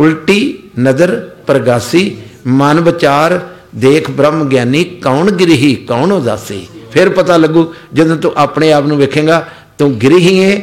[0.00, 1.10] ਉਲਟੀ ਨਜ਼ਰ,
[1.46, 2.16] ਪ੍ਰਗਾਸੀ,
[2.46, 3.40] ਮਨ ਵਿਚਾਰ,
[3.76, 6.66] ਦੇਖ ਬ੍ਰਹਮ ਗਿਆਨੀ, ਕੌਣ ਗ੍ਰਹੀ, ਕੌਣ ਉਦਾਸੀ?
[6.92, 9.44] ਫਿਰ ਪਤਾ ਲੱਗੂ ਜਦੋਂ ਤੂੰ ਆਪਣੇ ਆਪ ਨੂੰ ਵੇਖੇਗਾ,
[9.78, 10.60] ਤੂੰ ਗ੍ਰਹੀ ਹੈ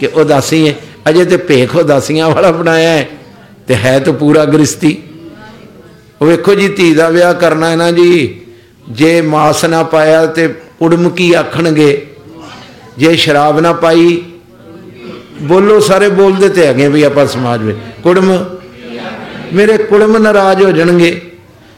[0.00, 0.74] ਕਿ ਉਦਾਸੀ ਹੈ।
[1.08, 3.08] ਅਜੇ ਤੇ ਭੇਖ ਉਦਾਸੀਆਂ ਵਾਲਾ ਬਣਾਇਆ ਹੈ।
[3.66, 5.02] ਤੇ ਹੈ ਤਾਂ ਪੂਰਾ ਗ੍ਰਸਤੀ
[6.22, 8.40] ਉਹ ਵੇਖੋ ਜੀ, ਧੀ ਦਾ ਵਿਆਹ ਕਰਨਾ ਹੈ ਨਾ ਜੀ।
[8.90, 12.06] ਜੇ ਮਾਸ ਨਾ ਪਾਇਆ ਤੇ ਉੜਮ ਕੀ ਆਖਣਗੇ?
[12.98, 14.22] ਜੇ ਸ਼ਰਾਬ ਨਾ ਪਾਈ,
[15.42, 18.44] ਬੋਲੋ ਸਾਰੇ ਬੋਲਦੇ ਤੇ ਹੈਗੇ ਵੀ ਆਪਾਂ ਸਮਾਜ ਵਿੱਚ। ਕੁੜਮ,
[19.52, 21.30] ਮੇਰੇ ਕੁੜਮ ਨਾਰਾਜ਼ ਹੋ ਜਾਣਗੇ।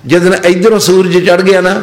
[0.06, 1.82] ਜਦੋਂ ਇਧਰੋਂ ਸੂਰਜ ਚੜ ਗਿਆ ਨਾ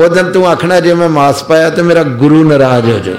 [0.00, 3.14] ਉਦੋਂ ਤੂੰ ਆਖਣਾ, ਜੇ ਮੈਂ ਮਾਸ ਪਾਇਆ ਤੇ ਮੇਰਾ ਗੁਰੂ ਨਾਰਾਜ਼ ਹੋ ਜਾਊ।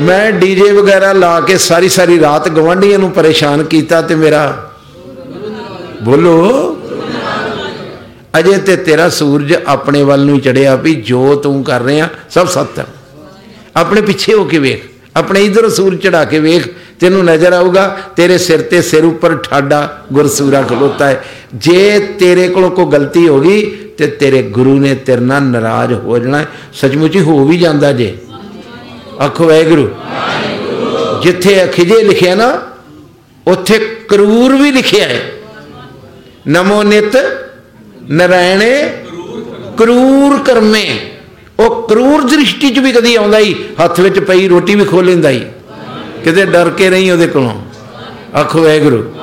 [0.00, 4.42] ਮੈਂ ਡੀਜੇ ਵਗੈਰਾ ਲਾ ਕੇ ਸਾਰੀ ਸਾਰੀ ਰਾਤ ਗਵੰਡੀਆਂ ਨੂੰ ਪਰੇਸ਼ਾਨ ਕੀਤਾ ਤੇ ਮੇਰਾ
[6.02, 6.76] ਬੋਲੋ।
[8.38, 12.78] ਅਜੇ ਤੇ ਤੇਰਾ ਸੂਰਜ ਆਪਣੇ ਵੱਲ ਨੂੰ ਚੜਿਆ ਵੀ ਜੋ ਤੂੰ ਕਰ ਰਿਹਾ, ਸਭ ਸੱਤ
[12.78, 12.86] ਹੈ।
[13.76, 14.82] ਆਪਣੇ ਪਿੱਛੇ ਹੋ ਕੇ ਵੇਖ,
[15.16, 16.68] ਆਪਣੇ ਇਧਰ ਸੂਰਜ ਚੜਾ ਕੇ ਵੇਖ,
[17.00, 17.86] ਤੈਨੂੰ ਨਜ਼ਰ ਆਊਗਾ,
[18.16, 19.80] ਤੇਰੇ ਸਿਰ ਤੇ ਸਿਰ ਉੱਪਰ ਠਾਡਾ
[20.12, 21.24] ਗੁਰਸੂਰਾ ਖਲੋਤਾ ਹੈ।
[21.56, 23.60] ਜੇ ਤੇਰੇ ਕੋਲ ਕੋਈ ਗਲਤੀ ਹੋ ਗਈ
[23.98, 28.16] ਤੇ ਤੇਰੇ ਗੁਰੂ ਨੇ ਤੇਰੇ ਨਾਲ ਨਾਰਾਜ਼ ਹੋ ਜਾਣਾ ਸੱਚਮੁੱਚ ਹੀ ਹੋ ਵੀ ਜਾਂਦਾ ਜੇ।
[29.24, 29.94] ਆਖੋ ਵਾਹਿਗੁਰੂ।
[31.22, 32.60] ਜਿੱਥੇ ਅਖਿਜੇ ਲਿਖਿਆ ਨਾ,
[33.46, 35.32] ਉੱਥੇ ਕਰੂਰ ਵੀ ਲਿਖਿਆ ਹੈ।
[36.48, 37.16] ਨਮੋ ਨਿਤ
[38.10, 39.04] ਨਰਾਇਣੇ
[39.76, 41.00] ਕਰੂਰ ਕਰਮੇ।
[41.58, 43.54] ਉਹ ਕਰੂਰ ਦ੍ਰਿਸ਼ਟੀ ਚ ਵੀ ਕਦੀ ਆਉਂਦਾ ਹੀ
[43.84, 45.46] ਹੱਥ ਵਿੱਚ ਪਈ ਰੋਟੀ ਵੀ ਖੋ ਲੈਂਦਾ ਹੀ
[46.24, 47.62] ਕਿਤੇ ਡਰ ਕੇ ਨਹੀਂ ਉਹਦੇ ਕੋਲੋਂ।
[48.38, 49.14] ਆਖੋ ਵਾਹਿਗੁਰੂ।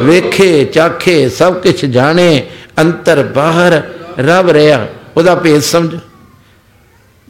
[0.00, 2.46] ਵੇਖੇ, ਚਾਖੇ, ਸਭ ਕੁਝ ਜਾਣੇ,
[2.78, 3.82] ਅੰਤਰ ਬਾਹਰ
[4.18, 5.98] ਰਬ ਰਿਆ। ਉਹਦਾ ਭੇਦ ਸਮਝ।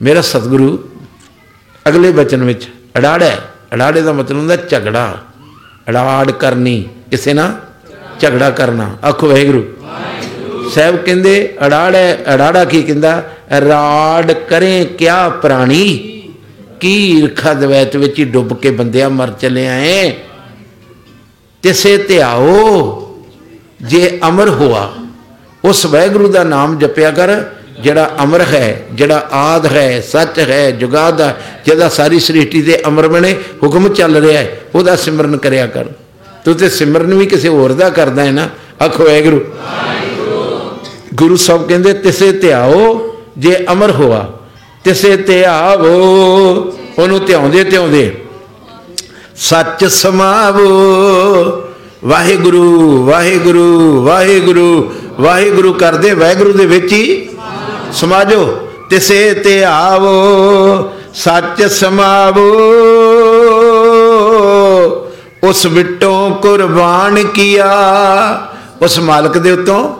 [0.02, 0.78] ਮੇਰਾ ਸਤਿਗੁਰੂ
[1.88, 2.64] ਅਗਲੇ ਬਚਨ ਵਿੱਚ
[2.98, 3.30] ਅੜਾੜਾ
[3.74, 5.18] ਅੜਾੜੇ ਦਾ ਮਤਲਬ ਹੁੰਦਾ ਝਗੜਾ।
[5.90, 7.54] ਅੜਾੜ ਕਰਨੀ। ਕਿਸੇ ਨਾਲ?
[8.20, 9.64] ਝਗੜਾ ਕਰਨਾ। ਆਖੋ ਵਾਹਿਗੁਰੂ।
[10.70, 11.98] ਸਾਹਿਬ ਕਹਿੰਦੇ, ਅੜਾੜਾ
[12.34, 13.24] ਅੜਾੜਾ ਕੀ ਕਹਿੰਦਾ?
[13.68, 16.14] ਰਾੜ ਕਰੇ ਕਿਆ ਪ੍ਰਾਣੀ?
[16.80, 20.16] ਕੀ ਈਰਖਾ ਦਵੈਤ ਵਿੱਚ ਹੀ ਡੁੱਬ ਕੇ ਬੰਦਿਆ ਮਰ ਚਲੇ ਆਏ।
[21.62, 23.04] ਤਿਸੇ ਧਿਆਓ
[23.82, 24.92] ਜੇ ਅਮਰ ਹੋਆ,
[25.64, 27.44] ਉਸ ਵੈਗੁਰੂ ਦਾ ਨਾਮ ਜਪਿਆ ਕਰ।
[27.82, 33.08] ਜਿਹੜਾ ਅਮਰ ਹੈ, ਜਿਹੜਾ ਆਦ ਹੈ, ਸੱਚ ਹੈ, ਜੁਗਾਦ ਹੈ, ਜਿਹਦਾ ਸਾਰੀ ਸ੍ਰਿਸ਼ਟੀ ਦੇ ਅਮਰ
[33.08, 35.84] ਬਣੇ, ਹੁਕਮ ਚੱਲ ਰਿਹਾ ਹੈ, ਉਹਦਾ ਸਿਮਰਨ ਕਰਿਆ ਕਰ।
[36.44, 38.48] ਤੂੰ ਤੇ ਸਿਮਰਨ ਵੀ ਕਿਸੇ ਹੋਰ ਦਾ ਕਰਦਾ ਹੈ ਨਾ?
[38.84, 39.40] ਆਖੋ ਵੈਗੁਰੂ
[41.14, 44.32] ਗੁਰੂ ਸਾਹਿਬ ਕਹਿੰਦੇ, ਤਿਸੇ ਧਿਆਓ ਜੇ ਅਮਰ ਹੋਆ,
[44.84, 45.94] ਤਿਸੇ ਧਿਆਵੋ,
[46.98, 48.12] ਉਹਨੂੰ ਧਿਆਉਂਦੇ ਧਿਆਉਂਦੇ।
[49.36, 50.68] ਸੱਚ ਸਮਾਵੋ,
[52.04, 57.28] ਵਾਹਿਗੁਰੂ ਵਾਹਿਗੁਰੂ ਵਾਹਿਗੁਰੂ ਵਾਹਿਗੁਰੂ ਕਰਦੇ, ਵਾਹਿਗੁਰੂ ਦੇ ਵਿੱਚ ਹੀ
[57.92, 62.50] ਸਮਾਜੋ, ਤਿਸੇ ਤੇ ਆਵੋ, ਸੱਚ ਸਮਾਵੋ।
[65.42, 67.68] ਉਸ ਵਿਟੋਂ ਕੁਰਬਾਨ ਕੀਆ।
[68.82, 69.94] ਉਸ ਮਾਲਕ ਦੇ ਉਤੋਂ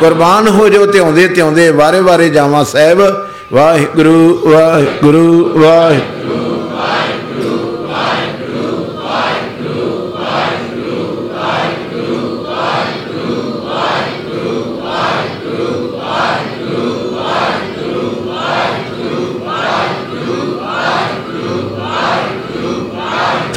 [0.00, 6.47] ਕੁਰਬਾਨ ਹੋ ਜੋ ਤੇ ਆਉਂਦੇ ਤੇ ਆਉਂਦੇ ਵਾਰੇ ਵਾਰੇ ਜਾਵਾਂ ਸਾਹਿਬ। ਵਾਹਿਗੁਰੂ ਵਾਹਿਗੁਰੂ ਵਾਹਿਗੁਰੂ।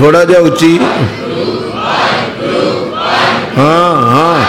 [0.01, 0.79] ਥੋੜਾ ਜਿਹਾ ਉੱਚੀ।
[3.57, 4.41] ਹਾਂ ਹਾਂ।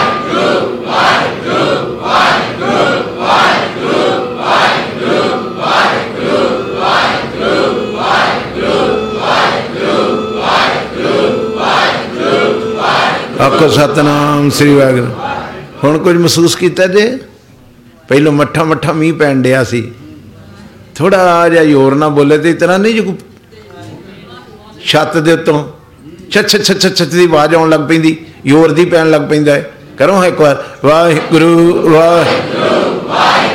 [13.43, 15.07] ਆਖੋ, ਸਤਨਾਮ ਸ੍ਰੀ ਵਾਹਿਗੁਰੂ।
[15.83, 17.17] ਹੁਣ ਕੁਝ ਮਹਿਸੂਸ ਕੀਤਾ ਜੇ?
[18.07, 19.91] ਪਹਿਲੋਂ ਮੱਠਾ ਮੱਠਾ ਮੀਂਹ ਪੈਣ ਡਿਆ ਸੀ।
[20.95, 23.17] ਥੋੜਾ ਜਿਹਾ ਜ਼ੋਰ ਨਾਲ ਬੋਲੇ ਤੇ ਇਤਨਾ ਨਹੀਂ ਜੋ
[24.85, 25.67] ਛੱਤ ਦੇ ਉੱਤੋਂ
[26.31, 30.23] ਛੱਛ ਛੱਛ ਛੱਛ ਦੀ ਆਵਾਜ਼ ਆਉਣ ਲੱਗ ਪੈਂਦੀ, ਜ਼ੋਰ ਦੀ ਪੈਣ ਲੱਗ ਪੈਂਦਾ ਹੈ। ਕਰੋ
[30.25, 33.52] ਇੱਕ ਵਾਰ, ਵਾਹਿਗੁਰੂ ਵਾਹਿਗੁਰੂ ਵਾਹਿਗੁਰੂ।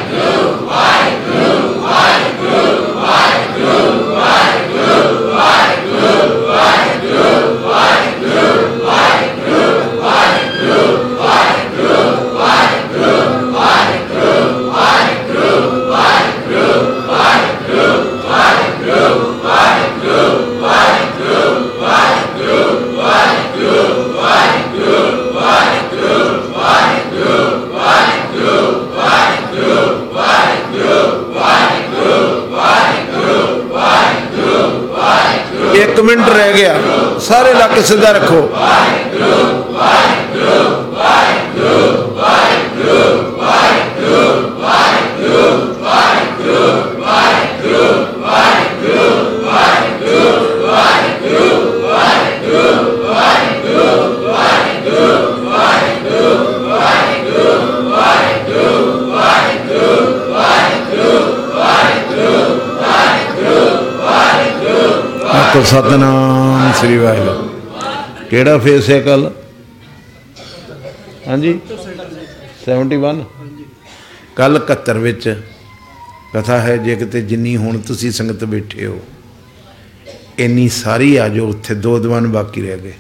[36.00, 36.74] ਮਿੰਟ ਰਹਿ ਗਿਆ।
[37.20, 38.50] ਸਾਰੇ ਲੱਕ ਸਿੱਧਾ ਰੱਖੋ।
[65.58, 67.48] ਵਾਹਿਗੁਰੂ ਆਖੋ ਸਤਨਾਮ ਸ੍ਰੀ ਵਾਹਿਗੁਰੂ।
[68.30, 69.30] ਕਿਹੜਾ ਫੇਸ ਹੈ ਕੱਲ
[71.28, 71.58] ਹਾਂਜੀ?
[72.64, 73.24] 71
[74.36, 75.42] ਕੱਲ 71 ਵਿੱਚ
[76.34, 79.00] ਕਥਾ ਹੈ, ਜੇ ਕਿਤੇ ਜਿੰਨੀ ਹੁਣ ਤੁਸੀਂ ਸੰਗਤ ਬੈਠੇ ਹੋ,
[80.38, 82.94] ਇੰਨੀ ਸਾਰੀ ਆ ਜੋ ਉੱਥੇ ਦੋ ਦੀਵਾਨ ਬਾਕੀ ਰਹਿ ਗਏ।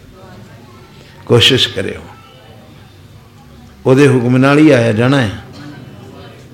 [1.26, 2.02] ਕੋਸ਼ਿਸ਼ ਕਰਿਓ।
[3.86, 5.30] ਉਹਦੇ ਹੁਕਮ ਨਾਲ ਹੀ ਆਇਆ ਜਾਣਾ ਹੈ।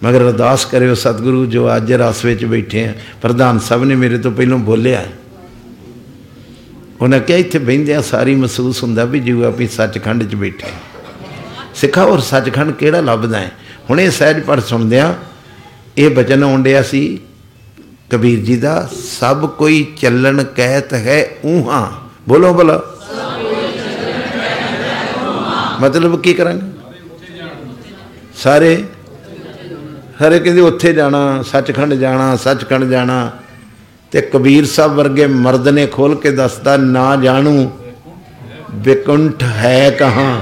[0.02, 4.32] ਮਗਰ ਅਰਦਾਸ ਕਰਿਓ, ਸਤਿਗੁਰੂ, ਜੋ ਅੱਜ ਰਸ ਵਿੱਚ ਬੈਠੇ ਆ, ਪ੍ਰਧਾਨ ਸਭ ਨੇ ਮੇਰੇ ਤੋਂ
[4.32, 5.04] ਪਹਿਲਾਂ ਬੋਲਿਆ
[7.00, 10.72] ਉਹਨਾਂ ਕਿਹਾ, ਇੱਥੇ ਬਹਿੰਦਿਆਂ ਸਾਰੀ ਮਹਿਸੂਸ ਹੁੰਦਾ ਵੀ ਜਿਉ ਆਪੀ ਸੱਚਖੰਡ 'ਚ ਬੈਠੇ।
[11.74, 13.52] ਸਿੱਖਾ ਔਰ ਸੱਚਖੰਡ ਕਿਹੜਾ ਲੱਭਦਾ ਹੈ?
[13.90, 15.14] ਹੁਣ ਇਹ ਸਹਿਜ ਪੜ ਸੁਣਦਿਆਂ
[15.98, 17.20] ਇਹ ਬਚਨ ਆਉਂਦਿਆ ਸੀ,
[18.10, 18.88] ਕਬੀਰ ਜੀ ਦਾ,
[19.20, 22.80] ਸਭ ਕੋਈ ਚੱਲਣ ਕਹਿਤ ਹੈ ਊਹਾਂ। ਬੋਲੋ ਬੋਲੋ।
[25.80, 26.66] ਮਤਲਬ ਕੀ ਕਰਾਂਗੇ?
[28.36, 28.84] ਸਾਰੇ?
[30.18, 33.30] ਸਾਰੇ ਕਹਿੰਦੇ ਉੱਥੇ ਜਾਣਾ, ਸੱਚਖੰਡ ਜਾਣਾ ਸੱਚਖੰਡ ਜਾਣਾ।
[34.14, 37.70] ਤੇ ਕਬੀਰ ਸਾਹਿਬ ਵਰਗੇ ਮਰਦ ਨੇ ਖੋਲ ਕੇ ਦੱਸਦਾ, ਨਾ ਜਾਣੂ
[38.74, 40.40] ਵਿਕੁੰਠ ਹੈ ਕਹਾਂ?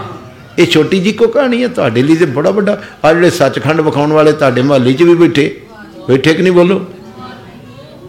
[0.58, 4.12] ਇਹ ਛੋਟੀ ਜੀ ਕੋ ਕਹਾਣੀ ਹੈ, ਤੁਹਾਡੇ ਲਈ ਤੇ ਬੜਾ ਵੱਡਾ। ਆ ਜਿਹੜੇ ਸੱਚਖੰਡ ਵਿਖਾਉਣ
[4.12, 5.60] ਵਾਲੇ ਤੁਹਾਡੇ ਮਹੱਲੇ 'ਚ ਵੀ ਬੈਠੇ।
[6.08, 6.84] ਬੈਠੇ ਕਿ ਨਹੀਂ ਬੋਲੋ?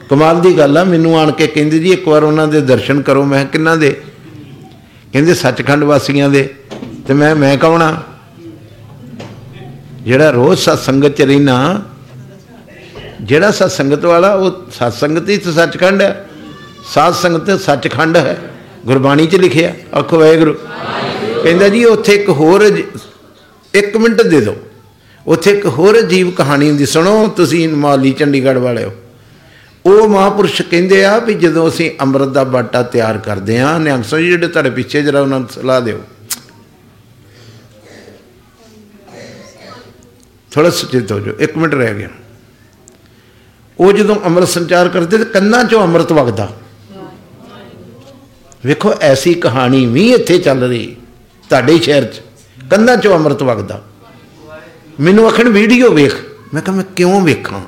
[0.10, 3.24] ਕਮਾਲ ਦੀ ਗੱਲ ਆ, ਮੈਨੂੰ ਆਣ ਕੇ ਕਹਿੰਦੇ ਜੀ, ਇੱਕ ਵਾਰ ਉਹਨਾਂ ਦੇ ਦਰਸ਼ਨ ਕਰੋ।
[3.24, 4.02] ਮੈਂ ਕਿੰਨਾ ਦੇ?
[5.14, 6.56] ਕਹਿੰਦੇ, ਸੱਚਖੰਡ ਵਾਸੀਆਂ ਦੇ।
[7.08, 7.96] ਤੇ ਮੈਂ ਮੈਂ ਕੌਣ ਆ?
[10.02, 11.82] ਜਿਹੜਾ ਰੋਜ਼ ਸਤ ਸੰਗਤ ਚ ਰਹਿਣਾ
[13.24, 16.30] ਜਿਹੜਾ ਸਤ ਸੰਗਤ ਵਾਲਾ, ਉਹ ਸਤ ਸੰਗਤ ਹੀ ਤਾਂ ਸੱਚਖੰਡ ਹੈ।
[16.94, 18.38] ਸਾਧ ਸੰਗਤ ਸੱਚਖੰਡ ਹੈ।
[18.86, 20.54] ਗੁਰਬਾਣੀ ਚ ਲਿਖਿਆ, ਆਖੋ ਵਾਹਿਗੁਰੂ।
[21.44, 22.62] ਕਹਿੰਦਾ ਜੀ, ਉੱਥੇ ਇੱਕ ਹੋਰ
[23.74, 24.56] ਇੱਕ ਮਿੰਟ ਦੇ ਦਿਓ।
[25.28, 28.92] ਉੱਥੇ ਇੱਕ ਹੋਰ ਅਜੀਬ ਕਹਾਣੀ ਹੁੰਦੀ, ਸੁਣੋ ਤੁਸੀਂ ਮਾਲੀ ਚੰਡੀਗੜ੍ਹ ਵਾਲਿਓ।
[29.86, 34.20] ਉਹ ਮਹਾਪੁਰਸ਼ ਕਹਿੰਦੇ ਆ ਵੀ ਜਦੋਂ ਅਸੀਂ ਅੰਮ੍ਰਿਤ ਦਾ ਬਾਟਾ ਤਿਆਰ ਕਰਦੇ ਆ ਨਿਹੰਗ ਸਿੰਘ
[34.20, 36.00] ਜਿਹੜੇ ਤੁਹਾਡੇ ਪਿੱਛੇ ਜਰਾ ਉਹਨਾਂ ਨੂੰ ਸਲਾਹ ਦਿਓ।
[40.52, 42.10] ਥੋੜਾ ਸੁਚੇਤ ਹੋ ਜਾਓ, ਇੱਕ ਮਿੰਟ ਰਹਿ ਗਿਆ।
[43.80, 46.50] ਉਹ ਜਦੋਂ ਅੰਮ੍ਰਿਤ ਸੰਚਾਰ ਕਰਦੇ ਤੇ ਕੰਨਾਂ ਚੋਂ ਅੰਮ੍ਰਿਤ ਵਗਦਾ।
[48.66, 50.96] ਵੇਖੋ, ਐਸੀ ਕਹਾਣੀ ਵੀ ਇੱਥੇ ਚੱਲ ਰਹੀ,
[51.50, 52.22] ਤੁਹਾਡੇ ਸ਼ਹਿਰ 'ਚ।
[52.72, 53.84] ਕੰਨਾਂ ਚੋਂ ਅੰਮ੍ਰਿਤ ਵਗਦਾ।
[55.00, 56.16] ਮੈਨੂੰ ਅਖਣ ਵੀਡੀਓ ਵੇਖ।
[56.54, 57.62] ਮੈਂ ਕਿਹਾ, ਮੈਂ ਕਿਉਂ ਵੇਖਾਂ?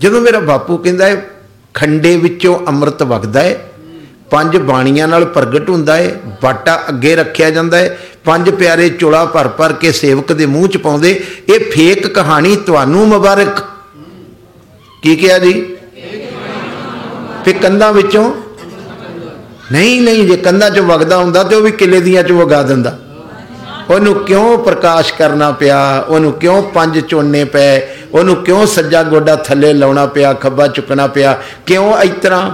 [0.00, 1.26] ਜਦੋਂ ਮੇਰਾ ਬਾਪੂ ਕਹਿੰਦਾ ਹੈ,
[1.74, 3.70] ਖੰਡੇ ਵਿੱਚੋਂ ਅੰਮ੍ਰਿਤ ਵਗਦਾ ਹੈ,
[4.30, 9.48] ਪੰਜ ਬਾਣੀਆਂ ਨਾਲ ਪ੍ਰਗਟ ਹੁੰਦਾ ਹੈ, ਬਾਟਾ ਅੱਗੇ ਰੱਖਿਆ ਜਾਂਦਾ ਹੈ, ਪੰਜ ਪਿਆਰੇ ਚੋਲਾ ਭਰ
[9.48, 13.64] ਭਰ ਕੇ ਸੇਵਕ ਦੇ ਮੂੰਹ 'ਚ ਪਾਉਂਦੇ, ਇਹ ਫੇਕ ਕਹਾਣੀ ਤੁਹਾਨੂੰ ਮੁਬਾਰਕ।
[15.08, 15.76] ਕੀ ਕਿਹਾ ਜੀ?
[17.44, 18.34] ਫੇ ਕੰਧਾਂ ਵਿੱਚੋਂ?
[19.72, 22.98] ਨਹੀਂ ਨਹੀਂ, ਜੇ ਕੰਧਾਂ 'ਚੋਂ ਵਗਦਾ ਹੁੰਦਾ ਤੇ ਉਹ ਵੀ ਕਿਲੇ ਦੀਆਂ 'ਚੋਂ ਵਗਾ ਦਿੰਦਾ।
[23.90, 26.04] ਉਹਨੂੰ ਕਿਉਂ ਪ੍ਰਕਾਸ਼ ਕਰਨਾ ਪਿਆ?
[26.08, 27.80] ਉਹਨੂੰ ਕਿਉਂ ਪੰਜ ਚੋਣੇ ਪਏ?
[28.12, 31.38] ਉਹਨੂੰ ਕਿਉਂ ਸੱਜਾ ਗੋਡਾ ਥੱਲੇ ਲਾਉਣਾ ਪਿਆ, ਖੱਬਾ ਚੁੱਕਣਾ ਪਿਆ?
[31.66, 32.50] ਕਿਉਂ ਇਸ ਤਰ੍ਹਾਂ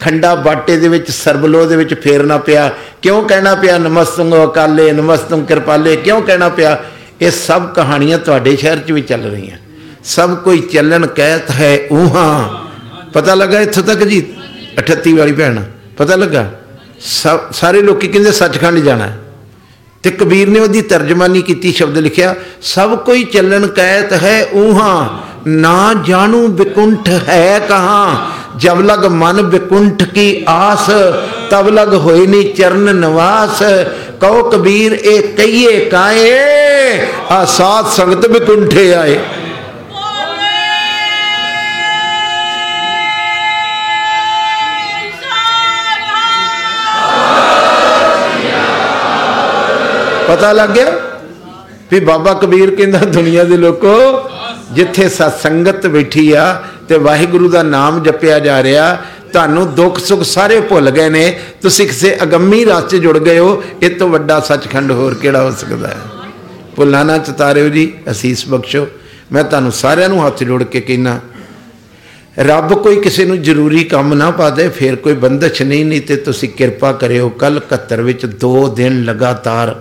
[0.00, 2.70] ਖੰਡਾ ਬਾਟੇ ਦੇ ਵਿੱਚ ਸਰਬਲੋ ਦੇ ਵਿੱਚ ਫੇਰਨਾ ਪਿਆ?
[3.02, 5.96] ਕਿਉਂ ਕਹਿਣਾ ਪਿਆ, ਨਮਸਤੁੰਗ ਅਕਾਲੇ, ਨਮਸਤੁੰਗ ਕਿਰਪਾਲੇ?
[5.96, 6.84] ਕਿਉਂ ਕਹਿਣਾ ਪਿਆ?
[7.20, 9.69] ਇਹ ਸਭ ਕਹਾਣੀਆਂ ਤੁਹਾਡੇ ਸ਼ਹਿਰ 'ਚ ਵੀ ਚੱਲ ਰਹੀਆਂ।
[10.04, 12.48] ਸਭ ਕੋਈ ਚੱਲਣ ਕਹਿਤ ਹੈ ਉਹਾਂ
[13.12, 14.32] ਪਤਾ ਲੱਗਾ ਇੱਥੋਂ ਤੱਕ ਜੀ
[14.78, 15.62] 38 ਵਾਲੀ ਭੈਣ।
[15.96, 16.50] ਪਤਾ ਲੱਗਾ?
[17.00, 19.18] ਸਭ, ਸਾਰੇ ਲੋਕੀ ਕਹਿੰਦੇ ਸੱਚਖੰਡ ਜਾਣਾ ਹੈ।
[20.02, 25.08] ਤੇ ਕਬੀਰ ਨੇ ਉਹਦੀ ਤਰਜਮਾਨੀ ਕੀਤੀ, ਸ਼ਬਦ ਲਿਖਿਆ, ਸਭ ਕੋਈ ਚੱਲਣ ਕਹਿਤ ਹੈ ਉਹਾਂ
[25.46, 30.90] ਨਾ ਜਾਣੂ ਬਿਕੁੰਠ ਹੈ ਕਹਾਂ, ਜਬ ਲਗ ਮਨ ਬਿਕੁੰਠ ਕੀ ਆਸ,
[31.50, 33.62] ਤਬ ਲਗ ਹੋਏ ਨੀ ਚਰਨ ਨਿਵਾਸ।
[34.20, 36.38] ਕਹੋ ਕਬੀਰ, ਇਹ ਕਹੀਏ ਕਾਏ?
[37.30, 39.18] ਆ ਸਾਧ ਸੰਗਤ ਬਿਕੁੰਠੇ ਆਏ।
[50.30, 50.90] ਪਤਾ ਲੱਗ ਗਿਆ
[51.92, 53.94] ਵੀ ਬਾਬਾ ਕਬੀਰ ਕਹਿੰਦਾ ਦੁਨੀਆ ਦੇ ਲੋਕੋ,
[54.72, 58.94] ਜਿੱਥੇ ਸਤਸੰਗਤ ਬੈਠੀ ਆ ਤੇ ਵਾਹਿਗੁਰੂ ਦਾ ਨਾਮ ਜਪਿਆ ਜਾ ਰਿਹਾ,
[59.32, 63.90] ਤੁਹਾਨੂੰ ਦੁੱਖ ਸੁੱਖ ਸਾਰੇ ਭੁੱਲ ਗਏ ਨੇ। ਤੁਸੀਂ ਕਿਸੇ ਅਗੰਮੀ ਰਾਸਤੇ ਜੁੜ ਗਏ ਹੋ, ਇਹ
[63.90, 66.00] ਤੋਂ ਵੱਡਾ ਸੱਚਖੰਡ ਹੋਰ ਕਿਹੜਾ ਹੋ ਸਕਦਾ ਹੈ?
[66.76, 68.86] ਭੁੱਲਾਂ ਨਾ ਚਤਾਰਿਓ ਜੀ, ਅਸੀਸ ਬਖਸ਼ੋ।
[69.32, 71.20] ਮੈਂ ਤੁਹਾਨੂੰ ਸਾਰਿਆਂ ਨੂੰ ਹੱਥ ਜੋੜ ਕੇ ਕਹਿਣਾ
[72.38, 76.48] ਰੱਬ ਕੋਈ ਕਿਸੇ ਨੂੰ ਜ਼ਰੂਰੀ ਕੰਮ ਨਾ ਪਾਦੇ ਫਿਰ ਕੋਈ ਬੰਦਸ਼ ਨਹੀਂ ਨਹੀਂ ਤੇ ਤੁਸੀਂ
[76.48, 79.74] ਕਿਰਪਾ ਕਰਿਓ ਕੱਲ 71 ਵਿੱਚ 2 ਦਿਨ ਲਗਾਤਾਰ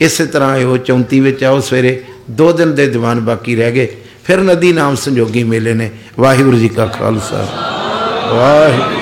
[0.00, 3.88] ਇਸੇ ਤਰ੍ਹਾਂ ਆਇਓ 34 ਵਿੱਚ ਆਓ, ਸਵੇਰੇ 2 ਦਿਨ ਦੇ ਦੀਵਾਨ ਬਾਕੀ ਰਹਿ ਗਏ,
[4.24, 7.46] ਫਿਰ ਨਦੀ ਨਾਮ ਸੰਜੋਗੀ ਮੇਲੇ ਨੇ। ਵਾਹਿਗੁਰੂ ਜੀ ਕਾ ਖਾਲਸਾ।
[8.32, 9.01] ਵਾਹਿਗੁਰੂ